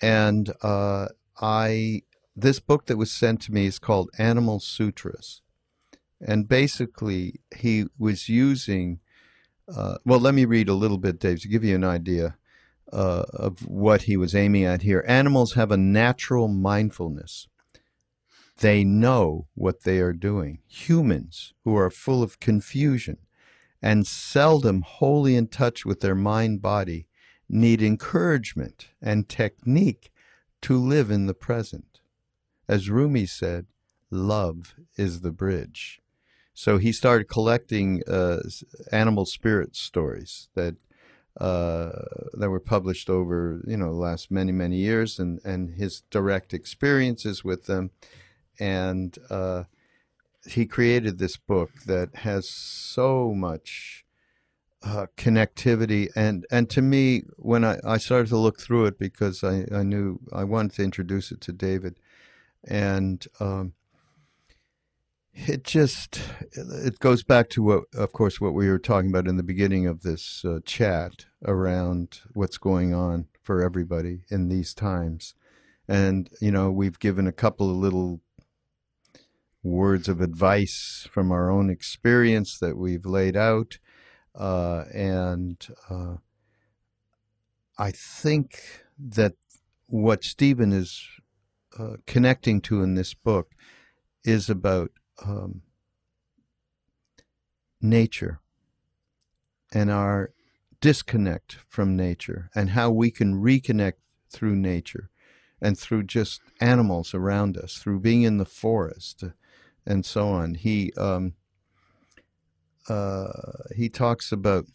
and 0.00 0.52
uh, 0.62 1.08
I 1.40 2.02
this 2.36 2.60
book 2.60 2.86
that 2.86 2.96
was 2.96 3.10
sent 3.10 3.42
to 3.42 3.52
me 3.52 3.66
is 3.66 3.78
called 3.78 4.10
Animal 4.18 4.60
Sutras 4.60 5.42
and 6.20 6.48
basically 6.48 7.40
he 7.54 7.86
was 7.98 8.28
using 8.28 9.00
uh, 9.74 9.98
well, 10.04 10.18
let 10.18 10.34
me 10.34 10.44
read 10.44 10.68
a 10.68 10.74
little 10.74 10.98
bit, 10.98 11.18
Dave, 11.18 11.40
to 11.42 11.48
give 11.48 11.64
you 11.64 11.74
an 11.74 11.84
idea 11.84 12.36
uh, 12.92 13.24
of 13.32 13.66
what 13.66 14.02
he 14.02 14.16
was 14.16 14.34
aiming 14.34 14.64
at 14.64 14.82
here. 14.82 15.04
Animals 15.06 15.54
have 15.54 15.70
a 15.70 15.76
natural 15.76 16.48
mindfulness. 16.48 17.46
They 18.58 18.84
know 18.84 19.46
what 19.54 19.84
they 19.84 20.00
are 20.00 20.12
doing. 20.12 20.58
Humans, 20.66 21.54
who 21.64 21.76
are 21.76 21.90
full 21.90 22.22
of 22.22 22.40
confusion 22.40 23.18
and 23.80 24.06
seldom 24.06 24.82
wholly 24.82 25.36
in 25.36 25.46
touch 25.46 25.86
with 25.86 26.00
their 26.00 26.14
mind 26.14 26.60
body, 26.60 27.06
need 27.50 27.82
encouragement 27.82 28.88
and 29.02 29.28
technique 29.28 30.10
to 30.62 30.78
live 30.78 31.10
in 31.10 31.26
the 31.26 31.34
present. 31.34 32.00
As 32.68 32.88
Rumi 32.88 33.26
said, 33.26 33.66
love 34.10 34.74
is 34.96 35.20
the 35.20 35.32
bridge. 35.32 36.00
So 36.54 36.78
he 36.78 36.92
started 36.92 37.28
collecting 37.28 38.02
uh, 38.06 38.40
animal 38.92 39.26
spirit 39.26 39.74
stories 39.74 40.48
that 40.54 40.76
uh, 41.40 41.90
that 42.34 42.50
were 42.50 42.60
published 42.60 43.08
over 43.08 43.62
you 43.66 43.76
know 43.76 43.92
the 43.92 43.98
last 43.98 44.30
many 44.30 44.52
many 44.52 44.76
years, 44.76 45.18
and 45.18 45.40
and 45.44 45.70
his 45.70 46.02
direct 46.10 46.52
experiences 46.52 47.44
with 47.44 47.66
them, 47.66 47.90
and 48.58 49.16
uh, 49.30 49.64
he 50.46 50.66
created 50.66 51.18
this 51.18 51.36
book 51.36 51.70
that 51.86 52.14
has 52.16 52.48
so 52.48 53.32
much 53.32 54.04
uh, 54.82 55.06
connectivity. 55.16 56.08
And 56.16 56.46
and 56.50 56.68
to 56.70 56.82
me 56.82 57.22
when 57.36 57.64
I, 57.64 57.78
I 57.84 57.98
started 57.98 58.28
to 58.28 58.36
look 58.38 58.60
through 58.60 58.86
it 58.86 58.98
because 58.98 59.44
I, 59.44 59.66
I 59.72 59.82
knew 59.82 60.20
I 60.32 60.44
wanted 60.44 60.72
to 60.74 60.84
introduce 60.84 61.30
it 61.30 61.40
to 61.42 61.52
David. 61.52 61.98
And 62.66 63.26
um, 63.40 63.74
it 65.34 65.64
just 65.64 66.20
it 66.52 66.98
goes 66.98 67.22
back 67.22 67.48
to 67.50 67.62
what 67.62 67.84
of 67.94 68.12
course 68.12 68.40
what 68.40 68.54
we 68.54 68.68
were 68.68 68.78
talking 68.78 69.10
about 69.10 69.28
in 69.28 69.36
the 69.36 69.42
beginning 69.42 69.86
of 69.86 70.02
this 70.02 70.44
uh, 70.44 70.60
chat 70.64 71.26
around 71.44 72.20
what's 72.32 72.58
going 72.58 72.94
on 72.94 73.26
for 73.42 73.62
everybody 73.62 74.24
in 74.30 74.48
these 74.48 74.74
times. 74.74 75.34
And 75.88 76.30
you 76.40 76.50
know 76.50 76.70
we've 76.70 76.98
given 76.98 77.26
a 77.26 77.32
couple 77.32 77.70
of 77.70 77.76
little 77.76 78.20
words 79.62 80.08
of 80.08 80.20
advice 80.20 81.06
from 81.10 81.30
our 81.30 81.50
own 81.50 81.68
experience 81.68 82.58
that 82.58 82.76
we've 82.76 83.04
laid 83.04 83.36
out 83.36 83.78
uh, 84.34 84.84
and 84.92 85.66
uh, 85.88 86.16
I 87.78 87.90
think 87.90 88.60
that 88.98 89.34
what 89.86 90.24
Stephen 90.24 90.72
is 90.72 91.06
uh, 91.78 91.96
connecting 92.06 92.60
to 92.62 92.82
in 92.82 92.94
this 92.94 93.14
book 93.14 93.52
is 94.24 94.50
about 94.50 94.90
um, 95.24 95.62
nature 97.80 98.40
and 99.72 99.90
our 99.90 100.32
disconnect 100.80 101.58
from 101.68 101.96
nature 101.96 102.50
and 102.54 102.70
how 102.70 102.90
we 102.90 103.10
can 103.10 103.40
reconnect 103.40 103.94
through 104.30 104.56
nature 104.56 105.10
and 105.60 105.78
through 105.78 106.02
just 106.02 106.40
animals 106.60 107.14
around 107.14 107.56
us, 107.56 107.76
through 107.76 108.00
being 108.00 108.22
in 108.22 108.38
the 108.38 108.44
forest 108.44 109.24
and 109.86 110.04
so 110.04 110.28
on. 110.28 110.54
He 110.54 110.92
um, 110.96 111.34
uh, 112.88 113.32
he 113.74 113.88
talks 113.88 114.32
about 114.32 114.66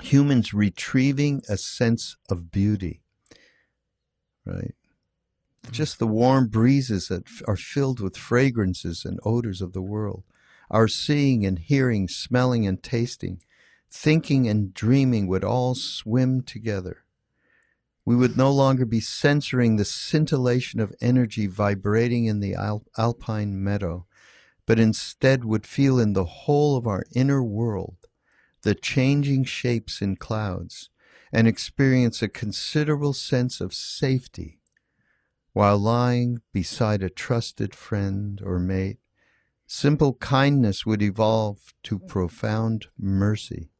humans 0.00 0.52
retrieving 0.52 1.42
a 1.48 1.56
sense 1.56 2.16
of 2.28 2.50
beauty, 2.50 3.00
right? 4.44 4.74
Just 5.70 5.98
the 5.98 6.06
warm 6.06 6.48
breezes 6.48 7.08
that 7.08 7.24
f- 7.26 7.42
are 7.48 7.56
filled 7.56 8.00
with 8.00 8.16
fragrances 8.16 9.04
and 9.04 9.18
odors 9.24 9.60
of 9.60 9.72
the 9.72 9.82
world, 9.82 10.22
our 10.70 10.88
seeing 10.88 11.44
and 11.44 11.58
hearing, 11.58 12.08
smelling 12.08 12.66
and 12.66 12.82
tasting, 12.82 13.40
thinking 13.90 14.48
and 14.48 14.74
dreaming 14.74 15.26
would 15.26 15.44
all 15.44 15.74
swim 15.74 16.42
together. 16.42 17.04
We 18.04 18.14
would 18.14 18.36
no 18.36 18.52
longer 18.52 18.86
be 18.86 19.00
censoring 19.00 19.76
the 19.76 19.84
scintillation 19.84 20.78
of 20.78 20.94
energy 21.00 21.48
vibrating 21.48 22.26
in 22.26 22.38
the 22.38 22.54
al- 22.54 22.84
alpine 22.96 23.62
meadow, 23.62 24.06
but 24.66 24.78
instead 24.78 25.44
would 25.44 25.66
feel 25.66 25.98
in 25.98 26.12
the 26.12 26.24
whole 26.24 26.76
of 26.76 26.86
our 26.86 27.04
inner 27.14 27.42
world 27.42 27.96
the 28.62 28.74
changing 28.74 29.44
shapes 29.44 30.02
in 30.02 30.16
clouds 30.16 30.90
and 31.32 31.46
experience 31.46 32.20
a 32.22 32.28
considerable 32.28 33.12
sense 33.12 33.60
of 33.60 33.72
safety 33.72 34.60
while 35.56 35.78
lying 35.78 36.42
beside 36.52 37.02
a 37.02 37.08
trusted 37.08 37.74
friend 37.74 38.42
or 38.44 38.58
mate, 38.58 38.98
simple 39.66 40.12
kindness 40.12 40.84
would 40.84 41.00
evolve 41.00 41.72
to 41.82 41.98
mm. 41.98 42.06
profound 42.06 42.88
mercy, 42.98 43.70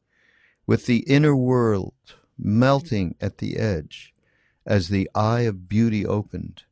with 0.65 0.87
the 0.87 1.01
inner 1.01 1.35
world 1.35 1.93
melting 2.35 3.13
at 3.21 3.37
the 3.37 3.57
edge 3.57 4.11
as 4.65 4.89
the 4.89 5.07
eye 5.13 5.41
of 5.41 5.69
beauty 5.69 6.03
opened, 6.03 6.63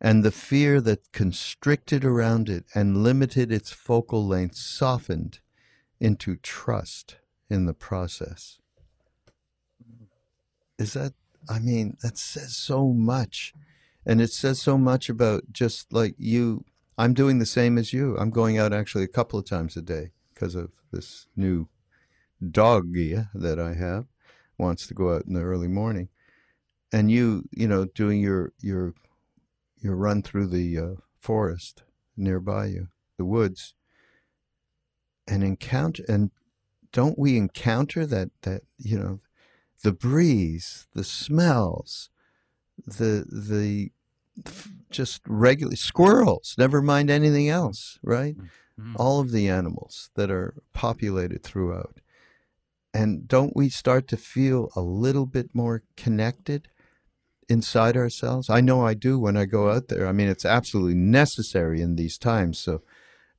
and 0.00 0.22
the 0.22 0.30
fear 0.30 0.80
that 0.80 1.12
constricted 1.12 2.04
around 2.04 2.48
it 2.48 2.64
and 2.74 3.02
limited 3.02 3.50
its 3.50 3.72
focal 3.72 4.26
length 4.26 4.56
softened 4.56 5.40
into 6.00 6.36
trust 6.36 7.16
in 7.48 7.66
the 7.66 7.74
process. 7.74 8.58
Is 10.78 10.92
that, 10.92 11.14
I 11.48 11.58
mean, 11.58 11.96
that 12.02 12.18
says 12.18 12.54
so 12.56 12.88
much. 12.88 13.54
And 14.04 14.20
it 14.20 14.30
says 14.30 14.60
so 14.60 14.76
much 14.76 15.08
about 15.08 15.52
just 15.52 15.92
like 15.92 16.14
you 16.18 16.64
i'm 16.98 17.12
doing 17.12 17.38
the 17.38 17.46
same 17.46 17.76
as 17.78 17.92
you. 17.92 18.16
I'm 18.18 18.30
going 18.30 18.58
out 18.58 18.72
actually 18.72 19.04
a 19.04 19.08
couple 19.08 19.38
of 19.38 19.44
times 19.44 19.76
a 19.76 19.82
day 19.82 20.12
because 20.32 20.54
of 20.54 20.70
this 20.92 21.26
new 21.36 21.68
doggy 22.50 23.16
that 23.34 23.58
i 23.58 23.74
have 23.74 24.06
wants 24.58 24.86
to 24.86 24.94
go 24.94 25.14
out 25.14 25.24
in 25.26 25.34
the 25.34 25.42
early 25.42 25.68
morning. 25.68 26.08
And 26.92 27.10
you 27.10 27.48
you 27.50 27.66
know 27.66 27.86
doing 27.86 28.20
your 28.20 28.52
your 28.60 28.94
your 29.80 29.96
run 29.96 30.22
through 30.22 30.46
the 30.46 30.78
uh, 30.78 30.94
forest 31.18 31.82
nearby 32.16 32.66
you 32.66 32.88
the 33.18 33.24
woods 33.24 33.74
and 35.26 35.42
encounter 35.42 36.04
and 36.08 36.30
don't 36.92 37.18
we 37.18 37.36
encounter 37.36 38.06
that 38.06 38.30
that 38.42 38.62
you 38.78 38.98
know 38.98 39.20
the 39.82 39.92
breeze 39.92 40.86
the 40.94 41.04
smells 41.04 42.10
the 42.86 43.24
the 43.30 43.90
just 44.90 45.22
regular 45.26 45.76
squirrels, 45.76 46.54
never 46.58 46.82
mind 46.82 47.10
anything 47.10 47.48
else, 47.48 47.98
right? 48.02 48.36
Mm-hmm. 48.36 48.96
All 48.96 49.20
of 49.20 49.30
the 49.30 49.48
animals 49.48 50.10
that 50.14 50.30
are 50.30 50.54
populated 50.72 51.42
throughout. 51.42 52.00
And 52.92 53.26
don't 53.26 53.56
we 53.56 53.68
start 53.68 54.08
to 54.08 54.16
feel 54.16 54.70
a 54.74 54.80
little 54.80 55.26
bit 55.26 55.54
more 55.54 55.82
connected 55.96 56.68
inside 57.48 57.96
ourselves? 57.96 58.50
I 58.50 58.60
know 58.60 58.84
I 58.84 58.94
do 58.94 59.18
when 59.18 59.36
I 59.36 59.44
go 59.44 59.70
out 59.70 59.88
there. 59.88 60.06
I 60.06 60.12
mean, 60.12 60.28
it's 60.28 60.44
absolutely 60.44 60.94
necessary 60.94 61.80
in 61.80 61.96
these 61.96 62.18
times. 62.18 62.58
So, 62.58 62.82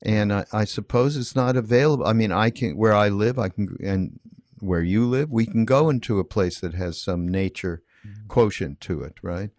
and 0.02 0.32
I, 0.34 0.46
I 0.52 0.66
suppose 0.66 1.18
it's 1.18 1.36
not 1.36 1.56
available. 1.56 2.06
I 2.06 2.14
mean, 2.14 2.32
I 2.32 2.50
can, 2.50 2.78
where 2.78 2.94
I 2.94 3.10
live, 3.10 3.38
I 3.40 3.50
can, 3.50 3.78
and 3.84 4.20
where 4.60 4.82
you 4.82 5.06
live, 5.06 5.32
we 5.32 5.46
can 5.46 5.66
go 5.66 5.90
into 5.90 6.20
a 6.20 6.24
place 6.24 6.60
that 6.60 6.74
has 6.74 7.00
some 7.00 7.28
nature 7.28 7.84
mm-hmm. 8.06 8.28
quotient 8.28 8.82
to 8.82 9.02
it, 9.02 9.16
right? 9.22 9.52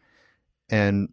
and 0.70 1.08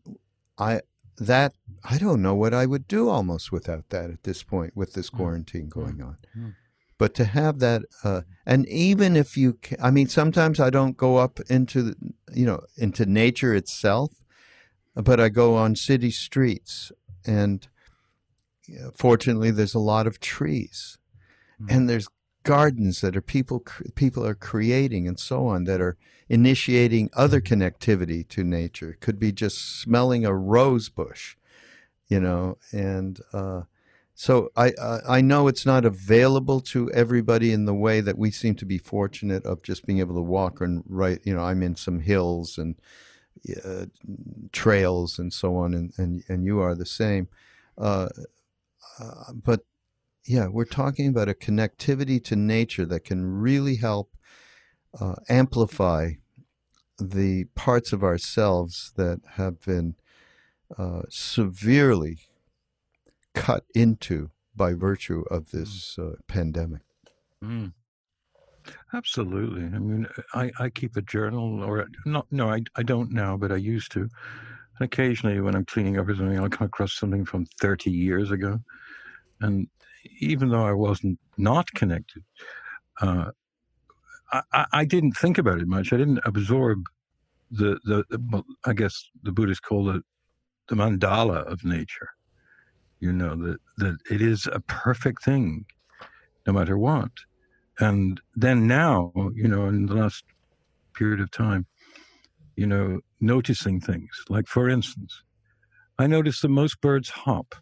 I 0.58 0.82
that 1.18 1.54
I 1.84 1.98
don't 1.98 2.22
know 2.22 2.36
what 2.36 2.54
I 2.54 2.66
would 2.66 2.88
do 2.88 3.10
almost 3.10 3.52
without 3.52 3.90
that 3.90 4.10
at 4.10 4.24
this 4.24 4.44
point 4.44 4.76
with 4.76 4.94
this 4.94 5.10
mm. 5.10 5.18
quarantine 5.18 5.70
going 5.70 6.02
on. 6.02 6.18
Mm. 6.38 6.56
But 6.98 7.14
to 7.16 7.26
have 7.26 7.60
that, 7.60 7.82
uh, 8.04 8.22
and 8.46 8.68
even 8.70 9.18
if 9.18 9.36
you, 9.36 9.54
can, 9.54 9.78
I 9.82 9.92
mean, 9.92 10.08
sometimes 10.08 10.60
I 10.60 10.70
don't 10.70 10.96
go 10.96 11.18
up 11.18 11.40
into, 11.50 11.94
you 12.34 12.46
know, 12.46 12.62
into 12.78 13.06
nature 13.06 13.54
itself, 13.54 14.14
but 14.96 15.20
I 15.20 15.28
go 15.28 15.56
on 15.56 15.76
city 15.76 16.10
streets, 16.12 16.94
and 17.26 17.68
fortunately, 18.96 19.52
there's 19.52 19.76
a 19.76 19.80
lot 19.80 20.08
of 20.08 20.22
trees, 20.22 20.98
mm. 21.62 21.70
and 21.70 21.90
there's 21.90 22.08
gardens 22.44 23.02
that 23.02 23.18
are 23.18 23.22
people 23.22 23.66
people 23.96 24.26
are 24.26 24.36
creating 24.36 25.08
and 25.08 25.20
so 25.20 25.48
on 25.48 25.64
that 25.66 25.82
are 25.82 25.98
initiating 26.30 27.10
other 27.14 27.42
connectivity 27.42 28.28
to 28.30 28.44
nature. 28.44 28.92
It 28.92 29.02
could 29.02 29.20
be 29.20 29.32
just 29.32 29.82
smelling 29.82 30.26
a 30.26 30.34
rose 30.34 30.88
bush, 30.90 31.36
you 32.08 32.20
know, 32.20 32.58
and 32.72 33.20
uh, 33.34 33.62
so 34.18 34.50
I, 34.56 34.72
I 35.08 35.20
know 35.20 35.50
it's 35.50 35.66
not 35.66 35.84
available 35.84 36.62
to 36.62 36.90
everybody 36.94 37.52
in 37.52 37.66
the 37.66 37.74
way 37.74 38.00
that 38.00 38.18
we 38.18 38.32
seem 38.32 38.56
to 38.56 38.66
be 38.66 38.78
fortunate 38.78 39.46
of 39.46 39.62
just 39.62 39.86
being 39.86 40.00
able 40.00 40.16
to 40.16 40.22
walk 40.22 40.62
and 40.62 40.84
right. 40.88 41.20
You 41.26 41.36
know, 41.36 41.44
I'm 41.44 41.62
in 41.62 41.76
some 41.76 42.00
hills 42.00 42.58
and 42.58 42.76
uh, 43.64 43.88
trails 44.54 45.20
and 45.20 45.34
so 45.34 45.58
on, 45.58 45.74
and 45.74 45.92
and 45.98 46.24
and 46.30 46.46
you 46.46 46.62
are 46.62 46.76
the 46.76 46.86
same. 46.86 47.28
Uh, 47.78 48.08
uh, 49.02 49.34
but 49.34 49.66
yeah, 50.26 50.48
we're 50.48 50.64
talking 50.64 51.10
about 51.10 51.28
a 51.28 51.34
connectivity 51.34 52.24
to 52.24 52.38
nature 52.38 52.86
that 52.86 53.04
can 53.04 53.26
really 53.26 53.76
help 53.76 54.16
uh, 54.98 55.16
amplify 55.28 56.12
the 56.98 57.44
parts 57.54 57.92
of 57.92 58.02
ourselves 58.02 58.94
that 58.96 59.20
have 59.32 59.60
been 59.66 59.96
uh, 60.78 61.02
severely 61.10 62.20
cut 63.36 63.66
into 63.76 64.32
by 64.56 64.74
virtue 64.74 65.24
of 65.30 65.52
this 65.52 65.98
uh, 66.00 66.14
pandemic. 66.28 66.82
Mm. 67.44 67.74
Absolutely. 68.94 69.64
I 69.64 69.80
mean, 69.80 70.08
I, 70.34 70.52
I 70.60 70.70
keep 70.70 70.96
a 70.96 71.02
journal, 71.02 71.64
or 71.64 71.88
not. 72.06 72.26
No, 72.32 72.50
I, 72.50 72.62
I 72.76 72.82
don't 72.82 73.12
now, 73.12 73.38
but 73.38 73.52
I 73.52 73.58
used 73.58 73.92
to. 73.92 74.00
And 74.02 74.10
occasionally, 74.82 75.40
when 75.40 75.56
I'm 75.56 75.66
cleaning 75.66 76.00
up 76.00 76.08
or 76.08 76.16
something, 76.16 76.40
I'll 76.40 76.50
come 76.50 76.66
across 76.66 76.94
something 76.94 77.26
from 77.26 77.46
30 77.62 77.92
years 77.92 78.32
ago, 78.32 78.60
and 79.42 79.68
even 80.20 80.50
though 80.50 80.66
I 80.66 80.74
wasn't 80.74 81.20
not 81.38 81.72
connected, 81.74 82.24
uh, 83.02 83.32
I, 84.32 84.66
I, 84.72 84.86
didn't 84.86 85.14
think 85.14 85.38
about 85.38 85.60
it 85.60 85.68
much. 85.68 85.94
I 85.94 85.98
didn't 85.98 86.20
absorb 86.26 86.84
the, 87.52 87.80
the, 87.84 88.04
the 88.10 88.20
well, 88.32 88.46
I 88.66 88.74
guess 88.74 89.10
the 89.24 89.32
Buddhists 89.32 89.62
call 89.62 89.90
it 89.90 90.04
the 90.68 90.76
mandala 90.76 91.46
of 91.46 91.64
nature. 91.64 92.10
You 93.00 93.12
know 93.12 93.36
that 93.36 93.58
that 93.78 93.98
it 94.10 94.22
is 94.22 94.48
a 94.52 94.60
perfect 94.62 95.24
thing, 95.24 95.66
no 96.48 96.54
matter 96.54 96.78
what. 96.78 97.12
And 97.80 98.22
then 98.36 98.68
now, 98.68 99.12
you 99.34 99.48
know, 99.48 99.68
in 99.68 99.86
the 99.86 99.96
last 99.96 100.24
period 100.94 101.20
of 101.20 101.30
time, 101.30 101.66
you 102.56 102.66
know, 102.66 103.02
noticing 103.20 103.82
things. 103.82 104.24
Like 104.30 104.48
for 104.48 104.70
instance, 104.70 105.24
I 106.00 106.08
notice 106.08 106.42
that 106.42 106.50
most 106.50 106.80
birds 106.82 107.10
hop 107.10 107.56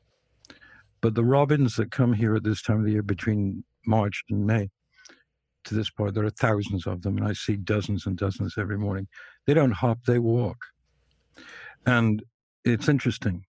but 1.04 1.16
the 1.16 1.26
robins 1.26 1.76
that 1.76 1.92
come 1.92 2.14
here 2.14 2.34
at 2.34 2.46
this 2.46 2.62
time 2.62 2.80
of 2.80 2.86
the 2.86 2.94
year 2.94 3.04
between 3.04 3.66
March 3.86 4.24
and 4.30 4.48
May 4.48 4.70
to 5.66 5.76
this 5.76 5.90
part, 5.90 6.14
there 6.14 6.24
are 6.24 6.30
thousands 6.30 6.88
of 6.88 7.02
them, 7.02 7.18
and 7.18 7.28
I 7.28 7.34
see 7.34 7.58
dozens 7.58 8.06
and 8.06 8.16
dozens 8.16 8.58
every 8.58 8.78
morning. 8.78 9.10
They 9.46 9.54
don't 9.54 9.74
hop, 9.74 10.06
they 10.08 10.18
walk. 10.18 10.58
And 11.86 12.24
it's 12.64 12.88
interesting 12.88 13.44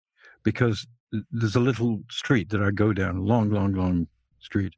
because 0.44 0.86
there's 1.30 1.56
a 1.56 1.60
little 1.60 2.02
street 2.10 2.50
that 2.50 2.62
I 2.62 2.70
go 2.70 2.92
down, 2.92 3.16
a 3.16 3.22
long, 3.22 3.50
long, 3.50 3.72
long 3.74 4.06
street. 4.40 4.74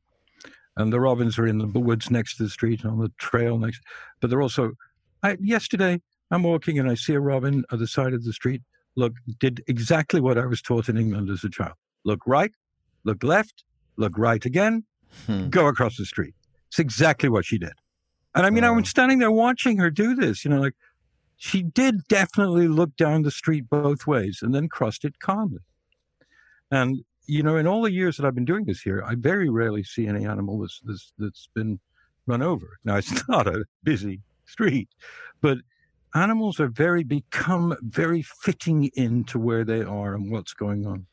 And 0.76 0.92
the 0.92 1.00
robins 1.00 1.38
are 1.38 1.46
in 1.46 1.58
the 1.58 1.66
woods 1.78 2.10
next 2.10 2.36
to 2.36 2.44
the 2.44 2.48
street 2.48 2.84
on 2.84 2.98
the 2.98 3.10
trail 3.18 3.58
next. 3.58 3.82
But 4.20 4.30
they're 4.30 4.40
also, 4.40 4.72
I, 5.22 5.36
yesterday, 5.40 6.00
I'm 6.30 6.42
walking 6.42 6.78
and 6.78 6.90
I 6.90 6.94
see 6.94 7.12
a 7.12 7.20
robin 7.20 7.64
at 7.70 7.78
the 7.78 7.86
side 7.86 8.14
of 8.14 8.24
the 8.24 8.32
street. 8.32 8.62
Look, 8.96 9.12
did 9.38 9.62
exactly 9.66 10.20
what 10.20 10.38
I 10.38 10.46
was 10.46 10.62
taught 10.62 10.88
in 10.88 10.96
England 10.96 11.28
as 11.28 11.44
a 11.44 11.50
child. 11.50 11.74
Look 12.04 12.20
right, 12.26 12.52
look 13.04 13.22
left, 13.22 13.64
look 13.96 14.16
right 14.16 14.44
again, 14.44 14.84
hmm. 15.26 15.48
go 15.48 15.66
across 15.66 15.96
the 15.96 16.06
street. 16.06 16.34
It's 16.68 16.78
exactly 16.78 17.28
what 17.28 17.44
she 17.44 17.58
did. 17.58 17.72
And 18.34 18.46
I 18.46 18.50
mean, 18.50 18.64
oh. 18.64 18.68
I 18.68 18.70
was 18.70 18.88
standing 18.88 19.18
there 19.18 19.30
watching 19.30 19.76
her 19.78 19.90
do 19.90 20.14
this, 20.14 20.44
you 20.44 20.50
know, 20.50 20.60
like 20.60 20.74
she 21.36 21.62
did 21.62 22.06
definitely 22.08 22.68
look 22.68 22.96
down 22.96 23.22
the 23.22 23.30
street 23.30 23.68
both 23.68 24.06
ways 24.06 24.38
and 24.42 24.54
then 24.54 24.68
crossed 24.68 25.04
it 25.04 25.18
calmly. 25.18 25.60
And, 26.72 27.04
you 27.26 27.44
know, 27.44 27.56
in 27.56 27.68
all 27.68 27.82
the 27.82 27.92
years 27.92 28.16
that 28.16 28.26
I've 28.26 28.34
been 28.34 28.44
doing 28.44 28.64
this 28.64 28.82
here, 28.82 29.04
I 29.06 29.14
very 29.14 29.48
rarely 29.48 29.84
see 29.84 30.08
any 30.08 30.26
animal 30.26 30.58
that's, 30.58 30.80
that's, 30.84 31.12
that's 31.18 31.48
been 31.54 31.78
run 32.26 32.42
over. 32.42 32.78
Now, 32.84 32.96
it's 32.96 33.28
not 33.28 33.46
a 33.46 33.64
busy 33.84 34.20
street, 34.46 34.88
but 35.40 35.58
animals 36.14 36.58
are 36.58 36.68
very, 36.68 37.04
become 37.04 37.76
very 37.82 38.22
fitting 38.22 38.90
into 38.94 39.38
where 39.38 39.64
they 39.64 39.82
are 39.82 40.14
and 40.14 40.32
what's 40.32 40.52
going 40.52 40.84
on 40.86 41.06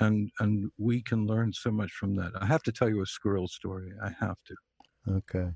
and 0.00 0.30
and 0.40 0.70
we 0.78 1.02
can 1.02 1.26
learn 1.26 1.52
so 1.52 1.70
much 1.70 1.92
from 1.92 2.14
that. 2.16 2.32
I 2.40 2.46
have 2.46 2.62
to 2.64 2.72
tell 2.72 2.88
you 2.88 3.02
a 3.02 3.06
squirrel 3.06 3.46
story. 3.48 3.92
I 4.02 4.10
have 4.18 4.36
to. 4.46 4.54
Okay. 5.08 5.50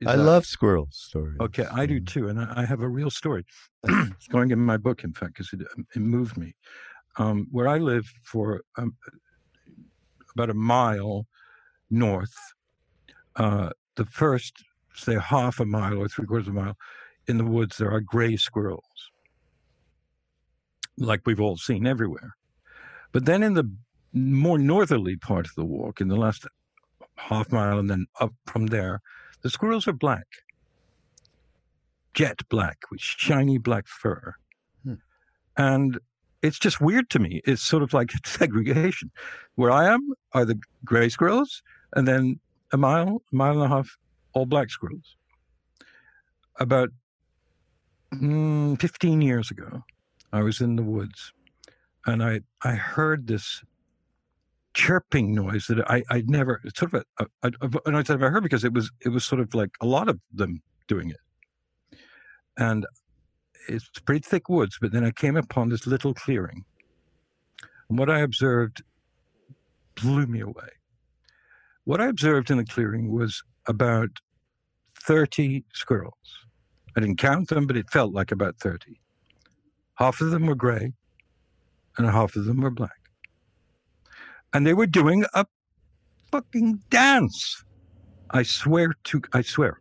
Is 0.00 0.08
I 0.08 0.16
that, 0.16 0.22
love 0.22 0.46
squirrel 0.46 0.88
stories. 0.90 1.36
Okay, 1.40 1.66
I 1.72 1.86
do 1.86 2.00
too, 2.00 2.28
and 2.28 2.40
I, 2.40 2.62
I 2.62 2.64
have 2.64 2.80
a 2.80 2.88
real 2.88 3.10
story. 3.10 3.44
it's 3.84 4.26
going 4.26 4.50
in 4.50 4.58
my 4.58 4.76
book, 4.76 5.04
in 5.04 5.12
fact, 5.12 5.34
because 5.34 5.52
it, 5.52 5.60
it 5.94 6.00
moved 6.00 6.36
me. 6.36 6.56
Um, 7.18 7.48
where 7.50 7.68
I 7.68 7.78
live, 7.78 8.12
for 8.22 8.62
um, 8.76 8.94
about 10.34 10.50
a 10.50 10.54
mile 10.54 11.26
north, 11.90 12.36
uh, 13.36 13.70
the 13.94 14.04
first, 14.04 14.64
say, 14.94 15.18
half 15.18 15.60
a 15.60 15.64
mile 15.64 15.98
or 15.98 16.08
three 16.08 16.26
quarters 16.26 16.48
of 16.48 16.56
a 16.56 16.60
mile, 16.60 16.76
in 17.26 17.38
the 17.38 17.44
woods, 17.44 17.78
there 17.78 17.90
are 17.90 18.00
gray 18.00 18.36
squirrels, 18.36 19.10
like 20.98 21.22
we've 21.24 21.40
all 21.40 21.56
seen 21.56 21.86
everywhere. 21.86 22.36
But 23.12 23.24
then 23.24 23.42
in 23.42 23.54
the 23.54 23.70
more 24.12 24.58
northerly 24.58 25.16
part 25.16 25.46
of 25.46 25.54
the 25.54 25.64
walk, 25.64 26.00
in 26.00 26.08
the 26.08 26.16
last 26.16 26.46
half 27.16 27.50
mile, 27.50 27.78
and 27.78 27.88
then 27.88 28.06
up 28.20 28.34
from 28.46 28.66
there, 28.66 29.00
the 29.42 29.50
squirrels 29.50 29.88
are 29.88 29.92
black, 29.92 30.26
jet 32.14 32.40
black 32.48 32.78
with 32.90 33.00
shiny 33.00 33.58
black 33.58 33.86
fur. 33.86 34.34
Hmm. 34.84 34.94
And 35.56 35.98
it's 36.42 36.58
just 36.58 36.80
weird 36.80 37.10
to 37.10 37.18
me. 37.18 37.40
It's 37.44 37.62
sort 37.62 37.82
of 37.82 37.92
like 37.92 38.10
segregation. 38.24 39.10
Where 39.54 39.70
I 39.70 39.92
am 39.92 40.12
are 40.32 40.44
the 40.44 40.58
gray 40.84 41.08
squirrels, 41.08 41.62
and 41.94 42.06
then 42.06 42.40
a 42.72 42.76
mile, 42.76 43.22
a 43.32 43.36
mile 43.36 43.54
and 43.62 43.72
a 43.72 43.74
half, 43.74 43.96
all 44.32 44.46
black 44.46 44.70
squirrels. 44.70 45.16
About 46.58 46.90
mm, 48.14 48.80
15 48.80 49.20
years 49.20 49.50
ago, 49.50 49.82
I 50.32 50.42
was 50.42 50.60
in 50.60 50.76
the 50.76 50.82
woods 50.82 51.32
and 52.06 52.22
I, 52.22 52.40
I 52.62 52.72
heard 52.72 53.26
this 53.26 53.62
chirping 54.74 55.34
noise 55.34 55.66
that 55.66 55.90
I, 55.90 56.02
I'd 56.10 56.30
never 56.30 56.60
sort 56.74 56.94
of, 56.94 57.04
a, 57.18 57.26
a, 57.42 57.52
a, 57.60 57.70
and 57.86 57.96
I 57.96 58.02
said 58.02 58.22
I 58.22 58.28
heard 58.28 58.42
because 58.42 58.64
it 58.64 58.72
was, 58.72 58.90
it 59.04 59.08
was 59.08 59.24
sort 59.24 59.40
of 59.40 59.54
like 59.54 59.70
a 59.80 59.86
lot 59.86 60.08
of 60.08 60.20
them 60.32 60.62
doing 60.86 61.10
it. 61.10 61.98
And 62.58 62.86
it's 63.68 63.88
pretty 64.04 64.20
thick 64.20 64.48
woods, 64.48 64.78
but 64.80 64.92
then 64.92 65.04
I 65.04 65.10
came 65.10 65.36
upon 65.36 65.68
this 65.68 65.86
little 65.86 66.14
clearing. 66.14 66.64
And 67.88 67.98
what 67.98 68.10
I 68.10 68.20
observed 68.20 68.82
blew 69.94 70.26
me 70.26 70.40
away. 70.40 70.68
What 71.84 72.00
I 72.00 72.06
observed 72.06 72.50
in 72.50 72.58
the 72.58 72.64
clearing 72.64 73.12
was 73.12 73.42
about 73.66 74.10
30 75.04 75.64
squirrels. 75.72 76.14
I 76.96 77.00
didn't 77.00 77.18
count 77.18 77.48
them, 77.48 77.66
but 77.66 77.76
it 77.76 77.90
felt 77.90 78.12
like 78.12 78.32
about 78.32 78.56
30. 78.58 78.98
Half 79.94 80.20
of 80.20 80.30
them 80.30 80.46
were 80.46 80.54
gray, 80.54 80.92
and 81.96 82.06
half 82.06 82.36
of 82.36 82.44
them 82.44 82.60
were 82.60 82.70
black. 82.70 82.90
And 84.52 84.66
they 84.66 84.74
were 84.74 84.86
doing 84.86 85.24
a 85.34 85.46
fucking 86.32 86.82
dance. 86.90 87.64
I 88.30 88.42
swear 88.42 88.94
to, 89.04 89.22
I 89.32 89.42
swear. 89.42 89.78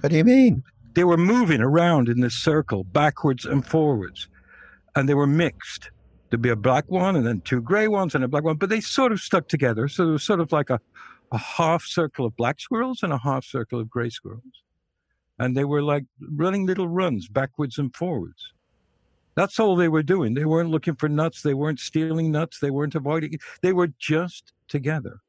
What 0.00 0.10
do 0.10 0.16
you 0.16 0.24
mean? 0.24 0.62
They 0.94 1.04
were 1.04 1.16
moving 1.16 1.60
around 1.60 2.08
in 2.08 2.20
this 2.20 2.34
circle, 2.34 2.84
backwards 2.84 3.44
and 3.44 3.64
forwards, 3.64 4.28
and 4.96 5.08
they 5.08 5.14
were 5.14 5.26
mixed. 5.26 5.90
There'd 6.28 6.42
be 6.42 6.48
a 6.48 6.56
black 6.56 6.88
one 6.88 7.16
and 7.16 7.26
then 7.26 7.40
two 7.40 7.60
gray 7.60 7.88
ones 7.88 8.14
and 8.14 8.22
a 8.22 8.28
black 8.28 8.44
one, 8.44 8.56
but 8.56 8.68
they 8.68 8.80
sort 8.80 9.12
of 9.12 9.20
stuck 9.20 9.48
together. 9.48 9.88
So 9.88 10.08
it 10.08 10.12
was 10.12 10.22
sort 10.22 10.40
of 10.40 10.52
like 10.52 10.70
a, 10.70 10.80
a 11.32 11.38
half 11.38 11.84
circle 11.84 12.24
of 12.26 12.36
black 12.36 12.60
squirrels 12.60 13.02
and 13.02 13.12
a 13.12 13.18
half 13.18 13.44
circle 13.44 13.80
of 13.80 13.90
gray 13.90 14.10
squirrels. 14.10 14.62
And 15.38 15.56
they 15.56 15.64
were 15.64 15.82
like 15.82 16.04
running 16.20 16.66
little 16.66 16.86
runs 16.86 17.28
backwards 17.28 17.78
and 17.78 17.94
forwards. 17.94 18.52
That's 19.34 19.58
all 19.58 19.74
they 19.74 19.88
were 19.88 20.02
doing. 20.02 20.34
They 20.34 20.44
weren't 20.44 20.70
looking 20.70 20.96
for 20.96 21.08
nuts. 21.08 21.42
They 21.42 21.54
weren't 21.54 21.80
stealing 21.80 22.30
nuts. 22.30 22.58
They 22.60 22.70
weren't 22.70 22.94
avoiding. 22.94 23.38
They 23.62 23.72
were 23.72 23.88
just 23.98 24.52
together. 24.68 25.20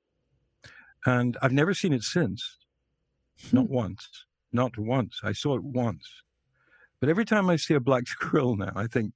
And 1.06 1.38
I've 1.42 1.54
never 1.54 1.74
seen 1.74 1.94
it 1.94 2.04
since. 2.04 2.58
Not 3.52 3.70
once. 3.70 4.26
Not 4.54 4.78
once. 4.78 5.20
I 5.24 5.32
saw 5.32 5.56
it 5.56 5.64
once. 5.64 6.08
But 7.00 7.10
every 7.10 7.26
time 7.26 7.50
I 7.50 7.56
see 7.56 7.74
a 7.74 7.80
black 7.80 8.08
squirrel 8.08 8.56
now, 8.56 8.72
I 8.76 8.88
think, 8.88 9.14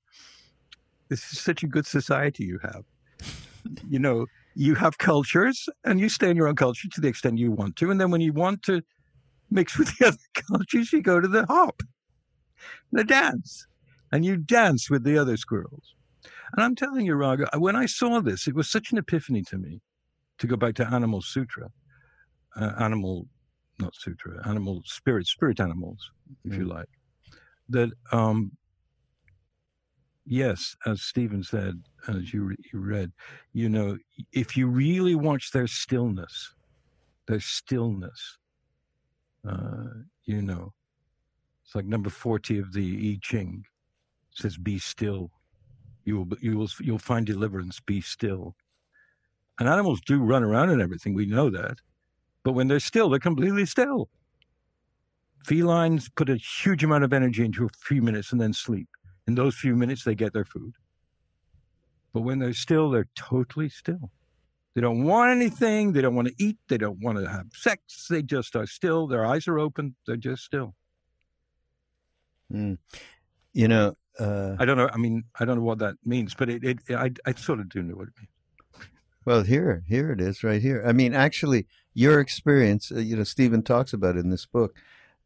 this 1.09 1.31
is 1.31 1.39
such 1.39 1.63
a 1.63 1.67
good 1.67 1.85
society 1.85 2.45
you 2.45 2.59
have. 2.63 2.83
you 3.87 3.99
know, 3.99 4.25
you 4.55 4.73
have 4.75 4.97
cultures 4.97 5.67
and 5.83 5.99
you 5.99 6.09
stay 6.09 6.29
in 6.29 6.37
your 6.37 6.47
own 6.47 6.55
culture 6.55 6.87
to 6.89 7.01
the 7.01 7.07
extent 7.07 7.37
you 7.37 7.51
want 7.51 7.75
to. 7.77 7.91
And 7.91 7.99
then 7.99 8.09
when 8.09 8.21
you 8.21 8.33
want 8.33 8.63
to 8.63 8.81
mix 9.51 9.77
with 9.77 9.95
the 9.97 10.07
other 10.07 10.17
cultures, 10.49 10.91
you 10.91 11.01
go 11.01 11.19
to 11.19 11.27
the 11.27 11.45
hop, 11.45 11.83
the 12.91 13.03
dance, 13.03 13.67
and 14.11 14.25
you 14.25 14.37
dance 14.37 14.89
with 14.89 15.03
the 15.03 15.17
other 15.17 15.37
squirrels. 15.37 15.95
And 16.53 16.63
I'm 16.63 16.75
telling 16.75 17.05
you, 17.05 17.15
Raghu, 17.15 17.45
when 17.57 17.75
I 17.75 17.85
saw 17.85 18.21
this, 18.21 18.47
it 18.47 18.55
was 18.55 18.69
such 18.69 18.91
an 18.91 18.97
epiphany 18.97 19.43
to 19.43 19.57
me 19.57 19.81
to 20.37 20.47
go 20.47 20.55
back 20.55 20.75
to 20.75 20.87
Animal 20.87 21.21
Sutra, 21.21 21.69
uh, 22.55 22.71
animal, 22.79 23.27
not 23.79 23.95
sutra, 23.95 24.47
animal 24.47 24.81
spirit, 24.85 25.27
spirit 25.27 25.59
animals, 25.59 26.11
if 26.43 26.53
mm. 26.53 26.57
you 26.59 26.65
like, 26.65 26.89
that 27.69 27.91
um, 28.11 28.51
yes, 30.25 30.75
as 30.85 31.01
Stephen 31.01 31.43
said, 31.43 31.81
as 32.07 32.33
you, 32.33 32.43
re- 32.43 32.57
you 32.71 32.79
read, 32.79 33.11
you 33.53 33.69
know, 33.69 33.97
if 34.31 34.55
you 34.55 34.67
really 34.67 35.15
watch 35.15 35.51
their 35.51 35.67
stillness, 35.67 36.53
their 37.27 37.39
stillness, 37.39 38.37
uh, 39.47 39.85
you 40.25 40.41
know, 40.41 40.73
it's 41.63 41.75
like 41.75 41.85
number 41.85 42.09
40 42.09 42.59
of 42.59 42.73
the 42.73 43.13
I 43.13 43.19
Ching 43.21 43.65
it 44.35 44.41
says, 44.41 44.57
be 44.57 44.79
still. 44.79 45.31
You 46.03 46.17
will, 46.17 46.37
you 46.41 46.57
will, 46.57 46.69
you'll 46.81 46.99
find 46.99 47.25
deliverance, 47.25 47.79
be 47.79 48.01
still. 48.01 48.55
And 49.59 49.69
animals 49.69 50.01
do 50.01 50.21
run 50.21 50.43
around 50.43 50.69
and 50.71 50.81
everything. 50.81 51.13
We 51.13 51.25
know 51.25 51.49
that. 51.49 51.77
But 52.45 52.51
when 52.53 52.67
they're 52.67 52.79
still, 52.79 53.09
they're 53.09 53.19
completely 53.19 53.65
still. 53.65 54.07
Felines 55.45 56.09
put 56.09 56.29
a 56.29 56.35
huge 56.35 56.83
amount 56.83 57.03
of 57.03 57.11
energy 57.11 57.43
into 57.43 57.65
a 57.65 57.69
few 57.69 58.03
minutes 58.03 58.31
and 58.31 58.39
then 58.39 58.53
sleep. 58.53 58.87
In 59.27 59.33
those 59.33 59.55
few 59.55 59.75
minutes, 59.75 60.03
they 60.03 60.13
get 60.13 60.31
their 60.31 60.45
food. 60.45 60.75
But 62.13 62.21
when 62.21 62.37
they're 62.37 62.53
still, 62.53 62.91
they're 62.91 63.09
totally 63.15 63.67
still. 63.67 64.11
They 64.75 64.81
don't 64.81 65.05
want 65.05 65.31
anything. 65.31 65.93
They 65.93 66.01
don't 66.01 66.13
want 66.13 66.27
to 66.27 66.35
eat. 66.37 66.57
They 66.67 66.77
don't 66.77 66.99
want 67.01 67.17
to 67.17 67.27
have 67.27 67.47
sex. 67.53 68.07
They 68.09 68.21
just 68.21 68.55
are 68.55 68.67
still. 68.67 69.07
Their 69.07 69.25
eyes 69.25 69.47
are 69.47 69.57
open. 69.57 69.95
They're 70.05 70.15
just 70.15 70.43
still. 70.43 70.75
Mm. 72.53 72.77
You 73.53 73.67
know, 73.67 73.95
uh, 74.19 74.55
I 74.59 74.65
don't 74.65 74.77
know. 74.77 74.89
I 74.93 74.97
mean, 74.97 75.23
I 75.39 75.45
don't 75.45 75.57
know 75.57 75.63
what 75.63 75.79
that 75.79 75.95
means, 76.05 76.35
but 76.35 76.49
it, 76.49 76.63
it 76.63 76.79
I, 76.91 77.11
I 77.25 77.33
sort 77.33 77.59
of 77.59 77.69
do 77.69 77.81
know 77.81 77.95
what 77.95 78.09
it 78.09 78.13
means. 78.19 78.29
Well, 79.25 79.41
here, 79.41 79.83
here 79.87 80.11
it 80.11 80.21
is, 80.21 80.43
right 80.43 80.61
here. 80.61 80.83
I 80.85 80.93
mean, 80.93 81.13
actually, 81.15 81.65
your 81.93 82.19
experience. 82.19 82.91
Uh, 82.91 82.99
you 82.99 83.15
know, 83.15 83.23
Stephen 83.23 83.63
talks 83.63 83.91
about 83.91 84.15
it 84.15 84.19
in 84.19 84.29
this 84.29 84.45
book. 84.45 84.75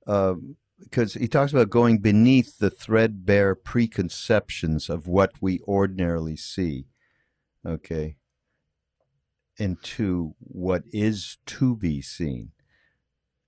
Um, 0.07 0.55
because 0.81 1.15
he 1.15 1.27
talks 1.27 1.51
about 1.51 1.69
going 1.69 1.97
beneath 1.97 2.59
the 2.59 2.69
threadbare 2.69 3.53
preconceptions 3.53 4.89
of 4.89 5.07
what 5.07 5.33
we 5.41 5.59
ordinarily 5.67 6.37
see, 6.37 6.85
okay, 7.65 8.15
into 9.57 10.35
what 10.39 10.83
is 10.91 11.37
to 11.45 11.75
be 11.75 12.01
seen. 12.01 12.51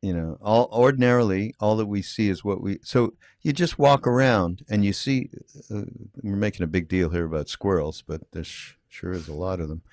You 0.01 0.13
know, 0.13 0.37
all 0.41 0.67
ordinarily, 0.73 1.53
all 1.59 1.77
that 1.77 1.85
we 1.85 2.01
see 2.01 2.27
is 2.27 2.43
what 2.43 2.61
we. 2.61 2.79
So 2.83 3.13
you 3.41 3.53
just 3.53 3.79
walk 3.79 4.07
around 4.07 4.65
and 4.69 4.83
you 4.83 4.93
see. 4.93 5.29
Uh, 5.73 5.83
we're 6.21 6.35
making 6.35 6.63
a 6.63 6.67
big 6.67 6.89
deal 6.89 7.11
here 7.11 7.25
about 7.25 7.49
squirrels, 7.49 8.03
but 8.05 8.21
there 8.31 8.43
sure 8.43 9.13
is 9.13 9.27
a 9.29 9.33
lot 9.33 9.59
of 9.59 9.69
them. 9.69 9.83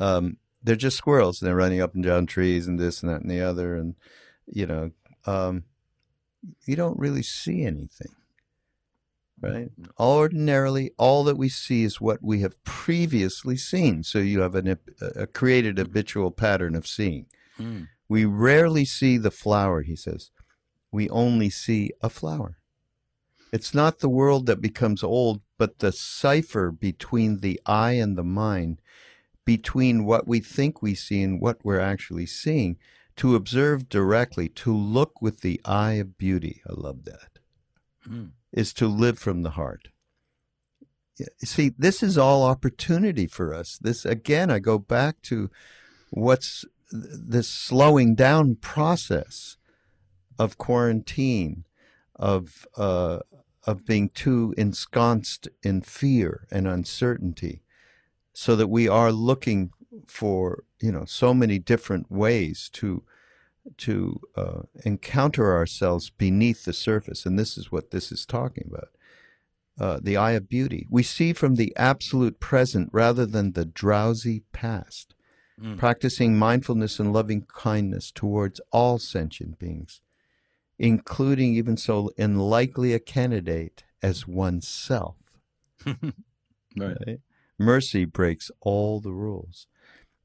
Um, 0.00 0.38
they're 0.62 0.76
just 0.76 0.96
squirrels. 0.96 1.40
and 1.40 1.48
They're 1.48 1.56
running 1.56 1.80
up 1.80 1.94
and 1.94 2.02
down 2.02 2.26
trees 2.26 2.66
and 2.66 2.78
this 2.78 3.02
and 3.02 3.10
that 3.10 3.20
and 3.20 3.30
the 3.30 3.40
other, 3.40 3.74
and 3.76 3.94
you 4.46 4.66
know. 4.66 4.90
Um, 5.26 5.64
you 6.66 6.76
don't 6.76 6.98
really 6.98 7.22
see 7.22 7.64
anything. 7.64 8.14
Right? 9.40 9.70
Ordinarily, 9.98 10.92
all 10.96 11.24
that 11.24 11.36
we 11.36 11.48
see 11.48 11.84
is 11.84 12.00
what 12.00 12.22
we 12.22 12.40
have 12.40 12.62
previously 12.64 13.56
seen. 13.56 14.02
So 14.02 14.18
you 14.18 14.40
have 14.40 14.54
an, 14.54 14.78
a 15.00 15.26
created 15.26 15.76
habitual 15.76 16.30
pattern 16.30 16.74
of 16.74 16.86
seeing. 16.86 17.26
Mm. 17.58 17.88
We 18.08 18.24
rarely 18.24 18.84
see 18.84 19.18
the 19.18 19.30
flower, 19.30 19.82
he 19.82 19.96
says. 19.96 20.30
We 20.90 21.10
only 21.10 21.50
see 21.50 21.90
a 22.00 22.08
flower. 22.08 22.56
It's 23.52 23.74
not 23.74 23.98
the 23.98 24.08
world 24.08 24.46
that 24.46 24.60
becomes 24.60 25.02
old, 25.02 25.42
but 25.58 25.78
the 25.80 25.92
cipher 25.92 26.70
between 26.70 27.40
the 27.40 27.60
eye 27.66 27.92
and 27.92 28.16
the 28.16 28.24
mind, 28.24 28.80
between 29.44 30.04
what 30.04 30.26
we 30.26 30.40
think 30.40 30.80
we 30.80 30.94
see 30.94 31.22
and 31.22 31.40
what 31.40 31.64
we're 31.64 31.80
actually 31.80 32.26
seeing, 32.26 32.76
to 33.16 33.34
observe 33.34 33.88
directly, 33.88 34.48
to 34.48 34.74
look 34.74 35.22
with 35.22 35.40
the 35.40 35.60
eye 35.64 35.94
of 35.94 36.18
beauty. 36.18 36.62
I 36.68 36.72
love 36.74 37.04
that. 37.04 37.38
Mm. 38.08 38.30
Is 38.52 38.72
to 38.74 38.86
live 38.86 39.18
from 39.18 39.42
the 39.42 39.50
heart. 39.50 39.88
See, 41.38 41.72
this 41.76 42.02
is 42.02 42.18
all 42.18 42.44
opportunity 42.44 43.26
for 43.26 43.54
us. 43.54 43.78
This 43.80 44.04
again, 44.04 44.50
I 44.50 44.58
go 44.58 44.78
back 44.78 45.22
to 45.22 45.50
what's 46.10 46.64
this 46.90 47.48
slowing 47.48 48.14
down 48.14 48.56
process 48.56 49.56
of 50.38 50.58
quarantine, 50.58 51.64
of 52.16 52.66
uh, 52.76 53.20
of 53.66 53.86
being 53.86 54.08
too 54.10 54.54
ensconced 54.56 55.48
in 55.62 55.80
fear 55.80 56.46
and 56.50 56.68
uncertainty, 56.68 57.62
so 58.34 58.54
that 58.56 58.68
we 58.68 58.86
are 58.86 59.12
looking 59.12 59.70
for 60.06 60.64
you 60.80 60.92
know 60.92 61.04
so 61.06 61.32
many 61.32 61.58
different 61.58 62.10
ways 62.10 62.68
to 62.74 63.02
to 63.78 64.20
uh, 64.36 64.62
encounter 64.84 65.54
ourselves 65.54 66.10
beneath 66.10 66.64
the 66.64 66.72
surface, 66.72 67.24
and 67.24 67.38
this 67.38 67.56
is 67.56 67.72
what 67.72 67.90
this 67.90 68.12
is 68.12 68.26
talking 68.26 68.68
about. 68.70 68.88
Uh, 69.80 69.98
the 70.02 70.16
eye 70.16 70.32
of 70.32 70.48
beauty. 70.48 70.86
We 70.88 71.02
see 71.02 71.32
from 71.32 71.54
the 71.56 71.72
absolute 71.76 72.38
present 72.38 72.90
rather 72.92 73.26
than 73.26 73.52
the 73.52 73.64
drowsy 73.64 74.42
past, 74.52 75.14
mm. 75.60 75.76
practicing 75.78 76.38
mindfulness 76.38 77.00
and 77.00 77.12
loving 77.12 77.42
kindness 77.42 78.12
towards 78.12 78.60
all 78.70 78.98
sentient 78.98 79.58
beings, 79.58 80.00
including 80.78 81.54
even 81.54 81.76
so 81.76 82.10
unlikely 82.18 82.92
a 82.92 83.00
candidate 83.00 83.82
as 84.00 84.28
oneself. 84.28 85.16
right. 85.86 86.04
right. 86.76 87.20
Mercy 87.58 88.04
breaks 88.04 88.50
all 88.60 89.00
the 89.00 89.12
rules. 89.12 89.66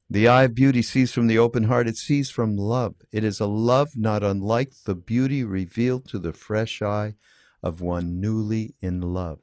The 0.08 0.26
eye 0.26 0.44
of 0.44 0.54
beauty 0.54 0.82
sees 0.82 1.12
from 1.12 1.28
the 1.28 1.38
open 1.38 1.64
heart, 1.64 1.86
it 1.86 1.96
sees 1.96 2.30
from 2.30 2.56
love. 2.56 2.96
It 3.12 3.22
is 3.22 3.38
a 3.38 3.46
love 3.46 3.96
not 3.96 4.24
unlike 4.24 4.72
the 4.84 4.96
beauty 4.96 5.44
revealed 5.44 6.08
to 6.08 6.18
the 6.18 6.32
fresh 6.32 6.82
eye 6.82 7.14
of 7.62 7.80
one 7.80 8.20
newly 8.20 8.74
in 8.80 9.00
love. 9.00 9.38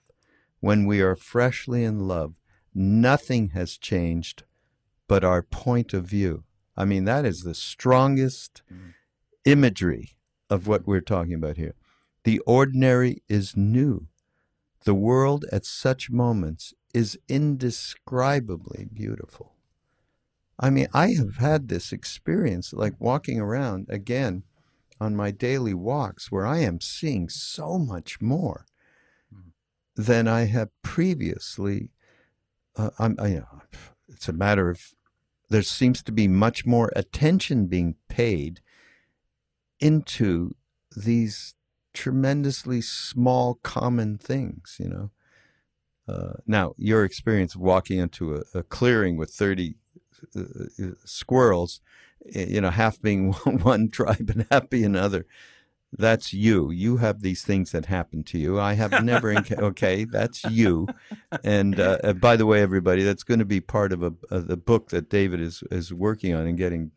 When 0.60 0.86
we 0.86 1.02
are 1.02 1.16
freshly 1.16 1.84
in 1.86 2.08
love, 2.08 2.36
nothing 2.74 3.50
has 3.50 3.78
changed 3.78 4.44
but 5.08 5.24
our 5.24 5.42
point 5.42 5.94
of 5.94 6.04
view. 6.06 6.44
I 6.76 6.84
mean, 6.84 7.06
that 7.06 7.26
is 7.26 7.44
the 7.44 7.56
strongest 7.56 8.62
Mm. 8.70 8.94
imagery 9.46 10.18
of 10.50 10.68
what 10.68 10.86
we're 10.86 11.00
talking 11.00 11.34
about 11.34 11.56
here. 11.56 11.76
The 12.26 12.40
ordinary 12.40 13.24
is 13.30 13.56
new. 13.56 14.08
The 14.84 14.94
world 14.94 15.46
at 15.52 15.66
such 15.66 16.10
moments 16.12 16.74
is 16.94 17.18
indescribably 17.28 18.88
beautiful. 18.92 19.54
I 20.60 20.70
mean, 20.70 20.88
I 20.94 21.10
have 21.12 21.38
had 21.38 21.68
this 21.68 21.92
experience 21.92 22.74
like 22.74 22.94
walking 23.00 23.40
around 23.40 23.88
again 23.90 24.44
on 25.00 25.16
my 25.16 25.32
daily 25.32 25.74
walks 25.74 26.32
where 26.32 26.46
I 26.46 26.60
am 26.60 26.82
seeing 26.82 27.30
so 27.30 27.78
much 27.78 28.20
more 28.20 28.66
than 29.96 30.28
I 30.28 30.46
have 30.46 30.70
previously. 30.82 31.92
Uh, 32.76 32.90
I'm, 32.98 33.16
I, 33.20 33.28
you 33.28 33.40
know, 33.40 33.62
it's 34.08 34.28
a 34.28 34.34
matter 34.34 34.70
of 34.70 34.82
there 35.50 35.62
seems 35.62 36.02
to 36.04 36.12
be 36.12 36.28
much 36.28 36.66
more 36.66 36.92
attention 36.96 37.68
being 37.68 37.96
paid 38.10 38.62
into 39.80 40.56
these 40.96 41.54
tremendously 41.94 42.82
small 42.82 43.60
common 43.64 44.18
things, 44.18 44.78
you 44.80 44.90
know. 44.90 45.12
Uh, 46.08 46.34
now, 46.46 46.74
your 46.78 47.04
experience 47.04 47.56
of 47.56 47.62
walking 47.62 48.00
into 48.00 48.36
a, 48.36 48.60
a 48.60 48.64
clearing 48.64 49.18
with 49.18 49.30
30 49.30 49.76
uh, 50.36 50.42
uh, 50.42 50.86
squirrels, 51.04 51.82
you 52.26 52.62
know, 52.62 52.70
half 52.70 53.02
being 53.02 53.34
one 53.44 53.90
tribe 53.90 54.30
and 54.30 54.46
half 54.50 54.70
being 54.70 54.86
another, 54.86 55.26
that's 55.92 56.34
you. 56.34 56.72
You 56.72 56.98
have 56.98 57.22
these 57.22 57.44
things 57.44 57.72
that 57.72 57.86
happen 57.86 58.24
to 58.26 58.38
you. 58.38 58.60
I 58.60 58.74
have 58.74 59.04
never, 59.04 59.34
enca- 59.34 59.60
okay, 59.72 60.06
that's 60.06 60.44
you. 60.46 60.88
And 61.44 61.80
uh, 61.80 62.00
uh, 62.04 62.14
by 62.14 62.36
the 62.36 62.46
way, 62.46 62.62
everybody, 62.62 63.04
that's 63.04 63.24
going 63.24 63.40
to 63.40 63.46
be 63.46 63.62
part 63.62 63.94
of 63.94 64.04
a, 64.04 64.14
of 64.30 64.48
the 64.48 64.58
book 64.58 64.90
that 64.90 65.10
David 65.10 65.40
is, 65.40 65.64
is 65.72 65.94
working 65.94 66.34
on 66.34 66.46
and 66.46 66.58
getting 66.58 66.92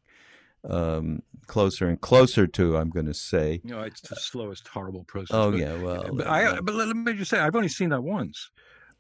um, 0.68 1.22
closer 1.46 1.88
and 1.88 2.00
closer 2.00 2.46
to, 2.46 2.76
I'm 2.76 2.90
going 2.90 3.06
to 3.06 3.14
say. 3.14 3.60
You 3.64 3.70
know, 3.70 3.82
it's 3.82 4.00
the 4.02 4.16
slowest, 4.16 4.68
horrible 4.68 5.04
process. 5.04 5.36
Oh, 5.36 5.52
but- 5.52 5.60
yeah, 5.60 5.80
well. 5.82 6.10
but 6.12 6.26
uh, 6.26 6.30
I, 6.30 6.60
but 6.60 6.74
let 6.74 6.88
me 6.94 7.12
just 7.14 7.30
say, 7.30 7.38
I've 7.38 7.56
only 7.56 7.68
seen 7.68 7.90
that 7.90 8.02
once. 8.02 8.50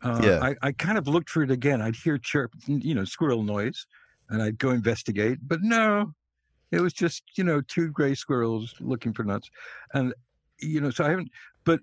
Uh, 0.02 0.20
Yeah. 0.24 0.38
I, 0.40 0.68
I 0.68 0.72
kind 0.72 0.98
of 0.98 1.06
looked 1.06 1.30
for 1.30 1.42
it 1.42 1.50
again. 1.50 1.82
I'd 1.82 1.96
hear 1.96 2.18
chirp, 2.18 2.52
you 2.66 2.94
know, 2.94 3.04
squirrel 3.04 3.42
noise, 3.42 3.86
and 4.28 4.42
I'd 4.42 4.58
go 4.58 4.70
investigate. 4.70 5.38
But 5.42 5.60
no, 5.62 6.14
it 6.70 6.80
was 6.80 6.92
just 6.92 7.22
you 7.36 7.44
know 7.44 7.60
two 7.62 7.90
gray 7.90 8.14
squirrels 8.14 8.74
looking 8.80 9.12
for 9.12 9.24
nuts, 9.24 9.50
and 9.94 10.14
you 10.60 10.80
know, 10.80 10.90
so 10.90 11.04
I 11.04 11.10
haven't. 11.10 11.30
But 11.64 11.80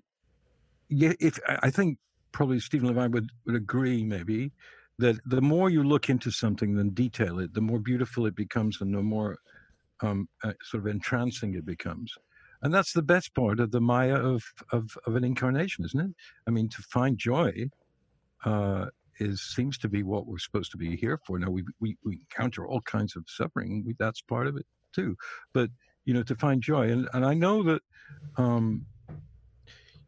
yeah, 0.88 1.12
if 1.20 1.38
I 1.48 1.70
think 1.70 1.98
probably 2.32 2.60
Stephen 2.60 2.88
Levine 2.88 3.12
would 3.12 3.30
would 3.46 3.56
agree, 3.56 4.04
maybe 4.04 4.52
that 4.98 5.16
the 5.26 5.40
more 5.42 5.70
you 5.70 5.82
look 5.84 6.08
into 6.10 6.30
something 6.30 6.76
and 6.78 6.94
detail 6.94 7.38
it, 7.38 7.54
the 7.54 7.60
more 7.60 7.78
beautiful 7.78 8.26
it 8.26 8.34
becomes, 8.34 8.80
and 8.80 8.94
the 8.94 9.02
more 9.02 9.38
um, 10.00 10.28
uh, 10.44 10.52
sort 10.62 10.82
of 10.84 10.88
entrancing 10.88 11.54
it 11.54 11.64
becomes. 11.66 12.12
And 12.62 12.74
that's 12.74 12.92
the 12.92 13.02
best 13.02 13.34
part 13.34 13.60
of 13.60 13.70
the 13.70 13.80
Maya 13.80 14.16
of, 14.16 14.42
of, 14.72 14.96
of 15.06 15.14
an 15.14 15.24
incarnation, 15.24 15.84
isn't 15.84 16.00
it? 16.00 16.10
I 16.46 16.50
mean, 16.50 16.68
to 16.70 16.82
find 16.82 17.16
joy 17.18 17.68
uh, 18.44 18.86
is 19.20 19.42
seems 19.42 19.78
to 19.78 19.88
be 19.88 20.02
what 20.02 20.26
we're 20.26 20.38
supposed 20.38 20.70
to 20.72 20.76
be 20.76 20.96
here 20.96 21.18
for. 21.26 21.38
Now 21.38 21.50
we 21.50 21.64
we, 21.80 21.96
we 22.04 22.20
encounter 22.30 22.66
all 22.66 22.80
kinds 22.82 23.16
of 23.16 23.24
suffering. 23.26 23.84
We, 23.86 23.94
that's 23.98 24.20
part 24.22 24.46
of 24.46 24.56
it 24.56 24.66
too. 24.94 25.16
But 25.52 25.70
you 26.04 26.14
know, 26.14 26.22
to 26.22 26.36
find 26.36 26.62
joy, 26.62 26.90
and 26.90 27.08
and 27.12 27.24
I 27.24 27.34
know 27.34 27.62
that, 27.64 27.82
um, 28.36 28.86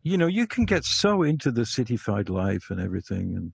you 0.03 0.17
know, 0.17 0.27
you 0.27 0.47
can 0.47 0.65
get 0.65 0.85
so 0.85 1.23
into 1.23 1.51
the 1.51 1.63
cityfied 1.63 2.29
life 2.29 2.71
and 2.71 2.81
everything, 2.81 3.37
and 3.37 3.53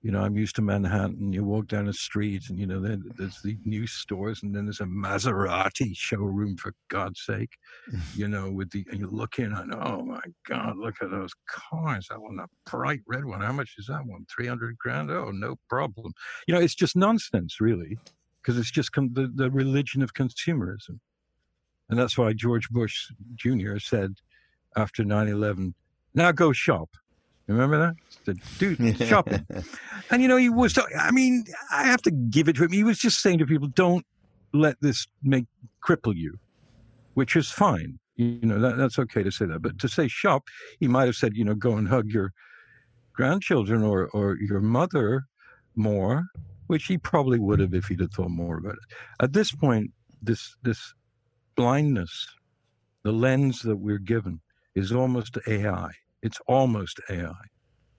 you 0.00 0.12
know, 0.12 0.20
I'm 0.20 0.36
used 0.36 0.54
to 0.56 0.62
Manhattan. 0.62 1.32
You 1.32 1.42
walk 1.42 1.66
down 1.66 1.86
the 1.86 1.92
street, 1.92 2.48
and 2.48 2.58
you 2.58 2.66
know, 2.66 2.80
there, 2.80 2.98
there's 3.16 3.40
the 3.42 3.58
new 3.64 3.86
stores, 3.86 4.42
and 4.42 4.54
then 4.54 4.66
there's 4.66 4.80
a 4.80 4.84
Maserati 4.84 5.90
showroom 5.94 6.56
for 6.56 6.72
God's 6.88 7.20
sake. 7.24 7.50
You 8.14 8.26
know, 8.26 8.50
with 8.50 8.70
the 8.70 8.84
and 8.90 9.00
you 9.00 9.08
look 9.08 9.38
in, 9.38 9.52
and 9.52 9.74
oh 9.74 10.02
my 10.02 10.20
God, 10.48 10.76
look 10.76 10.96
at 11.02 11.10
those 11.10 11.32
cars! 11.48 12.06
That 12.08 12.20
one, 12.20 12.36
that 12.36 12.48
bright 12.70 13.00
red 13.06 13.24
one. 13.24 13.40
How 13.40 13.52
much 13.52 13.74
is 13.78 13.86
that 13.86 14.04
one? 14.06 14.24
Three 14.34 14.46
hundred 14.46 14.76
grand? 14.78 15.10
Oh, 15.10 15.30
no 15.30 15.56
problem. 15.68 16.12
You 16.46 16.54
know, 16.54 16.60
it's 16.60 16.74
just 16.74 16.96
nonsense, 16.96 17.60
really, 17.60 17.96
because 18.40 18.58
it's 18.58 18.70
just 18.70 18.90
the 18.94 19.30
the 19.34 19.50
religion 19.50 20.02
of 20.02 20.14
consumerism, 20.14 21.00
and 21.88 21.98
that's 21.98 22.18
why 22.18 22.32
George 22.32 22.68
Bush 22.70 23.10
Jr. 23.34 23.78
said 23.78 24.14
after 24.76 25.04
9/11, 25.04 25.74
"Now 26.14 26.32
go 26.32 26.52
shop." 26.52 26.90
Remember 27.48 27.78
that? 27.78 27.94
Said, 28.26 28.40
Dude, 28.58 28.96
shopping. 29.08 29.46
And 30.10 30.22
you 30.22 30.28
know, 30.28 30.36
he 30.36 30.50
was. 30.50 30.78
I 30.98 31.10
mean, 31.10 31.44
I 31.72 31.84
have 31.84 32.02
to 32.02 32.10
give 32.10 32.48
it 32.48 32.56
to 32.56 32.64
him. 32.64 32.72
He 32.72 32.84
was 32.84 32.98
just 32.98 33.20
saying 33.20 33.38
to 33.38 33.46
people, 33.46 33.68
"Don't 33.68 34.06
let 34.52 34.76
this 34.80 35.06
make 35.22 35.46
cripple 35.82 36.14
you," 36.14 36.38
which 37.14 37.34
is 37.34 37.50
fine. 37.50 37.98
You 38.16 38.40
know, 38.42 38.60
that, 38.60 38.76
that's 38.76 38.98
okay 38.98 39.22
to 39.22 39.30
say 39.30 39.46
that. 39.46 39.62
But 39.62 39.78
to 39.78 39.88
say 39.88 40.08
shop, 40.08 40.48
he 40.78 40.88
might 40.88 41.06
have 41.06 41.14
said, 41.14 41.36
you 41.36 41.44
know, 41.44 41.54
go 41.54 41.76
and 41.76 41.88
hug 41.88 42.08
your 42.08 42.32
grandchildren 43.14 43.82
or 43.82 44.08
or 44.08 44.36
your 44.38 44.60
mother 44.60 45.24
more, 45.74 46.26
which 46.66 46.84
he 46.84 46.98
probably 46.98 47.38
would 47.38 47.60
have 47.60 47.72
if 47.72 47.86
he'd 47.86 48.00
have 48.00 48.12
thought 48.12 48.30
more 48.30 48.58
about 48.58 48.74
it. 48.74 48.96
At 49.22 49.32
this 49.32 49.52
point, 49.52 49.92
this 50.20 50.54
this 50.62 50.92
blindness, 51.56 52.26
the 53.04 53.12
lens 53.12 53.62
that 53.62 53.76
we're 53.76 53.98
given, 53.98 54.40
is 54.74 54.92
almost 54.92 55.38
AI. 55.46 55.92
It's 56.28 56.40
almost 56.46 57.00
AI 57.08 57.32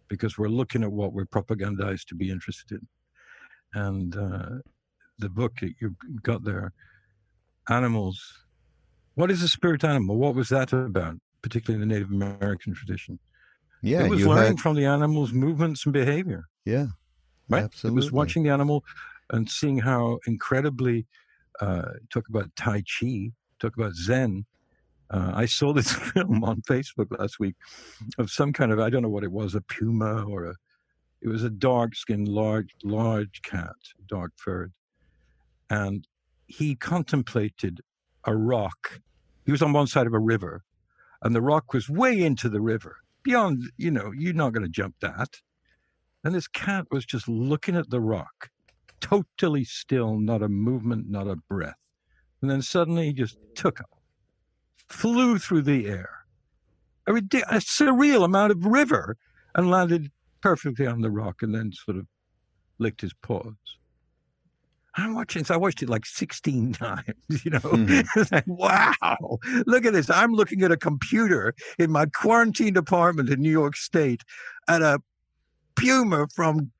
because 0.08 0.38
we're 0.38 0.50
looking 0.50 0.84
at 0.84 0.92
what 0.92 1.14
we're 1.14 1.26
propagandized 1.26 2.06
to 2.10 2.16
be 2.16 2.30
interested 2.30 2.74
in. 2.74 2.88
And 3.74 4.16
uh, 4.16 4.50
the 5.18 5.30
book 5.30 5.54
that 5.62 5.74
you've 5.82 5.96
got 6.22 6.44
there, 6.44 6.72
Animals. 7.70 8.22
What 9.16 9.32
is 9.32 9.42
a 9.42 9.48
spirit 9.48 9.84
animal? 9.84 10.18
What 10.18 10.36
was 10.36 10.50
that 10.50 10.72
about, 10.74 11.16
particularly 11.42 11.82
in 11.82 11.90
the 11.90 11.96
Native 11.96 12.12
American 12.12 12.76
tradition? 12.76 13.18
yeah, 13.82 14.06
it 14.06 14.12
was 14.12 14.20
you 14.20 14.30
learning 14.30 14.58
had, 14.58 14.60
from 14.60 14.76
the 14.76 14.86
animal's 14.86 15.34
movements 15.34 15.86
and 15.86 15.94
behavior. 15.94 16.44
yeah, 16.66 16.86
Right? 17.50 17.64
absolutely. 17.64 17.94
It 17.94 18.04
was 18.04 18.12
watching 18.12 18.44
the 18.44 18.52
animal 18.52 18.84
and 19.32 19.50
seeing 19.50 19.80
how 19.80 20.20
incredibly 20.28 21.08
uh, 21.62 21.94
talk 22.14 22.30
about 22.30 22.56
Tai 22.56 22.84
Chi, 22.84 23.32
talk 23.60 23.76
about 23.76 23.94
Zen. 23.96 24.46
Uh, 25.10 25.32
I 25.34 25.46
saw 25.46 25.74
this 25.74 25.92
film 26.14 26.44
on 26.44 26.62
Facebook 26.62 27.18
last 27.18 27.40
week 27.40 27.56
of 28.18 28.30
some 28.30 28.54
kind 28.54 28.72
of 28.72 28.80
I 28.80 28.90
don't 28.90 29.02
know 29.02 29.10
what 29.10 29.24
it 29.24 29.32
was, 29.32 29.56
a 29.56 29.62
puma 29.62 30.24
or 30.24 30.46
a 30.46 30.56
it 31.22 31.28
was 31.28 31.44
a 31.44 31.50
dark 31.50 31.96
skinned, 31.96 32.30
large, 32.30 32.74
large 32.84 33.42
cat, 33.42 33.76
dark 34.08 34.32
furred. 34.38 34.72
And 35.70 36.08
he 36.48 36.76
contemplated 36.76 37.82
a 38.26 38.36
rock. 38.36 39.02
He 39.46 39.52
was 39.52 39.62
on 39.62 39.74
one 39.74 39.88
side 39.88 40.08
of 40.08 40.14
a 40.14 40.20
river, 40.20 40.64
and 41.22 41.36
the 41.36 41.42
rock 41.42 41.74
was 41.74 41.90
way 41.90 42.22
into 42.22 42.50
the 42.50 42.62
river. 42.62 42.98
Beyond, 43.24 43.64
you 43.78 43.92
know, 43.92 44.12
you're 44.18 44.34
not 44.34 44.54
going 44.54 44.64
to 44.64 44.70
jump 44.70 44.96
that. 45.02 45.42
And 46.24 46.34
this 46.34 46.48
cat 46.48 46.86
was 46.90 47.06
just 47.06 47.28
looking 47.28 47.76
at 47.76 47.90
the 47.90 48.02
rock, 48.02 48.50
totally 49.00 49.64
still, 49.64 50.18
not 50.18 50.42
a 50.42 50.50
movement, 50.50 51.10
not 51.10 51.28
a 51.28 51.36
breath. 51.36 51.76
And 52.42 52.50
then 52.50 52.62
suddenly 52.62 53.08
he 53.08 53.14
just 53.14 53.38
took 53.56 53.82
up, 53.82 53.99
flew 54.88 55.38
through 55.38 55.64
the 55.64 55.88
air, 55.88 56.10
a, 57.08 57.14
a 57.14 57.60
surreal 57.60 58.24
amount 58.24 58.52
of 58.52 58.66
river, 58.66 59.18
and 59.56 59.70
landed 59.70 60.12
perfectly 60.42 60.88
on 60.88 61.02
the 61.02 61.10
rock 61.12 61.42
and 61.42 61.54
then 61.54 61.72
sort 61.74 61.98
of 61.98 62.06
licked 62.78 63.02
his 63.02 63.14
paws. 63.22 63.54
I'm 64.96 65.14
watching 65.14 65.42
this. 65.42 65.52
I 65.52 65.56
watched 65.58 65.84
it 65.84 65.90
like 65.90 66.06
16 66.06 66.74
times, 66.74 67.04
you 67.44 67.52
know. 67.52 67.60
Mhm. 67.70 68.32
Like, 68.32 68.48
wow, 68.48 69.40
look 69.66 69.86
at 69.86 69.94
this. 69.94 70.10
I'm 70.10 70.34
looking 70.34 70.62
at 70.64 70.72
a 70.72 70.78
computer 70.78 71.54
in 71.78 71.92
my 71.92 72.06
quarantined 72.08 72.78
apartment 72.78 73.30
in 73.30 73.42
New 73.42 73.52
York 73.52 73.76
State 73.76 74.24
at 74.68 74.82
a 74.82 75.00
puma 75.76 76.28
from 76.36 76.72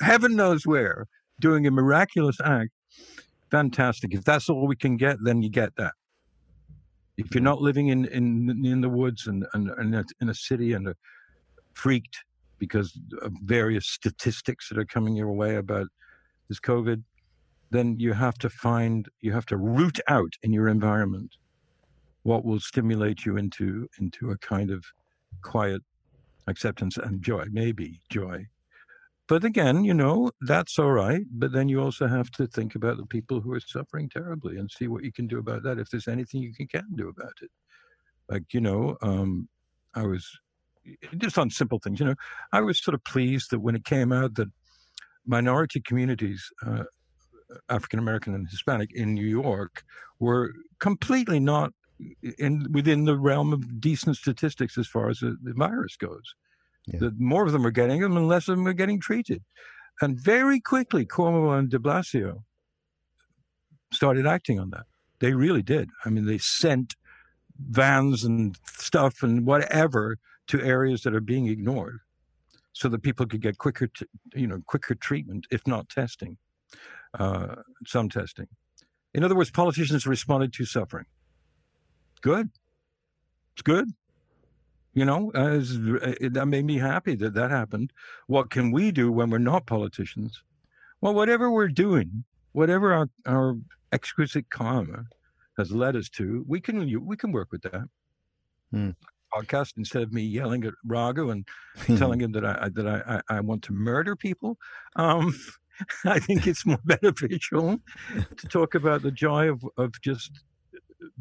heaven 0.00 0.34
knows 0.36 0.66
where 0.66 1.06
doing 1.40 1.66
a 1.66 1.70
miraculous 1.70 2.36
act. 2.44 2.70
Fantastic. 3.50 4.12
If 4.14 4.24
that's 4.24 4.48
all 4.50 4.66
we 4.66 4.76
can 4.76 4.96
get, 4.96 5.18
then 5.22 5.42
you 5.42 5.48
get 5.48 5.76
that. 5.76 5.92
If 7.16 7.34
you're 7.34 7.42
not 7.42 7.62
living 7.62 7.88
in 7.88 8.06
in 8.06 8.64
in 8.64 8.80
the 8.80 8.88
woods 8.88 9.26
and 9.26 9.46
and, 9.54 9.70
and 9.70 10.04
in 10.20 10.28
a 10.28 10.34
city 10.34 10.72
and 10.72 10.88
are 10.88 10.96
freaked 11.74 12.24
because 12.58 12.98
of 13.22 13.32
various 13.42 13.86
statistics 13.86 14.68
that 14.68 14.78
are 14.78 14.84
coming 14.84 15.16
your 15.16 15.32
way 15.32 15.56
about 15.56 15.88
this 16.48 16.60
COVID, 16.60 17.02
then 17.70 17.98
you 17.98 18.12
have 18.12 18.38
to 18.38 18.48
find 18.48 19.08
you 19.20 19.32
have 19.32 19.46
to 19.46 19.56
root 19.56 19.98
out 20.08 20.34
in 20.42 20.52
your 20.52 20.68
environment 20.68 21.36
what 22.22 22.44
will 22.44 22.60
stimulate 22.60 23.24
you 23.24 23.36
into 23.36 23.88
into 24.00 24.30
a 24.30 24.38
kind 24.38 24.70
of 24.70 24.84
quiet 25.42 25.82
acceptance 26.46 26.96
and 26.96 27.22
joy, 27.22 27.44
maybe 27.50 28.00
joy. 28.10 28.46
But 29.28 29.44
again, 29.44 29.84
you 29.84 29.94
know, 29.94 30.30
that's 30.40 30.78
all 30.78 30.92
right. 30.92 31.22
But 31.30 31.52
then 31.52 31.68
you 31.68 31.80
also 31.80 32.06
have 32.06 32.30
to 32.32 32.46
think 32.46 32.74
about 32.74 32.98
the 32.98 33.06
people 33.06 33.40
who 33.40 33.52
are 33.52 33.60
suffering 33.60 34.08
terribly 34.08 34.58
and 34.58 34.70
see 34.70 34.88
what 34.88 35.04
you 35.04 35.12
can 35.12 35.26
do 35.26 35.38
about 35.38 35.62
that. 35.62 35.78
If 35.78 35.90
there's 35.90 36.08
anything 36.08 36.42
you 36.42 36.54
can, 36.54 36.66
can 36.66 36.94
do 36.94 37.08
about 37.08 37.34
it. 37.40 37.50
Like, 38.28 38.52
you 38.52 38.60
know, 38.60 38.96
um, 39.02 39.48
I 39.94 40.02
was 40.06 40.28
just 41.16 41.38
on 41.38 41.50
simple 41.50 41.78
things, 41.78 42.00
you 42.00 42.06
know, 42.06 42.14
I 42.52 42.60
was 42.60 42.82
sort 42.82 42.94
of 42.94 43.04
pleased 43.04 43.50
that 43.50 43.60
when 43.60 43.74
it 43.74 43.84
came 43.84 44.12
out 44.12 44.34
that 44.34 44.48
minority 45.26 45.80
communities, 45.80 46.46
uh, 46.66 46.84
African 47.68 47.98
American 47.98 48.34
and 48.34 48.48
Hispanic 48.48 48.90
in 48.94 49.14
New 49.14 49.26
York, 49.26 49.84
were 50.18 50.52
completely 50.80 51.40
not 51.40 51.72
in 52.38 52.66
within 52.70 53.04
the 53.04 53.16
realm 53.16 53.52
of 53.52 53.80
decent 53.80 54.16
statistics 54.16 54.76
as 54.76 54.86
far 54.86 55.08
as 55.08 55.20
the, 55.20 55.36
the 55.42 55.54
virus 55.54 55.96
goes. 55.96 56.34
Yeah. 56.86 57.00
The 57.00 57.14
more 57.18 57.46
of 57.46 57.52
them 57.52 57.66
are 57.66 57.70
getting 57.70 58.00
them, 58.00 58.16
and 58.16 58.28
less 58.28 58.48
of 58.48 58.56
them 58.56 58.66
are 58.66 58.74
getting 58.74 59.00
treated. 59.00 59.42
And 60.00 60.18
very 60.18 60.60
quickly, 60.60 61.06
Cuomo 61.06 61.56
and 61.58 61.70
De 61.70 61.78
Blasio 61.78 62.42
started 63.92 64.26
acting 64.26 64.58
on 64.58 64.70
that. 64.70 64.84
They 65.20 65.32
really 65.32 65.62
did. 65.62 65.88
I 66.04 66.10
mean, 66.10 66.26
they 66.26 66.38
sent 66.38 66.96
vans 67.58 68.24
and 68.24 68.58
stuff 68.66 69.22
and 69.22 69.46
whatever 69.46 70.18
to 70.48 70.60
areas 70.60 71.02
that 71.02 71.14
are 71.14 71.20
being 71.20 71.46
ignored, 71.46 72.00
so 72.72 72.88
that 72.88 73.02
people 73.02 73.24
could 73.24 73.40
get 73.40 73.56
quicker, 73.56 73.86
t- 73.86 74.06
you 74.34 74.46
know, 74.46 74.60
quicker 74.66 74.94
treatment, 74.94 75.46
if 75.50 75.66
not 75.66 75.88
testing, 75.88 76.36
uh, 77.18 77.54
some 77.86 78.08
testing. 78.08 78.48
In 79.14 79.22
other 79.22 79.36
words, 79.36 79.50
politicians 79.50 80.06
responded 80.06 80.52
to 80.54 80.64
suffering. 80.64 81.06
Good. 82.20 82.50
It's 83.54 83.62
good. 83.62 83.88
You 84.94 85.04
know, 85.04 85.30
as, 85.34 85.76
uh, 85.76 86.14
that 86.30 86.46
made 86.46 86.64
me 86.64 86.78
happy 86.78 87.16
that 87.16 87.34
that 87.34 87.50
happened. 87.50 87.92
What 88.28 88.50
can 88.50 88.70
we 88.70 88.92
do 88.92 89.10
when 89.10 89.28
we're 89.28 89.38
not 89.38 89.66
politicians? 89.66 90.42
Well, 91.00 91.14
whatever 91.14 91.50
we're 91.50 91.68
doing, 91.68 92.24
whatever 92.52 92.92
our, 92.92 93.08
our 93.26 93.56
exquisite 93.92 94.50
karma 94.50 95.06
has 95.58 95.72
led 95.72 95.96
us 95.96 96.08
to, 96.10 96.44
we 96.48 96.60
can 96.60 97.06
we 97.06 97.16
can 97.16 97.32
work 97.32 97.50
with 97.50 97.62
that. 97.62 97.88
Hmm. 98.70 98.90
Podcast 99.34 99.72
instead 99.76 100.02
of 100.02 100.12
me 100.12 100.22
yelling 100.22 100.64
at 100.64 100.74
Raghu 100.84 101.30
and 101.30 101.46
telling 101.98 102.20
him 102.22 102.32
that 102.32 102.44
I 102.44 102.68
that 102.72 102.86
I, 102.86 103.16
I, 103.16 103.36
I 103.38 103.40
want 103.40 103.62
to 103.64 103.72
murder 103.72 104.14
people. 104.14 104.58
Um, 104.96 105.34
I 106.04 106.20
think 106.20 106.46
it's 106.46 106.64
more 106.64 106.78
beneficial 106.84 107.78
to 108.36 108.48
talk 108.48 108.74
about 108.74 109.02
the 109.02 109.10
joy 109.10 109.50
of, 109.50 109.64
of 109.76 110.00
just 110.02 110.30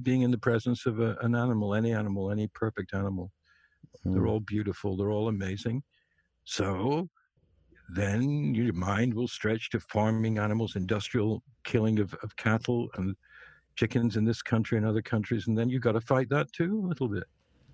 being 0.02 0.22
in 0.22 0.32
the 0.32 0.38
presence 0.38 0.86
of 0.86 1.00
a, 1.00 1.18
an 1.22 1.36
animal, 1.36 1.74
any 1.74 1.92
animal, 1.92 2.32
any 2.32 2.48
perfect 2.48 2.94
animal. 2.94 3.32
Mm. 4.06 4.14
They're 4.14 4.28
all 4.28 4.40
beautiful. 4.40 4.96
They're 4.96 5.12
all 5.12 5.28
amazing. 5.28 5.84
So 6.46 7.10
then 7.90 8.54
your 8.56 8.74
mind 8.74 9.14
will 9.14 9.28
stretch 9.28 9.70
to 9.72 9.80
farming 9.80 10.38
animals, 10.38 10.76
industrial 10.76 11.44
killing 11.64 12.00
of, 12.00 12.14
of 12.24 12.36
cattle 12.36 12.90
and 12.96 13.16
chickens 13.76 14.18
in 14.18 14.26
this 14.26 14.42
country 14.42 14.78
and 14.78 14.88
other 14.88 15.02
countries. 15.02 15.48
And 15.48 15.58
then 15.58 15.70
you've 15.70 15.82
got 15.82 15.94
to 15.94 16.02
fight 16.02 16.30
that 16.30 16.52
too 16.54 16.82
a 16.84 16.88
little 16.88 17.08
bit 17.08 17.24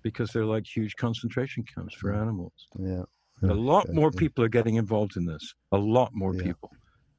because 0.02 0.30
they're 0.30 0.46
like 0.46 0.66
huge 0.66 0.96
concentration 0.96 1.64
camps 1.74 1.94
for 1.94 2.12
mm. 2.12 2.20
animals. 2.20 2.52
Yeah. 2.78 3.02
a 3.42 3.54
lot 3.54 3.92
more 3.92 4.10
people 4.10 4.44
are 4.44 4.48
getting 4.48 4.76
involved 4.76 5.16
in 5.16 5.24
this. 5.24 5.54
A 5.72 5.78
lot 5.78 6.10
more 6.14 6.34
yeah. 6.34 6.42
people. 6.42 6.70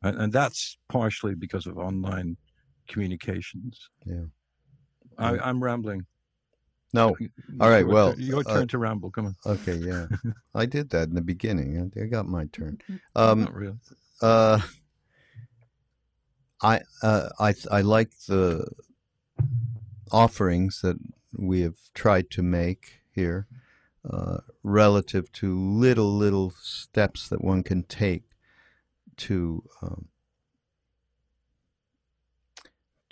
And, 0.04 0.18
and, 0.20 0.34
that's 0.34 0.78
partially 0.90 1.36
because 1.36 1.68
of 1.68 1.78
online 1.78 2.36
communications. 2.88 3.90
Yeah. 4.06 4.26
I, 5.18 5.50
am 5.50 5.64
rambling. 5.64 6.06
No. 6.94 7.16
All 7.60 7.70
right. 7.70 7.88
Well, 7.88 8.20
your 8.20 8.40
uh, 8.40 8.44
turn 8.44 8.64
uh, 8.64 8.66
to 8.68 8.78
ramble. 8.78 9.12
Come 9.12 9.28
on. 9.28 9.36
Okay. 9.46 9.76
Yeah, 9.76 10.08
I 10.56 10.66
did 10.66 10.90
that 10.90 11.10
in 11.10 11.16
the 11.16 11.22
beginning. 11.22 11.92
I 11.96 12.06
got 12.06 12.28
my 12.28 12.46
turn. 12.46 12.80
Um, 13.16 13.42
Not 13.42 13.54
really. 13.54 13.78
Uh, 14.22 14.60
I 16.62 16.82
uh, 17.02 17.30
I 17.40 17.54
I 17.72 17.82
like 17.82 18.12
the 18.28 18.68
offerings 20.12 20.82
that 20.82 20.98
we 21.36 21.62
have 21.62 21.78
tried 21.94 22.30
to 22.32 22.44
make 22.44 23.02
here, 23.14 23.48
uh, 24.10 24.40
relative 24.64 25.32
to 25.34 25.58
little 25.58 26.14
little 26.16 26.52
steps 26.62 27.30
that 27.30 27.44
one 27.44 27.64
can 27.64 27.84
take 27.84 28.24
to 29.18 29.64
um, 29.82 30.08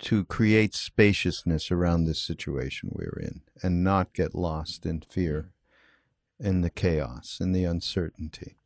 to 0.00 0.24
create 0.24 0.74
spaciousness 0.74 1.70
around 1.70 2.04
this 2.04 2.22
situation 2.22 2.90
we're 2.92 3.18
in 3.20 3.42
and 3.62 3.84
not 3.84 4.14
get 4.14 4.34
lost 4.34 4.86
in 4.86 5.02
fear 5.02 5.52
in 6.38 6.62
the 6.62 6.70
chaos 6.70 7.38
in 7.40 7.52
the 7.52 7.64
uncertainty. 7.64 8.56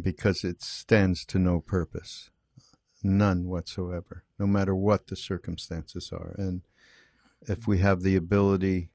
Because 0.00 0.42
it 0.42 0.62
stands 0.62 1.26
to 1.26 1.38
no 1.38 1.60
purpose 1.60 2.30
none 3.04 3.48
whatsoever 3.48 4.24
no 4.38 4.46
matter 4.46 4.74
what 4.74 5.08
the 5.08 5.16
circumstances 5.16 6.10
are. 6.12 6.34
And 6.38 6.62
if 7.42 7.66
we 7.66 7.78
have 7.78 8.02
the 8.02 8.16
ability 8.16 8.90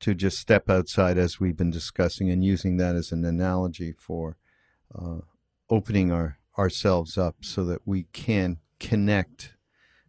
to 0.00 0.14
just 0.14 0.38
step 0.38 0.70
outside 0.70 1.18
as 1.18 1.40
we've 1.40 1.56
been 1.56 1.70
discussing 1.70 2.30
and 2.30 2.44
using 2.44 2.76
that 2.76 2.94
as 2.94 3.12
an 3.12 3.24
analogy 3.24 3.92
for 3.92 4.36
uh, 4.94 5.18
opening 5.68 6.12
our 6.12 6.38
ourselves 6.56 7.18
up 7.18 7.36
so 7.40 7.64
that 7.64 7.80
we 7.84 8.04
can 8.12 8.58
connect 8.78 9.53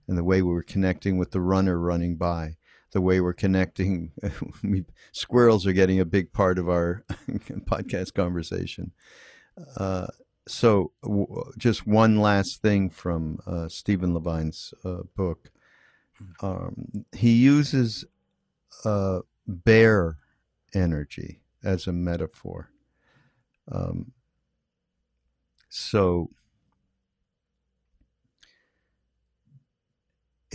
and 0.08 0.18
the 0.18 0.24
way 0.24 0.42
we 0.42 0.54
were 0.54 0.64
connecting 0.64 1.18
with 1.18 1.32
the 1.32 1.42
runner 1.42 1.80
running 1.80 2.16
by, 2.16 2.56
the 2.92 3.02
way 3.02 3.20
we're 3.20 3.34
connecting. 3.34 4.12
we, 4.64 4.86
squirrels 5.12 5.66
are 5.66 5.74
getting 5.74 6.00
a 6.00 6.06
big 6.06 6.32
part 6.32 6.58
of 6.58 6.70
our 6.70 7.04
podcast 7.10 8.14
conversation. 8.14 8.92
Uh, 9.78 10.08
so, 10.48 10.92
w- 11.02 11.52
just 11.58 11.88
one 11.88 12.18
last 12.18 12.62
thing 12.62 12.90
from 12.90 13.40
uh, 13.48 13.68
Stephen 13.68 14.14
Levine's 14.14 14.74
uh, 14.84 15.04
book. 15.16 15.50
Um, 16.42 17.06
he 17.12 17.32
uses 17.32 18.06
uh, 18.84 19.22
bear 19.48 20.18
energy 20.74 21.42
as 21.64 21.88
a 21.88 21.94
metaphor. 21.94 22.70
Um, 23.72 24.12
so, 25.70 26.30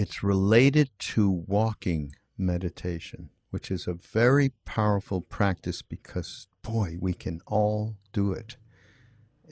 it's 0.01 0.23
related 0.23 0.89
to 0.99 1.31
walking 1.31 2.15
meditation, 2.39 3.29
which 3.51 3.71
is 3.71 3.87
a 3.87 3.93
very 3.93 4.51
powerful 4.65 5.21
practice 5.21 5.83
because, 5.83 6.49
boy, 6.63 6.97
we 6.99 7.13
can 7.13 7.43
all 7.47 7.97
do 8.11 8.33
it. 8.33 8.57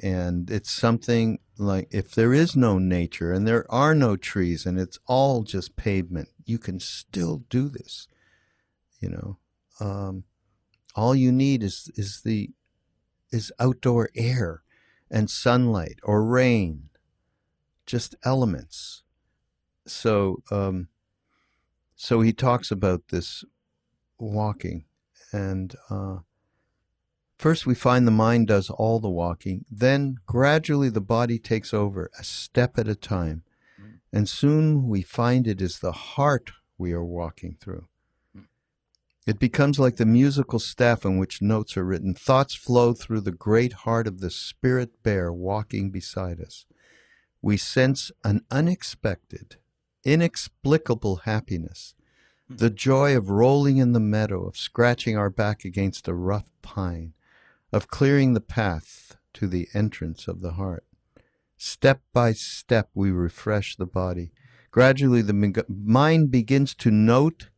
And 0.02 0.50
it's 0.50 0.70
something 0.70 1.38
like 1.58 1.88
if 1.90 2.12
there 2.12 2.32
is 2.32 2.56
no 2.56 2.78
nature 2.78 3.30
and 3.30 3.46
there 3.46 3.70
are 3.70 3.94
no 3.94 4.16
trees 4.16 4.64
and 4.64 4.80
it's 4.80 4.98
all 5.06 5.42
just 5.42 5.76
pavement, 5.76 6.30
you 6.46 6.56
can 6.56 6.80
still 6.80 7.42
do 7.50 7.68
this. 7.68 8.08
You 9.00 9.10
know, 9.10 9.38
um, 9.80 10.24
all 10.94 11.14
you 11.14 11.30
need 11.30 11.62
is 11.62 11.90
is 11.94 12.22
the 12.24 12.52
is 13.30 13.52
outdoor 13.60 14.08
air 14.16 14.62
and 15.10 15.28
sunlight 15.28 15.98
or 16.02 16.24
rain, 16.24 16.88
just 17.84 18.14
elements 18.24 19.02
so 19.90 20.42
um, 20.50 20.88
so 21.94 22.20
he 22.20 22.32
talks 22.32 22.70
about 22.70 23.08
this 23.08 23.44
walking 24.18 24.84
and 25.32 25.74
uh, 25.90 26.18
first 27.38 27.66
we 27.66 27.74
find 27.74 28.06
the 28.06 28.12
mind 28.12 28.48
does 28.48 28.70
all 28.70 29.00
the 29.00 29.08
walking 29.08 29.64
then 29.70 30.16
gradually 30.26 30.88
the 30.88 31.00
body 31.00 31.38
takes 31.38 31.72
over 31.72 32.10
a 32.18 32.24
step 32.24 32.78
at 32.78 32.88
a 32.88 32.94
time 32.94 33.42
mm. 33.80 33.98
and 34.12 34.28
soon 34.28 34.88
we 34.88 35.02
find 35.02 35.46
it 35.46 35.60
is 35.60 35.78
the 35.78 35.92
heart 35.92 36.52
we 36.76 36.92
are 36.92 37.04
walking 37.04 37.56
through 37.60 37.86
mm. 38.36 38.44
it 39.26 39.38
becomes 39.38 39.78
like 39.78 39.96
the 39.96 40.06
musical 40.06 40.58
staff 40.58 41.04
on 41.06 41.18
which 41.18 41.42
notes 41.42 41.76
are 41.76 41.84
written 41.84 42.14
thoughts 42.14 42.54
flow 42.54 42.92
through 42.92 43.20
the 43.20 43.32
great 43.32 43.72
heart 43.72 44.06
of 44.06 44.20
the 44.20 44.30
spirit 44.30 45.02
bear 45.02 45.32
walking 45.32 45.90
beside 45.90 46.40
us 46.40 46.66
we 47.40 47.56
sense 47.56 48.10
an 48.24 48.44
unexpected 48.50 49.56
inexplicable 50.12 51.16
happiness, 51.24 51.94
hmm. 52.48 52.56
the 52.56 52.70
joy 52.70 53.16
of 53.16 53.30
rolling 53.30 53.76
in 53.76 53.92
the 53.92 54.00
meadow, 54.00 54.46
of 54.46 54.56
scratching 54.56 55.16
our 55.16 55.30
back 55.30 55.64
against 55.64 56.08
a 56.08 56.14
rough 56.14 56.50
pine, 56.62 57.12
of 57.72 57.88
clearing 57.88 58.34
the 58.34 58.40
path 58.40 59.16
to 59.34 59.46
the 59.46 59.68
entrance 59.74 60.26
of 60.26 60.40
the 60.40 60.52
heart. 60.52 60.84
Step 61.56 62.00
by 62.12 62.32
step, 62.32 62.88
we 62.94 63.10
refresh 63.10 63.76
the 63.76 63.86
body. 63.86 64.30
Gradually, 64.70 65.22
the 65.22 65.64
mind 65.68 66.30
begins 66.30 66.74
to 66.76 66.90
note, 66.90 67.50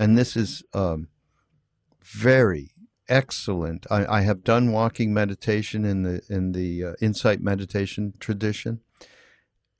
and 0.00 0.16
this 0.16 0.36
is 0.36 0.62
um, 0.72 1.08
very 2.00 2.72
excellent. 3.08 3.86
I, 3.90 4.18
I, 4.18 4.20
have 4.22 4.42
done 4.42 4.72
walking 4.72 5.12
meditation 5.12 5.84
in 5.84 6.02
the 6.02 6.22
in 6.28 6.52
the 6.52 6.84
uh, 6.84 6.92
insight 7.00 7.40
meditation 7.40 8.14
tradition, 8.18 8.80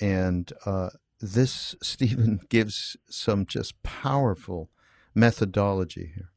and 0.00 0.52
uh, 0.64 0.90
this 1.20 1.74
Stephen 1.82 2.40
gives 2.48 2.96
some 3.08 3.46
just 3.46 3.82
powerful 3.82 4.70
methodology 5.14 6.12
here. 6.14 6.30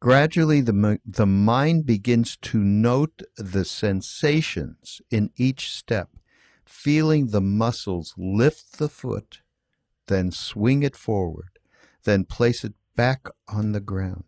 Gradually, 0.00 0.60
the, 0.60 0.98
the 1.06 1.26
mind 1.26 1.86
begins 1.86 2.36
to 2.36 2.58
note 2.58 3.22
the 3.36 3.64
sensations 3.64 5.00
in 5.10 5.30
each 5.36 5.70
step, 5.70 6.08
feeling 6.64 7.28
the 7.28 7.40
muscles 7.40 8.14
lift 8.16 8.78
the 8.78 8.88
foot, 8.88 9.42
then 10.08 10.32
swing 10.32 10.82
it 10.82 10.96
forward, 10.96 11.58
then 12.02 12.24
place 12.24 12.64
it 12.64 12.74
back 12.96 13.28
on 13.46 13.72
the 13.72 13.80
ground. 13.80 14.24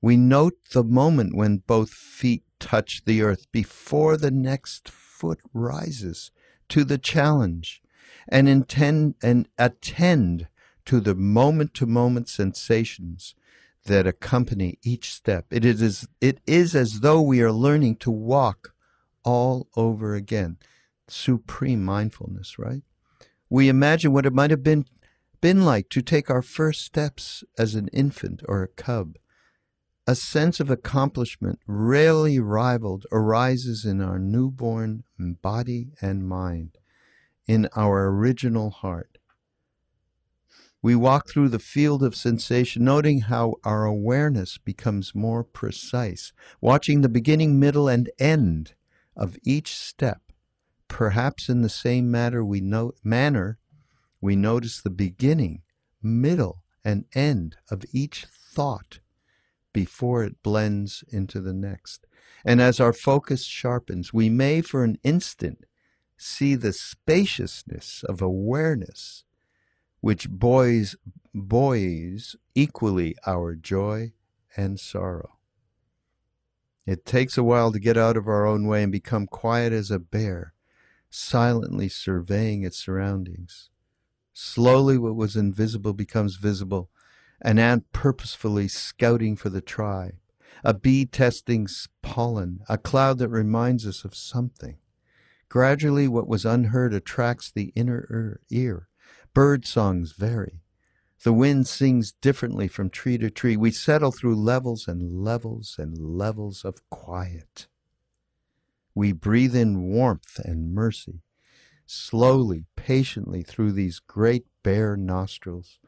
We 0.00 0.16
note 0.16 0.54
the 0.72 0.84
moment 0.84 1.36
when 1.36 1.58
both 1.58 1.90
feet 1.90 2.44
touch 2.58 3.04
the 3.04 3.22
earth 3.22 3.46
before 3.52 4.16
the 4.16 4.30
next 4.30 4.88
foot 4.88 5.40
rises 5.52 6.30
to 6.70 6.84
the 6.84 6.98
challenge 6.98 7.82
and 8.28 8.48
intend 8.48 9.14
and 9.22 9.48
attend 9.58 10.48
to 10.84 11.00
the 11.00 11.14
moment 11.14 11.74
to 11.74 11.86
moment 11.86 12.28
sensations 12.28 13.34
that 13.84 14.06
accompany 14.06 14.78
each 14.82 15.12
step. 15.14 15.46
It 15.50 15.64
is, 15.64 16.08
it 16.20 16.40
is 16.46 16.74
as 16.74 17.00
though 17.00 17.20
we 17.20 17.42
are 17.42 17.52
learning 17.52 17.96
to 17.96 18.10
walk 18.10 18.74
all 19.24 19.68
over 19.76 20.14
again. 20.14 20.58
Supreme 21.08 21.84
mindfulness, 21.84 22.58
right? 22.58 22.82
We 23.50 23.68
imagine 23.68 24.12
what 24.12 24.26
it 24.26 24.32
might 24.32 24.50
have 24.50 24.62
been, 24.62 24.86
been 25.40 25.64
like 25.64 25.88
to 25.90 26.02
take 26.02 26.28
our 26.28 26.42
first 26.42 26.82
steps 26.82 27.44
as 27.58 27.74
an 27.74 27.88
infant 27.88 28.42
or 28.46 28.62
a 28.62 28.68
cub. 28.68 29.16
A 30.06 30.14
sense 30.14 30.58
of 30.58 30.70
accomplishment 30.70 31.60
rarely 31.66 32.40
rivaled 32.40 33.04
arises 33.12 33.84
in 33.84 34.00
our 34.00 34.18
newborn 34.18 35.04
body 35.18 35.90
and 36.00 36.26
mind, 36.26 36.77
in 37.48 37.68
our 37.74 38.08
original 38.08 38.70
heart. 38.70 39.18
We 40.80 40.94
walk 40.94 41.28
through 41.28 41.48
the 41.48 41.58
field 41.58 42.04
of 42.04 42.14
sensation, 42.14 42.84
noting 42.84 43.22
how 43.22 43.54
our 43.64 43.84
awareness 43.84 44.58
becomes 44.58 45.14
more 45.14 45.42
precise, 45.42 46.32
watching 46.60 47.00
the 47.00 47.08
beginning, 47.08 47.58
middle, 47.58 47.88
and 47.88 48.08
end 48.20 48.74
of 49.16 49.36
each 49.42 49.74
step. 49.74 50.20
Perhaps 50.86 51.48
in 51.48 51.62
the 51.62 51.68
same 51.68 52.10
manner 52.10 52.44
we, 52.44 52.60
no- 52.60 52.92
manner, 53.02 53.58
we 54.20 54.36
notice 54.36 54.80
the 54.80 54.90
beginning, 54.90 55.62
middle, 56.00 56.62
and 56.84 57.06
end 57.12 57.56
of 57.70 57.84
each 57.92 58.26
thought 58.26 59.00
before 59.72 60.22
it 60.22 60.42
blends 60.42 61.02
into 61.08 61.40
the 61.40 61.52
next. 61.52 62.06
And 62.44 62.60
as 62.60 62.78
our 62.78 62.92
focus 62.92 63.44
sharpens, 63.44 64.12
we 64.12 64.30
may 64.30 64.60
for 64.60 64.84
an 64.84 64.98
instant 65.02 65.64
see 66.18 66.54
the 66.54 66.72
spaciousness 66.72 68.04
of 68.08 68.20
awareness 68.20 69.24
which 70.00 70.28
buoys, 70.28 70.96
buoys 71.34 72.36
equally 72.54 73.16
our 73.26 73.54
joy 73.54 74.12
and 74.56 74.78
sorrow. 74.78 75.38
It 76.86 77.04
takes 77.04 77.36
a 77.36 77.42
while 77.42 77.72
to 77.72 77.78
get 77.78 77.96
out 77.96 78.16
of 78.16 78.28
our 78.28 78.46
own 78.46 78.66
way 78.66 78.82
and 78.82 78.92
become 78.92 79.26
quiet 79.26 79.72
as 79.72 79.90
a 79.90 79.98
bear, 79.98 80.54
silently 81.10 81.88
surveying 81.88 82.62
its 82.62 82.78
surroundings. 82.78 83.70
Slowly, 84.32 84.96
what 84.98 85.16
was 85.16 85.36
invisible 85.36 85.92
becomes 85.92 86.36
visible 86.36 86.90
an 87.40 87.58
ant 87.58 87.84
purposefully 87.92 88.66
scouting 88.66 89.36
for 89.36 89.48
the 89.48 89.60
tribe, 89.60 90.16
a 90.64 90.74
bee 90.74 91.06
testing 91.06 91.68
pollen, 92.02 92.60
a 92.68 92.76
cloud 92.76 93.18
that 93.18 93.28
reminds 93.28 93.86
us 93.86 94.04
of 94.04 94.14
something. 94.14 94.78
Gradually, 95.48 96.06
what 96.08 96.28
was 96.28 96.44
unheard 96.44 96.92
attracts 96.92 97.50
the 97.50 97.72
inner 97.74 98.40
ear, 98.50 98.88
Bird 99.34 99.64
songs 99.64 100.12
vary. 100.12 100.60
The 101.22 101.32
wind 101.32 101.66
sings 101.66 102.12
differently 102.12 102.68
from 102.68 102.90
tree 102.90 103.18
to 103.18 103.30
tree. 103.30 103.56
We 103.56 103.70
settle 103.70 104.12
through 104.12 104.36
levels 104.36 104.86
and 104.86 105.24
levels 105.24 105.76
and 105.78 105.96
levels 105.96 106.64
of 106.64 106.88
quiet. 106.90 107.66
We 108.94 109.12
breathe 109.12 109.54
in 109.54 109.82
warmth 109.82 110.38
and 110.40 110.74
mercy, 110.74 111.22
slowly, 111.86 112.64
patiently 112.76 113.42
through 113.42 113.72
these 113.72 114.00
great 114.00 114.46
bear 114.62 114.96
nostrils, 114.96 115.78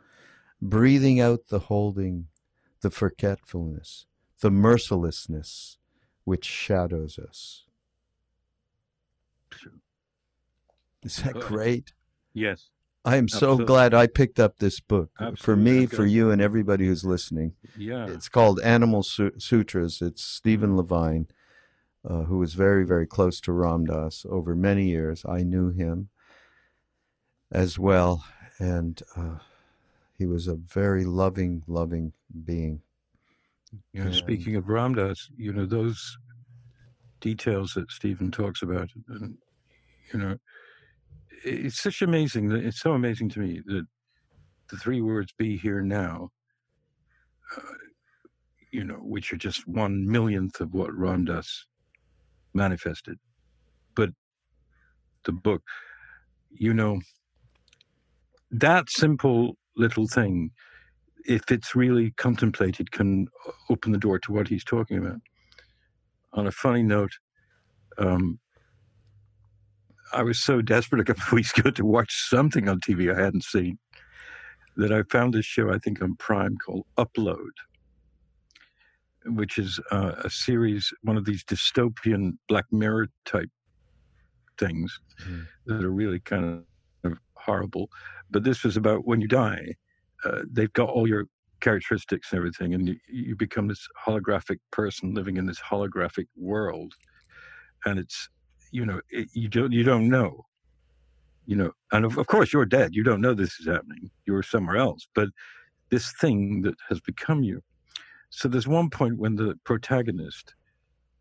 breathing 0.63 1.21
out 1.21 1.49
the 1.49 1.61
holding, 1.61 2.29
the 2.81 2.91
forgetfulness, 2.91 4.07
the 4.41 4.51
mercilessness 4.51 5.79
which 6.25 6.45
shadows 6.45 7.19
us. 7.19 7.65
Is 11.03 11.17
that 11.17 11.35
great? 11.35 11.93
Yes. 12.35 12.71
I 13.05 13.17
am 13.17 13.29
so 13.29 13.57
glad 13.57 13.95
I 13.95 14.07
picked 14.07 14.39
up 14.39 14.59
this 14.59 14.79
book 14.79 15.11
Absolutely. 15.19 15.43
for 15.43 15.57
me, 15.57 15.87
for 15.87 16.05
you, 16.05 16.31
and 16.31 16.43
everybody 16.43 16.87
who's 16.87 17.05
listening. 17.05 17.55
Yeah, 17.77 18.07
it's 18.07 18.29
called 18.29 18.61
Animal 18.61 19.03
Sutras. 19.03 20.03
It's 20.03 20.23
Stephen 20.23 20.77
Levine, 20.77 21.29
uh, 22.07 22.25
who 22.25 22.37
was 22.37 22.53
very, 22.53 22.85
very 22.85 23.07
close 23.07 23.41
to 23.43 23.53
Ram 23.53 23.87
Dass 23.87 24.27
over 24.29 24.55
many 24.55 24.91
years. 24.91 25.25
I 25.27 25.43
knew 25.43 25.71
him 25.71 26.11
as 27.51 27.79
well, 27.79 28.25
and 28.59 29.03
uh, 29.17 29.39
he 30.19 30.27
was 30.27 30.47
a 30.47 30.55
very 30.55 31.07
loving, 31.07 31.63
loving 31.67 32.13
being. 32.45 32.83
You 33.95 34.05
know, 34.05 34.13
speaking 34.13 34.57
of 34.57 34.69
Ram 34.69 34.95
Dass, 34.95 35.31
you 35.39 35.55
know 35.55 35.65
those 35.65 36.19
details 37.21 37.75
that 37.75 37.91
Stephen 37.91 38.31
talks 38.31 38.63
about, 38.63 38.91
and 39.09 39.37
you 40.13 40.19
know 40.21 40.37
it's 41.45 41.81
such 41.83 42.03
amazing 42.03 42.49
that 42.49 42.65
it's 42.65 42.81
so 42.81 42.93
amazing 42.93 43.29
to 43.31 43.41
me 43.41 43.63
that 43.67 43.87
the 44.71 44.77
three 44.77 45.01
words 45.01 45.33
"be 45.37 45.57
here 45.57 45.83
now," 45.83 46.31
uh, 47.57 47.63
you 48.73 48.85
know, 48.85 48.97
which 48.97 49.33
are 49.33 49.37
just 49.39 49.67
one 49.67 50.07
millionth 50.11 50.61
of 50.61 50.75
what 50.75 50.95
Ram 50.95 51.25
Dass 51.25 51.67
manifested, 52.55 53.19
but 53.95 54.11
the 55.25 55.33
book, 55.33 55.63
you 56.51 56.75
know, 56.75 57.01
that 58.51 58.91
simple 58.91 59.57
little 59.77 60.09
thing, 60.09 60.51
if 61.27 61.51
it's 61.51 61.75
really 61.75 62.13
contemplated, 62.13 62.91
can 62.93 63.29
open 63.71 63.93
the 63.93 63.99
door 63.99 64.19
to 64.21 64.33
what 64.33 64.49
he's 64.49 64.65
talking 64.65 64.99
about. 64.99 65.21
On 66.33 66.47
a 66.47 66.53
funny 66.53 66.83
note, 66.83 67.13
um, 67.99 68.39
I 70.13 70.23
was 70.23 70.43
so 70.43 70.61
desperate 70.63 71.01
a 71.01 71.05
couple 71.05 71.23
of 71.23 71.33
weeks 71.33 71.57
ago 71.57 71.71
to 71.71 71.85
watch 71.85 72.29
something 72.29 72.69
on 72.69 72.81
TV 72.81 73.15
I 73.15 73.21
hadn't 73.21 73.45
seen 73.45 73.79
that 74.77 74.93
I 74.93 75.03
found 75.11 75.35
this 75.35 75.45
show, 75.45 75.73
I 75.73 75.79
think, 75.79 76.03
on 76.03 76.17
Prime 76.17 76.57
called 76.65 76.87
Upload, 76.97 77.51
which 79.27 79.59
is 79.59 79.81
uh, 79.91 80.13
a 80.25 80.31
series, 80.31 80.93
one 81.03 81.17
of 81.17 81.25
these 81.25 81.45
dystopian 81.45 82.33
Black 82.49 82.65
Mirror 82.71 83.09
type 83.25 83.51
things 84.59 85.01
mm. 85.29 85.45
that 85.67 85.85
are 85.85 85.91
really 85.91 86.21
kind 86.21 86.63
of 87.05 87.19
horrible. 87.35 87.91
But 88.31 88.45
this 88.45 88.63
was 88.63 88.77
about 88.77 89.07
when 89.07 89.21
you 89.21 89.29
die, 89.29 89.75
uh, 90.25 90.43
they've 90.51 90.73
got 90.73 90.89
all 90.89 91.09
your 91.09 91.27
characteristics 91.61 92.33
and 92.33 92.39
everything, 92.39 92.75
and 92.75 92.89
you, 92.89 92.97
you 93.09 93.37
become 93.37 93.69
this 93.69 93.87
holographic 94.07 94.59
person 94.71 95.15
living 95.15 95.37
in 95.37 95.47
this 95.47 95.61
holographic 95.61 96.27
world. 96.37 96.95
And 97.87 97.99
it's 97.99 98.29
you 98.73 98.87
know, 98.87 99.01
it, 99.11 99.29
you 99.33 99.49
don't 99.49 99.73
you 99.73 99.83
don't 99.83 100.09
know, 100.09 100.45
you 101.47 101.57
know, 101.57 101.73
and 101.93 102.05
of, 102.05 102.19
of 102.19 102.27
course 102.27 102.53
you're 102.53 102.67
dead. 102.67 102.95
You 102.95 103.03
don't 103.03 103.21
know 103.21 103.35
this 103.35 103.59
is 103.61 103.67
happening. 103.67 104.11
You're 104.27 104.43
somewhere 104.43 104.77
else, 104.77 105.07
but 105.15 105.29
this 105.91 106.13
thing 106.21 106.63
that 106.63 106.75
has 106.89 107.01
become 107.01 107.43
you. 107.43 107.61
So 108.31 108.49
there's 108.49 108.69
one 108.69 108.91
point 108.91 109.19
when 109.19 109.35
the 109.35 109.59
protagonist 109.65 110.55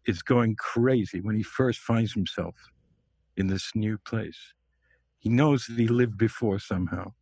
is 0.06 0.22
going 0.22 0.56
crazy 0.56 1.22
when 1.22 1.36
he 1.36 1.44
first 1.44 1.80
finds 1.80 2.14
himself 2.14 2.56
in 3.38 3.48
this 3.48 3.72
new 3.76 3.98
place. 4.06 4.40
He 5.18 5.30
knows 5.30 5.66
that 5.66 5.78
he 5.78 5.88
lived 5.88 6.18
before 6.18 6.60
somehow, 6.60 7.14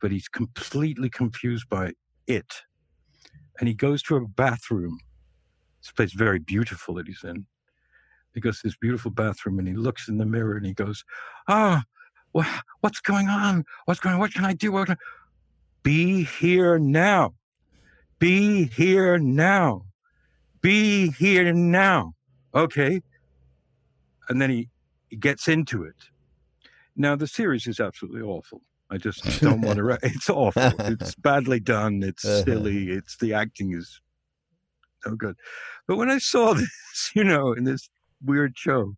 but 0.00 0.10
he's 0.10 0.28
completely 0.28 1.10
confused 1.10 1.68
by 1.68 1.92
it. 2.26 2.62
And 3.58 3.68
he 3.68 3.74
goes 3.74 4.02
to 4.04 4.16
a 4.16 4.26
bathroom. 4.26 4.98
This 5.82 5.92
place 5.92 6.12
very 6.12 6.38
beautiful 6.38 6.94
that 6.94 7.06
he's 7.06 7.24
in. 7.24 7.46
He 8.34 8.40
goes 8.40 8.60
to 8.60 8.68
this 8.68 8.76
beautiful 8.76 9.10
bathroom 9.10 9.58
and 9.58 9.68
he 9.68 9.74
looks 9.74 10.08
in 10.08 10.18
the 10.18 10.26
mirror 10.26 10.56
and 10.56 10.66
he 10.66 10.74
goes, 10.74 11.04
Ah, 11.48 11.84
oh, 12.34 12.60
what's 12.80 13.00
going 13.00 13.28
on? 13.28 13.64
What's 13.84 14.00
going 14.00 14.14
on? 14.14 14.20
What 14.20 14.32
can 14.32 14.44
I 14.44 14.54
do? 14.54 14.72
What 14.72 14.86
can 14.86 14.96
I... 14.96 14.98
Be 15.82 16.24
here 16.24 16.78
now. 16.78 17.34
Be 18.18 18.66
here 18.66 19.18
now. 19.18 19.84
Be 20.62 21.10
here 21.10 21.52
now. 21.52 22.14
Okay. 22.54 23.02
And 24.28 24.40
then 24.40 24.50
he, 24.50 24.70
he 25.08 25.16
gets 25.16 25.46
into 25.46 25.84
it. 25.84 25.96
Now, 26.96 27.16
the 27.16 27.26
series 27.26 27.66
is 27.66 27.80
absolutely 27.80 28.22
awful. 28.22 28.62
I 28.90 28.98
just 28.98 29.22
don't 29.40 29.60
want 29.60 29.76
to. 29.76 29.84
Re- 29.84 29.98
it's 30.02 30.30
awful. 30.30 30.72
It's 30.80 31.14
badly 31.16 31.60
done. 31.60 32.02
It's 32.02 32.24
uh-huh. 32.24 32.44
silly. 32.44 32.90
It's 32.90 33.16
the 33.16 33.34
acting 33.34 33.74
is 33.74 34.00
no 35.06 35.14
good. 35.14 35.36
But 35.86 35.96
when 35.96 36.10
I 36.10 36.18
saw 36.18 36.54
this, 36.54 37.10
you 37.14 37.24
know, 37.24 37.52
in 37.52 37.64
this 37.64 37.88
weird 38.24 38.56
show, 38.56 38.94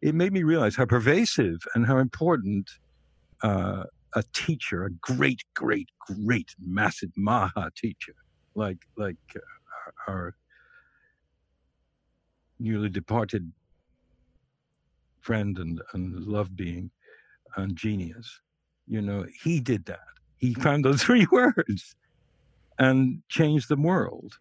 it 0.00 0.14
made 0.14 0.32
me 0.32 0.42
realize 0.42 0.76
how 0.76 0.86
pervasive 0.86 1.60
and 1.74 1.86
how 1.86 1.98
important 1.98 2.70
uh, 3.42 3.84
a 4.14 4.22
teacher, 4.34 4.84
a 4.84 4.90
great, 4.90 5.42
great, 5.54 5.88
great, 6.06 6.54
massive 6.58 7.10
Maha 7.16 7.70
teacher, 7.76 8.14
like 8.54 8.78
like 8.96 9.16
uh, 9.36 10.10
our 10.10 10.34
newly 12.58 12.88
departed 12.88 13.52
friend 15.20 15.58
and, 15.58 15.80
and 15.94 16.24
love 16.24 16.54
being 16.56 16.90
and 17.56 17.76
genius. 17.76 18.40
You 18.86 19.00
know, 19.02 19.26
he 19.42 19.60
did 19.60 19.86
that. 19.86 20.00
He 20.38 20.54
found 20.54 20.84
those 20.84 21.02
three 21.04 21.26
words 21.30 21.94
and 22.78 23.22
changed 23.28 23.68
the 23.68 23.76
world 23.76 24.38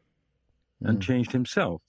and 0.84 1.00
Mm. 1.00 1.02
changed 1.02 1.32
himself 1.32 1.82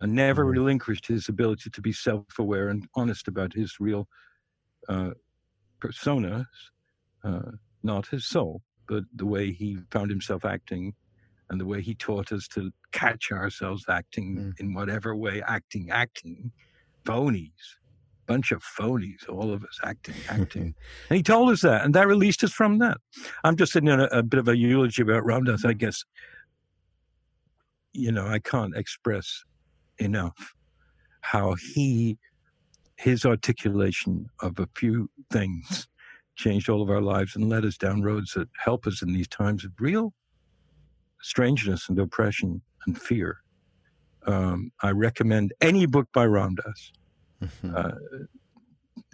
and 0.00 0.14
never 0.14 0.44
Mm. 0.44 0.50
relinquished 0.52 1.06
his 1.06 1.28
ability 1.28 1.70
to 1.70 1.80
be 1.82 1.92
self 1.92 2.38
aware 2.38 2.68
and 2.68 2.88
honest 2.94 3.28
about 3.28 3.52
his 3.54 3.76
real 3.80 4.08
uh, 4.88 5.12
persona, 5.80 6.46
uh, 7.24 7.52
not 7.82 8.06
his 8.08 8.26
soul, 8.26 8.62
but 8.88 9.04
the 9.14 9.26
way 9.26 9.52
he 9.52 9.78
found 9.90 10.10
himself 10.10 10.44
acting 10.44 10.94
and 11.50 11.60
the 11.60 11.66
way 11.66 11.80
he 11.82 11.94
taught 11.94 12.32
us 12.32 12.48
to 12.48 12.72
catch 12.92 13.30
ourselves 13.32 13.84
acting 13.88 14.38
Mm. 14.38 14.52
in 14.58 14.74
whatever 14.74 15.14
way, 15.16 15.42
acting, 15.42 15.90
acting, 15.90 16.52
phonies, 17.06 17.78
bunch 18.26 18.52
of 18.52 18.62
phonies, 18.62 19.28
all 19.28 19.52
of 19.52 19.64
us 19.64 19.78
acting, 19.82 20.14
acting. 20.28 20.74
and 21.10 21.16
he 21.16 21.22
told 21.22 21.50
us 21.50 21.62
that, 21.62 21.84
and 21.84 21.94
that 21.94 22.06
released 22.06 22.44
us 22.44 22.52
from 22.52 22.78
that. 22.78 22.98
I'm 23.42 23.56
just 23.56 23.72
sitting 23.72 23.88
in 23.88 24.00
a, 24.00 24.04
a 24.06 24.22
bit 24.22 24.40
of 24.40 24.48
a 24.48 24.56
eulogy 24.56 25.02
about 25.02 25.24
Ram 25.24 25.44
Dass, 25.44 25.64
I 25.64 25.72
guess. 25.72 26.04
You 27.92 28.12
know, 28.12 28.26
I 28.26 28.38
can't 28.38 28.76
express 28.76 29.44
enough 29.98 30.54
how 31.20 31.54
he, 31.74 32.18
his 32.96 33.24
articulation 33.24 34.26
of 34.40 34.58
a 34.58 34.68
few 34.76 35.08
things 35.30 35.88
changed 36.36 36.68
all 36.68 36.82
of 36.82 36.90
our 36.90 37.00
lives 37.00 37.36
and 37.36 37.48
led 37.48 37.64
us 37.64 37.76
down 37.76 38.02
roads 38.02 38.32
that 38.32 38.48
help 38.58 38.86
us 38.86 39.02
in 39.02 39.12
these 39.12 39.28
times 39.28 39.64
of 39.64 39.70
real 39.78 40.12
strangeness 41.24 41.88
and 41.88 41.98
oppression 41.98 42.60
and 42.86 43.00
fear. 43.00 43.38
Um, 44.26 44.70
I 44.82 44.90
recommend 44.90 45.54
any 45.60 45.86
book 45.86 46.06
by 46.12 46.26
Ram 46.26 46.54
Dass. 46.54 46.92
Uh, 47.74 47.92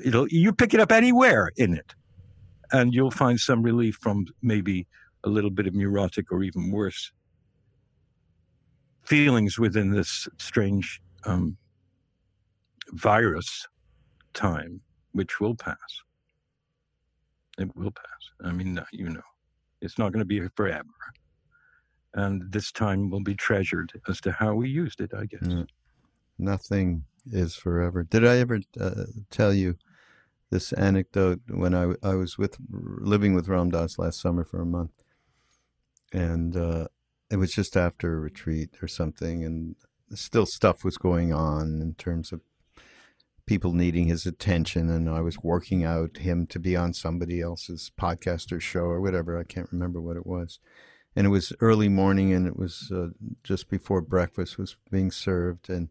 it'll 0.05 0.29
you 0.29 0.53
pick 0.53 0.75
it 0.75 0.81
up 0.81 0.93
anywhere 0.93 1.51
in 1.57 1.75
it, 1.75 1.95
and 2.73 2.95
you'll 2.95 3.11
find 3.11 3.41
some 3.41 3.63
relief 3.63 3.99
from 4.01 4.27
maybe 4.43 4.87
a 5.25 5.29
little 5.29 5.51
bit 5.51 5.67
of 5.67 5.75
neurotic 5.75 6.31
or 6.33 6.43
even 6.43 6.71
worse 6.71 7.13
feelings 9.05 9.59
within 9.59 9.91
this 9.91 10.29
strange 10.39 11.01
um, 11.25 11.57
virus 12.93 13.67
time, 14.35 14.81
which 15.13 15.41
will 15.41 15.55
pass. 15.55 15.77
It 17.59 17.75
will 17.77 17.91
pass. 17.91 18.05
I 18.45 18.53
mean, 18.53 18.81
you 18.93 19.11
know, 19.11 19.21
it's 19.81 19.99
not 19.99 20.13
going 20.13 20.21
to 20.21 20.25
be 20.25 20.41
forever. 20.55 20.85
And 22.15 22.51
this 22.51 22.73
time 22.73 23.11
will 23.11 23.23
be 23.23 23.35
treasured 23.35 23.93
as 24.09 24.21
to 24.23 24.33
how 24.33 24.55
we 24.55 24.69
used 24.69 25.01
it, 25.01 25.13
I 25.15 25.27
guess. 25.27 25.43
Yeah. 25.43 25.65
Nothing 26.39 27.05
is 27.31 27.55
forever. 27.55 28.03
Did 28.03 28.27
I 28.27 28.39
ever 28.39 28.61
uh, 28.81 29.05
tell 29.31 29.53
you 29.53 29.77
this 30.51 30.73
anecdote 30.73 31.41
when 31.49 31.75
I, 31.75 31.95
I 32.03 32.15
was 32.15 32.37
with 32.37 32.57
living 32.71 33.35
with 33.35 33.49
Ram 33.49 33.71
Dass 33.71 33.99
last 33.99 34.21
summer 34.21 34.45
for 34.45 34.61
a 34.61 34.67
month, 34.67 34.93
and 36.13 36.57
uh, 36.57 36.89
it 37.31 37.37
was 37.37 37.53
just 37.53 37.77
after 37.77 38.17
a 38.17 38.21
retreat 38.21 38.71
or 38.83 38.89
something, 38.89 39.45
and 39.45 39.77
still 40.13 40.47
stuff 40.47 40.85
was 40.85 40.97
going 40.97 41.33
on 41.33 41.81
in 41.81 41.95
terms 41.95 42.33
of 42.33 42.41
people 43.47 43.73
needing 43.73 44.07
his 44.07 44.27
attention, 44.27 44.91
and 44.91 45.09
I 45.09 45.21
was 45.21 45.39
working 45.43 45.85
out 45.85 46.19
him 46.19 46.47
to 46.49 46.59
be 46.59 46.77
on 46.77 46.95
somebody 46.95 47.41
else's 47.41 47.91
podcast 48.01 48.53
or 48.53 48.61
show 48.61 48.85
or 48.85 49.01
whatever. 49.01 49.39
I 49.39 49.45
can't 49.45 49.73
remember 49.73 50.01
what 50.01 50.17
it 50.17 50.27
was. 50.27 50.61
And 51.17 51.27
it 51.27 51.31
was 51.31 51.53
early 51.61 51.89
morning, 51.89 52.33
and 52.33 52.47
it 52.47 52.57
was 52.57 52.93
uh, 52.95 53.09
just 53.43 53.69
before 53.69 54.01
breakfast 54.03 54.59
was 54.59 54.77
being 54.91 55.11
served, 55.11 55.69
and 55.69 55.89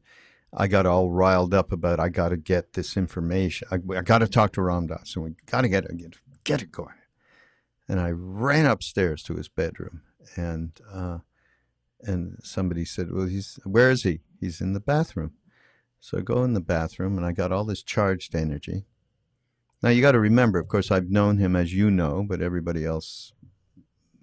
I 0.54 0.68
got 0.68 0.86
all 0.86 1.12
riled 1.12 1.54
up 1.54 1.72
about 1.72 2.00
I 2.00 2.10
got 2.10 2.30
to 2.30 2.38
get 2.38 2.74
this 2.74 2.98
information. 2.98 3.68
I, 3.72 3.76
I 3.98 4.02
got 4.02 4.20
to 4.20 4.28
talk 4.28 4.54
to 4.54 4.62
Ram 4.62 4.88
Dass, 4.88 5.16
and 5.16 5.26
we 5.26 5.36
got 5.46 5.62
to 5.62 5.70
get 5.70 5.86
it, 5.86 5.98
get, 5.98 6.16
get 6.44 6.62
it 6.62 6.72
going. 6.72 6.96
And 7.88 8.00
I 8.00 8.12
ran 8.12 8.66
upstairs 8.66 9.24
to 9.24 9.36
his 9.36 9.48
bedroom, 9.48 10.02
and 10.36 10.80
uh, 10.92 11.20
and 12.02 12.40
somebody 12.44 12.86
said, 12.86 13.12
"Well, 13.12 13.26
he's 13.28 13.60
where 13.64 13.92
is 13.92 14.04
he? 14.04 14.22
He's 14.40 14.62
in 14.62 14.74
the 14.74 14.80
bathroom." 14.80 15.34
So 16.00 16.18
I 16.18 16.22
go 16.22 16.44
in 16.44 16.54
the 16.54 16.62
bathroom, 16.62 17.18
and 17.18 17.26
I 17.26 17.32
got 17.32 17.52
all 17.52 17.66
this 17.66 17.84
charged 17.84 18.34
energy. 18.34 18.86
Now 19.82 19.90
you 19.90 20.02
got 20.02 20.12
to 20.14 20.20
remember, 20.20 20.60
of 20.60 20.68
course, 20.68 20.92
I've 20.92 21.10
known 21.10 21.38
him 21.38 21.56
as 21.56 21.74
you 21.74 21.90
know, 21.90 22.26
but 22.28 22.42
everybody 22.42 22.86
else 22.86 23.34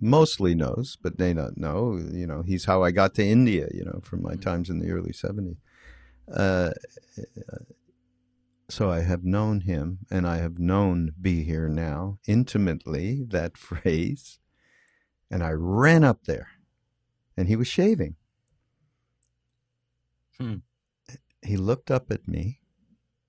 mostly 0.01 0.55
knows, 0.55 0.97
but 1.03 1.19
they 1.19 1.33
don't 1.33 1.57
know. 1.57 1.97
You 1.97 2.27
know, 2.27 2.43
he's 2.43 2.67
how 2.67 2.83
I 2.83 2.91
got 2.91 3.15
to 3.15 3.25
India. 3.25 3.69
You 3.73 3.85
know, 3.85 4.01
from 4.03 4.23
my 4.23 4.35
times 4.37 4.71
in 4.71 4.81
the 4.81 4.91
early 4.91 5.13
'70s. 5.13 5.57
Uh, 6.33 6.71
so 8.69 8.91
I 8.91 9.01
have 9.01 9.25
known 9.25 9.61
him, 9.61 10.01
and 10.11 10.27
I 10.27 10.39
have 10.39 10.59
known 10.59 11.13
"Be 11.21 11.45
Here 11.45 11.69
Now" 11.69 12.19
intimately. 12.27 13.23
That 13.23 13.57
phrase, 13.69 14.39
and 15.31 15.43
I 15.43 15.51
ran 15.51 16.05
up 16.05 16.25
there, 16.25 16.49
and 17.37 17.49
he 17.49 17.57
was 17.57 17.69
shaving. 17.69 18.17
Hmm. 20.39 20.57
He 21.43 21.57
looked 21.57 21.91
up 21.91 22.11
at 22.11 22.27
me, 22.27 22.61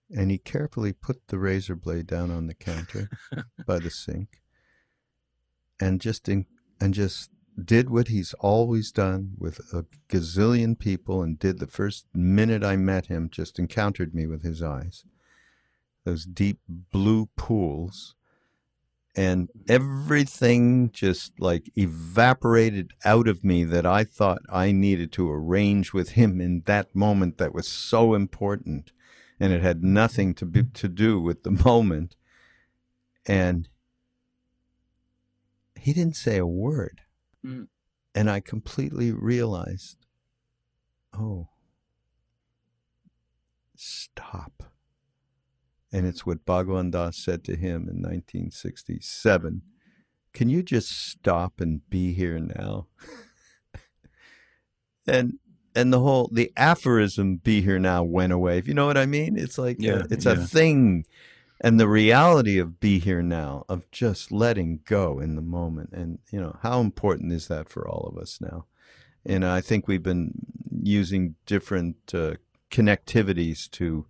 and 0.09 0.31
he 0.31 0.39
carefully 0.39 0.91
put 0.91 1.27
the 1.27 1.37
razor 1.37 1.75
blade 1.75 2.07
down 2.07 2.31
on 2.31 2.47
the 2.47 2.55
counter 2.55 3.09
by 3.67 3.77
the 3.79 3.91
sink, 3.91 4.41
and 5.79 6.01
just 6.01 6.27
in, 6.27 6.47
and 6.81 6.93
just 6.93 7.29
did 7.63 7.89
what 7.89 8.07
he's 8.07 8.33
always 8.35 8.91
done 8.91 9.31
with 9.37 9.59
a 9.73 9.85
gazillion 10.09 10.77
people 10.77 11.21
and 11.23 11.39
did 11.39 11.59
the 11.59 11.67
first 11.67 12.05
minute 12.13 12.63
I 12.63 12.75
met 12.75 13.07
him, 13.07 13.29
just 13.29 13.57
encountered 13.57 14.13
me 14.13 14.27
with 14.27 14.43
his 14.43 14.61
eyes. 14.61 15.03
Those 16.05 16.25
deep 16.25 16.59
blue 16.67 17.29
pools. 17.35 18.15
And 19.15 19.49
everything 19.67 20.91
just 20.91 21.39
like 21.39 21.71
evaporated 21.75 22.93
out 23.03 23.27
of 23.27 23.43
me 23.43 23.63
that 23.63 23.85
I 23.85 24.03
thought 24.03 24.43
I 24.47 24.71
needed 24.71 25.11
to 25.13 25.31
arrange 25.31 25.91
with 25.91 26.11
him 26.11 26.39
in 26.39 26.61
that 26.67 26.95
moment 26.95 27.39
that 27.39 27.53
was 27.53 27.67
so 27.67 28.13
important. 28.13 28.91
And 29.39 29.51
it 29.51 29.63
had 29.63 29.83
nothing 29.83 30.35
to 30.35 30.45
be, 30.45 30.63
to 30.63 30.87
do 30.87 31.19
with 31.19 31.41
the 31.41 31.51
moment. 31.65 32.15
And 33.25 33.67
he 35.75 35.93
didn't 35.93 36.15
say 36.15 36.37
a 36.37 36.45
word. 36.45 37.01
Mm. 37.47 37.67
And 38.13 38.29
I 38.29 38.39
completely 38.39 39.11
realized, 39.11 39.97
oh, 41.17 41.49
stop. 43.75 44.63
And 45.91 46.05
it's 46.05 46.25
what 46.25 46.45
Bhagwan 46.45 46.91
Das 46.91 47.17
said 47.17 47.43
to 47.45 47.55
him 47.55 47.83
in 47.83 48.01
1967. 48.01 49.61
Can 50.33 50.49
you 50.49 50.61
just 50.61 50.89
stop 50.89 51.61
and 51.61 51.87
be 51.89 52.13
here 52.13 52.39
now? 52.39 52.87
and 55.07 55.39
and 55.73 55.93
the 55.93 55.99
whole 55.99 56.29
the 56.33 56.51
aphorism 56.57 57.37
"be 57.37 57.61
here 57.61 57.79
now" 57.79 58.03
went 58.03 58.33
away. 58.33 58.57
If 58.57 58.67
you 58.67 58.73
know 58.73 58.85
what 58.85 58.97
I 58.97 59.05
mean, 59.05 59.37
it's 59.37 59.57
like 59.57 59.77
Yeah, 59.79 59.99
a, 60.01 60.05
it's 60.09 60.25
a 60.25 60.35
thing, 60.35 61.05
and 61.59 61.79
the 61.79 61.87
reality 61.87 62.57
of 62.59 62.79
"be 62.79 62.99
here 62.99 63.21
now" 63.21 63.65
of 63.67 63.89
just 63.91 64.31
letting 64.31 64.79
go 64.85 65.19
in 65.19 65.35
the 65.35 65.41
moment, 65.41 65.91
and 65.91 66.19
you 66.31 66.39
know 66.39 66.57
how 66.61 66.79
important 66.79 67.31
is 67.31 67.47
that 67.47 67.69
for 67.69 67.87
all 67.87 68.07
of 68.11 68.21
us 68.21 68.39
now? 68.41 68.65
And 69.25 69.45
I 69.45 69.61
think 69.61 69.87
we've 69.87 70.03
been 70.03 70.31
using 70.81 71.35
different 71.45 71.97
uh, 72.13 72.35
connectivities 72.71 73.69
to, 73.71 74.05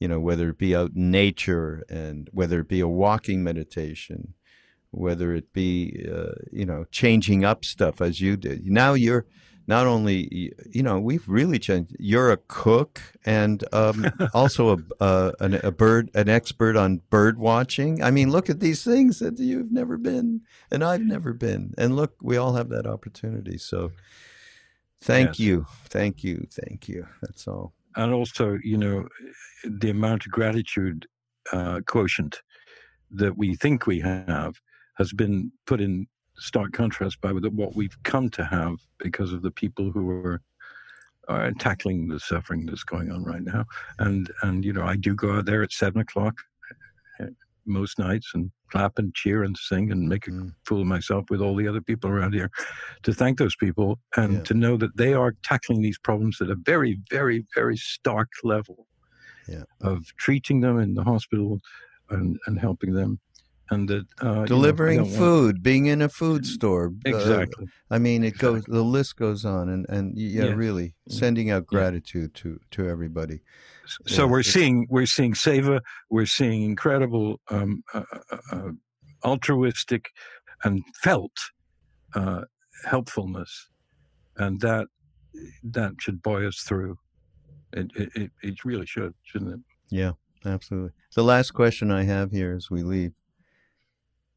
you 0.00 0.08
know, 0.08 0.18
whether 0.18 0.48
it 0.48 0.58
be 0.58 0.74
out 0.74 0.92
in 0.96 1.10
nature 1.10 1.84
and 1.90 2.28
whether 2.32 2.60
it 2.60 2.68
be 2.68 2.80
a 2.80 2.88
walking 2.88 3.44
meditation, 3.44 4.34
whether 4.90 5.34
it 5.34 5.52
be, 5.52 6.06
uh, 6.10 6.32
you 6.50 6.64
know, 6.64 6.86
changing 6.90 7.44
up 7.44 7.64
stuff 7.64 8.00
as 8.00 8.20
you 8.20 8.36
did. 8.36 8.66
Now 8.66 8.94
you're 8.94 9.26
not 9.66 9.86
only, 9.86 10.52
you 10.70 10.82
know, 10.82 11.00
we've 11.00 11.28
really 11.28 11.58
changed. 11.58 11.96
You're 11.98 12.30
a 12.30 12.36
cook 12.36 13.00
and 13.24 13.64
um, 13.72 14.06
also 14.34 14.76
a, 14.76 15.04
a, 15.04 15.32
an, 15.40 15.54
a 15.64 15.72
bird, 15.72 16.10
an 16.14 16.28
expert 16.28 16.76
on 16.76 17.02
bird 17.10 17.38
watching. 17.38 18.02
I 18.02 18.10
mean, 18.10 18.30
look 18.30 18.48
at 18.48 18.60
these 18.60 18.84
things 18.84 19.18
that 19.18 19.38
you've 19.38 19.72
never 19.72 19.96
been 19.98 20.42
and 20.70 20.84
I've 20.84 21.02
never 21.02 21.32
been. 21.32 21.74
And 21.78 21.96
look, 21.96 22.14
we 22.22 22.36
all 22.36 22.54
have 22.54 22.68
that 22.68 22.86
opportunity. 22.86 23.58
So 23.58 23.90
thank 25.02 25.30
Yes. 25.30 25.40
you. 25.40 25.66
Thank 25.88 26.22
you. 26.24 26.46
Thank 26.50 26.88
you. 26.88 27.06
That's 27.22 27.46
all. 27.48 27.72
and 27.96 28.12
also 28.12 28.58
you 28.62 28.76
know 28.76 29.08
the 29.64 29.90
amount 29.90 30.26
of 30.26 30.32
gratitude 30.32 31.06
uh, 31.52 31.80
quotient 31.86 32.42
that 33.10 33.36
we 33.36 33.54
think 33.56 33.86
we 33.86 34.00
have 34.00 34.54
has 34.98 35.12
been 35.12 35.50
put 35.66 35.80
in 35.80 36.06
stark 36.38 36.72
contrast 36.72 37.20
by 37.20 37.32
what 37.32 37.74
we've 37.76 37.96
come 38.02 38.28
to 38.30 38.44
have 38.44 38.76
because 38.98 39.32
of 39.32 39.42
the 39.42 39.50
people 39.50 39.90
who 39.90 40.10
are 40.10 40.40
are 41.28 41.50
tackling 41.58 42.06
the 42.06 42.20
suffering 42.20 42.64
that's 42.66 42.84
going 42.84 43.10
on 43.10 43.24
right 43.24 43.42
now 43.42 43.64
and 43.98 44.30
and 44.42 44.64
you 44.64 44.72
know 44.72 44.84
i 44.84 44.94
do 44.94 45.12
go 45.14 45.32
out 45.38 45.44
there 45.44 45.62
at 45.62 45.72
seven 45.72 46.00
o'clock 46.00 46.34
most 47.66 47.98
nights 47.98 48.30
and 48.34 48.50
clap 48.70 48.98
and 48.98 49.12
cheer 49.14 49.42
and 49.42 49.56
sing 49.56 49.90
and 49.90 50.08
make 50.08 50.28
a 50.28 50.30
Mm. 50.30 50.54
fool 50.64 50.80
of 50.82 50.86
myself 50.86 51.28
with 51.30 51.40
all 51.40 51.56
the 51.56 51.66
other 51.66 51.80
people 51.80 52.08
around 52.10 52.32
here 52.32 52.50
to 53.02 53.12
thank 53.12 53.38
those 53.38 53.56
people 53.56 53.98
and 54.16 54.34
Yeah. 54.34 54.42
to 54.42 54.54
know 54.54 54.76
that 54.76 54.96
they 54.96 55.14
are 55.14 55.32
tackling 55.42 55.82
these 55.82 55.98
problems 55.98 56.40
at 56.40 56.50
a 56.50 56.54
very, 56.54 57.00
very, 57.10 57.44
very 57.54 57.76
stark 57.76 58.28
level 58.44 58.86
Yeah. 59.48 59.64
of 59.80 60.04
treating 60.16 60.60
them 60.60 60.78
in 60.78 60.94
the 60.94 61.02
hospital 61.04 61.60
and, 62.10 62.38
and 62.46 62.58
helping 62.58 62.92
them. 62.94 63.18
And 63.68 63.88
that 63.88 64.06
uh, 64.22 64.26
you 64.26 64.34
know, 64.34 64.44
delivering 64.46 65.04
food, 65.06 65.62
being 65.62 65.86
in 65.86 66.00
a 66.00 66.08
food 66.08 66.46
store. 66.46 66.92
uh, 67.04 67.08
Exactly. 67.10 67.66
I 67.90 67.98
mean, 67.98 68.22
it 68.22 68.38
goes. 68.38 68.62
The 68.64 68.82
list 68.84 69.16
goes 69.16 69.44
on, 69.44 69.68
and 69.68 69.86
and 69.88 70.16
yeah, 70.16 70.44
Yeah. 70.44 70.54
really 70.54 70.94
sending 71.08 71.50
out 71.50 71.66
gratitude 71.66 72.34
to 72.34 72.60
to 72.72 72.88
everybody. 72.88 73.40
so 74.06 74.22
Yeah, 74.24 74.30
we're 74.30 74.44
seeing 74.44 74.86
we're 74.88 75.06
seeing 75.06 75.34
Seva, 75.34 75.80
we're 76.10 76.26
seeing 76.26 76.62
incredible 76.62 77.40
um, 77.50 77.82
uh, 77.92 78.04
uh, 78.30 78.38
uh, 78.52 78.70
altruistic 79.24 80.10
and 80.62 80.82
felt 81.02 81.32
uh, 82.14 82.42
helpfulness, 82.84 83.68
and 84.36 84.60
that 84.60 84.86
that 85.64 85.92
should 86.00 86.22
buoy 86.22 86.46
us 86.46 86.60
through. 86.60 86.96
It 87.72 87.90
it 87.96 88.30
it 88.42 88.64
really 88.64 88.86
should, 88.86 89.12
shouldn't 89.24 89.54
it? 89.54 89.60
Yeah, 89.90 90.12
absolutely. 90.44 90.92
The 91.16 91.24
last 91.24 91.50
question 91.52 91.90
I 91.90 92.04
have 92.04 92.30
here 92.30 92.54
as 92.54 92.70
we 92.70 92.82
leave: 92.84 93.12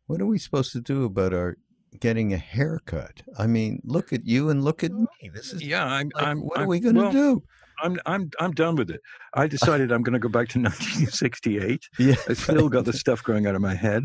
What 0.09 0.21
are 0.21 0.25
we 0.25 0.39
supposed 0.39 0.71
to 0.71 0.81
do 0.81 1.05
about 1.05 1.35
our 1.35 1.55
getting 1.99 2.33
a 2.33 2.37
haircut? 2.37 3.21
I 3.37 3.45
mean, 3.45 3.79
look 3.83 4.11
at 4.11 4.25
you 4.25 4.49
and 4.49 4.63
look 4.63 4.83
at 4.83 4.91
me. 4.91 5.05
This 5.35 5.53
is 5.53 5.61
Yeah, 5.61 5.85
I'm. 5.85 6.09
like, 6.15 6.23
I'm 6.25 6.39
what 6.39 6.57
I'm, 6.57 6.63
are 6.63 6.67
we 6.67 6.79
going 6.79 6.95
to 6.95 7.01
well, 7.01 7.11
do? 7.11 7.43
I'm 7.83 7.99
I'm 8.07 8.31
I'm 8.39 8.51
done 8.53 8.75
with 8.75 8.89
it. 8.89 9.01
I 9.35 9.45
decided 9.45 9.91
I'm 9.91 10.01
going 10.01 10.13
to 10.13 10.19
go 10.19 10.27
back 10.27 10.47
to 10.49 10.59
1968. 10.59 11.87
Yeah, 11.99 12.15
I 12.27 12.33
still 12.33 12.69
got 12.69 12.85
the 12.85 12.93
stuff 12.93 13.23
going 13.23 13.45
out 13.45 13.53
of 13.53 13.61
my 13.61 13.75
head, 13.75 14.03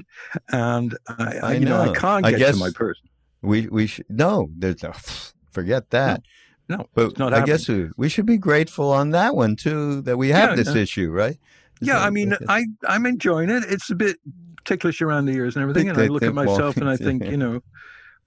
and 0.50 0.94
I, 1.08 1.14
I, 1.24 1.38
I 1.38 1.52
you 1.54 1.60
know, 1.64 1.82
know. 1.86 1.92
I 1.92 1.94
can't 1.96 2.26
I 2.26 2.30
get 2.32 2.38
guess- 2.38 2.54
to 2.54 2.60
my 2.60 2.70
person. 2.74 3.08
we 3.40 3.66
we 3.68 3.86
should 3.86 4.04
no. 4.10 4.50
There's 4.58 4.82
no, 4.82 4.92
forget 5.50 5.88
that. 5.90 6.20
No, 6.68 6.86
But 6.94 7.06
it's 7.12 7.18
not 7.18 7.32
I 7.32 7.38
happening. 7.38 7.56
guess 7.56 7.68
we, 7.68 7.88
we 7.96 8.08
should 8.10 8.26
be 8.26 8.38
grateful 8.38 8.90
on 8.90 9.10
that 9.10 9.34
one 9.36 9.56
too 9.56 10.00
that 10.02 10.16
we 10.18 10.28
have 10.30 10.50
Yeah, 10.50 10.56
this 10.56 10.74
yeah. 10.74 10.82
issue, 10.82 11.10
right? 11.10 11.38
Is 11.80 11.88
Yeah, 11.88 11.94
that- 11.94 12.02
I 12.06 12.10
mean. 12.10 12.34
I 12.48 12.64
I'm 12.88 13.06
enjoying 13.06 13.48
it. 13.50 13.64
It's 13.68 13.88
a 13.90 13.94
bit 13.94 14.16
ticklish 14.64 15.02
around 15.02 15.26
the 15.26 15.32
ears 15.32 15.56
and 15.56 15.62
everything, 15.62 15.88
and 15.88 15.98
I 15.98 16.06
look 16.08 16.22
at 16.22 16.34
myself 16.34 16.76
and 16.76 16.88
I 16.88 16.96
think, 16.96 17.24
you 17.24 17.36
know, 17.36 17.60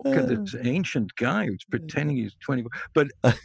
look 0.05 0.17
at 0.17 0.27
Uh. 0.27 0.35
this 0.37 0.55
ancient 0.63 1.15
guy 1.15 1.45
who's 1.47 1.63
pretending 1.69 2.17
he's 2.17 2.35
24. 2.45 2.71
But 2.93 3.07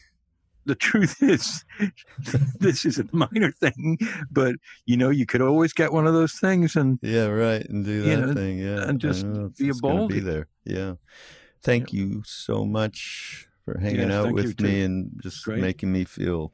the 0.65 0.75
truth 0.77 1.23
is, 1.23 1.65
this 2.61 2.85
is 2.85 2.99
a 2.99 3.05
minor 3.13 3.51
thing. 3.53 3.99
But 4.31 4.57
you 4.87 4.97
know, 4.97 5.11
you 5.11 5.27
could 5.27 5.43
always 5.43 5.73
get 5.73 5.93
one 5.93 6.07
of 6.07 6.15
those 6.15 6.35
things, 6.35 6.77
and 6.77 6.99
Yeah, 7.03 7.27
right, 7.27 7.65
and 7.69 7.85
do 7.85 8.03
that 8.03 8.11
You 8.11 8.27
know, 8.27 8.33
thing. 8.35 8.59
Yeah, 8.59 8.89
and 8.89 9.01
just 9.01 9.25
be 9.59 9.71
a 9.71 9.75
gonna 9.75 10.07
be 10.09 10.21
there. 10.21 10.49
Yeah, 10.65 10.95
thank 11.63 11.93
you 11.93 12.23
so 12.25 12.65
much 12.65 13.49
for 13.65 13.79
hanging 13.79 14.01
Yes, 14.01 14.15
out 14.15 14.33
with 14.33 14.61
me 14.61 14.83
and 14.83 15.21
just 15.23 15.45
Great. 15.45 15.61
making 15.61 15.93
me 15.93 16.05
feel 16.05 16.53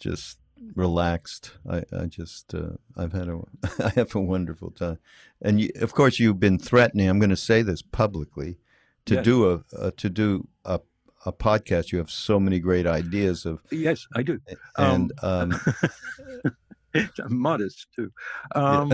just 0.00 0.39
relaxed. 0.74 1.52
I, 1.68 1.84
I 1.92 2.06
just 2.06 2.54
uh, 2.54 2.72
I've 2.96 3.12
had 3.12 3.28
a 3.28 3.40
I 3.84 3.90
have 3.90 4.14
a 4.14 4.20
wonderful 4.20 4.70
time, 4.70 4.98
and 5.40 5.60
you, 5.60 5.70
of 5.80 5.92
course 5.94 6.18
you've 6.18 6.40
been 6.40 6.58
threatening. 6.58 7.08
I'm 7.08 7.18
going 7.18 7.30
to 7.30 7.36
say 7.36 7.62
this 7.62 7.82
publicly 7.82 8.58
to 9.06 9.14
Yes. 9.16 9.24
do 9.24 9.50
a, 9.50 9.64
a 9.78 9.90
to 9.92 10.10
do 10.10 10.48
a 10.64 10.80
a 11.26 11.32
podcast. 11.32 11.92
You 11.92 11.98
have 11.98 12.10
so 12.10 12.38
many 12.40 12.58
great 12.60 12.86
ideas 12.86 13.44
of 13.46 13.60
yes, 13.70 14.06
I 14.14 14.22
do. 14.22 14.40
and 14.76 15.12
um, 15.22 15.58
I'm 16.94 17.36
modest 17.38 17.86
too. 17.94 18.10
Um, 18.54 18.92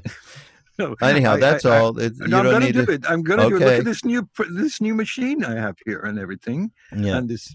no, 0.78 0.96
anyhow, 1.02 1.36
that's 1.36 1.64
I- 1.64 1.76
I- 1.76 1.78
all. 1.78 1.98
It, 1.98 2.14
No, 2.18 2.38
I'm 2.40 2.44
gonna 2.50 2.72
do 2.72 2.82
it. 2.82 3.04
I'm 3.08 3.22
gonna 3.22 3.48
do 3.48 3.56
it. 3.56 3.60
Look 3.60 3.78
at 3.80 3.84
this 3.84 4.04
new 4.04 4.28
this 4.54 4.80
new 4.80 4.94
machine 4.94 5.44
I 5.44 5.54
have 5.56 5.76
here 5.86 6.00
and 6.00 6.18
everything. 6.18 6.72
Yeah, 6.96 7.18
and 7.18 7.28
this 7.28 7.54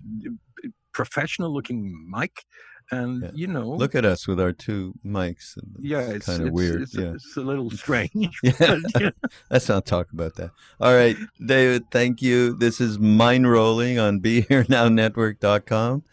professional 0.94 1.54
looking 1.54 2.10
mic 2.10 2.46
and 2.92 3.22
Yeah. 3.24 3.30
you 3.34 3.48
know 3.48 3.68
look 3.70 3.96
at 3.96 4.06
us 4.06 4.28
with 4.28 4.40
our 4.40 4.52
two 4.54 4.94
mics. 5.06 5.58
yeah 5.80 6.02
it's 6.02 6.26
kind 6.26 6.48
of 6.48 6.54
weird. 6.54 6.84
it's, 6.84 6.96
yeah. 6.96 7.14
it's 7.16 7.36
a 7.38 7.42
little 7.42 7.70
strange 7.84 8.40
Yeah. 8.44 8.54
but. 8.94 9.16
Let's 9.52 9.68
not 9.70 9.86
talk 9.86 10.12
about 10.12 10.36
that. 10.36 10.52
All 10.80 10.94
right, 10.94 11.18
David, 11.46 11.90
thank 11.92 12.22
you. 12.22 12.54
This 12.54 12.80
is 12.82 12.98
Mindrolling 12.98 14.02
on 14.02 14.20
BeHereNowNetwork.com. 14.92 16.04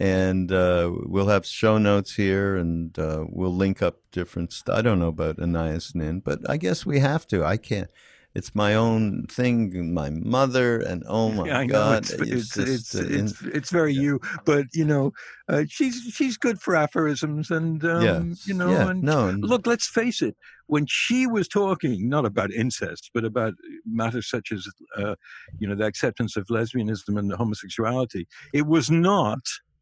And 0.00 0.50
uh, 0.50 0.90
we'll 1.04 1.26
have 1.28 1.44
show 1.44 1.76
notes 1.76 2.14
here 2.14 2.56
and 2.56 2.98
uh, 2.98 3.24
we'll 3.28 3.54
link 3.54 3.82
up 3.82 3.96
different 4.10 4.52
stuff. 4.52 4.78
I 4.78 4.80
don't 4.82 4.98
know 4.98 5.08
about 5.08 5.36
Anaïs 5.36 5.94
Nin, 5.94 6.20
but 6.20 6.38
I 6.48 6.56
guess 6.56 6.86
we 6.86 7.00
have 7.00 7.26
to. 7.26 7.44
I 7.44 7.58
can't. 7.58 7.90
It's 8.34 8.54
my 8.54 8.74
own 8.74 9.26
thing, 9.26 9.92
my 9.92 10.08
mother, 10.10 10.78
and 10.80 11.02
oh 11.06 11.30
my 11.32 11.46
Yeah, 11.46 11.64
God. 11.66 12.04
it's 12.08 12.56
it's 12.56 12.56
it's, 12.56 12.94
uh, 12.94 13.04
it's, 13.06 13.42
it's 13.42 13.70
very 13.70 13.92
you, 13.94 14.20
but 14.46 14.66
you 14.72 14.84
know, 14.84 15.12
uh, 15.48 15.64
she's 15.68 16.00
she's 16.14 16.36
good 16.38 16.60
for 16.60 16.74
aphorisms, 16.74 17.50
and 17.50 17.84
um, 17.84 18.30
yeah, 18.30 18.34
you 18.46 18.54
know, 18.54 18.70
yeah, 18.70 18.88
and 18.88 19.04
no, 19.04 19.30
look, 19.42 19.66
let's 19.66 19.86
face 19.88 20.22
it, 20.22 20.36
when 20.66 20.86
she 20.88 21.26
was 21.26 21.46
talking 21.48 22.08
not 22.08 22.24
about 22.24 22.50
incest, 22.52 23.10
but 23.12 23.24
about 23.24 23.54
matters 23.84 24.28
such 24.30 24.50
as 24.52 24.66
uh, 24.96 25.14
you 25.58 25.68
know 25.68 25.74
the 25.74 25.84
acceptance 25.84 26.36
of 26.36 26.46
lesbianism 26.46 27.18
and 27.18 27.32
homosexuality, 27.32 28.26
it 28.54 28.66
was 28.66 28.90
not 28.90 29.40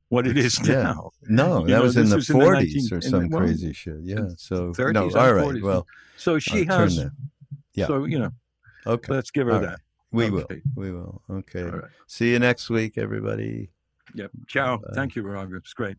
what 0.08 0.26
it 0.26 0.36
is 0.36 0.60
Yeah. 0.64 0.94
now. 0.94 1.10
no, 1.22 1.64
you 1.66 1.74
that 1.74 1.78
know, 1.78 1.82
was 1.82 1.96
in 1.96 2.08
the 2.10 2.16
was 2.16 2.28
in 2.30 2.38
the 2.38 2.46
40s 2.46 2.90
19 2.90 2.92
or 2.92 3.00
in 3.00 3.02
some 3.02 3.28
well, 3.30 3.40
crazy 3.40 3.72
shit. 3.72 4.00
Yeah, 4.02 4.30
so 4.36 4.72
30s 4.74 4.92
no, 4.92 5.10
all 5.16 5.32
right. 5.34 5.44
40s. 5.44 5.62
Well, 5.62 5.86
So 6.16 6.38
she 6.38 6.58
I'll 6.58 6.66
has. 6.66 7.04
Yeah. 7.74 7.86
So 7.86 8.04
you 8.04 8.18
know, 8.18 8.30
Okay, 8.86 9.12
let's 9.12 9.30
give 9.30 9.46
her 9.46 9.54
All 9.54 9.60
that. 9.60 9.68
right. 9.68 9.78
we 10.12 10.30
will. 10.30 10.46
We 10.74 10.90
will. 10.92 11.22
Okay. 11.30 11.62
Right. 11.64 11.84
See 12.06 12.30
you 12.32 12.38
next 12.38 12.70
week, 12.70 12.98
everybody. 12.98 13.70
Yep. 14.14 14.30
Ciao. 14.48 14.78
Bye. 14.78 14.88
Thank 14.94 15.16
you, 15.16 15.22
Raghu. 15.22 15.56
It's 15.56 15.72
great. 15.72 15.96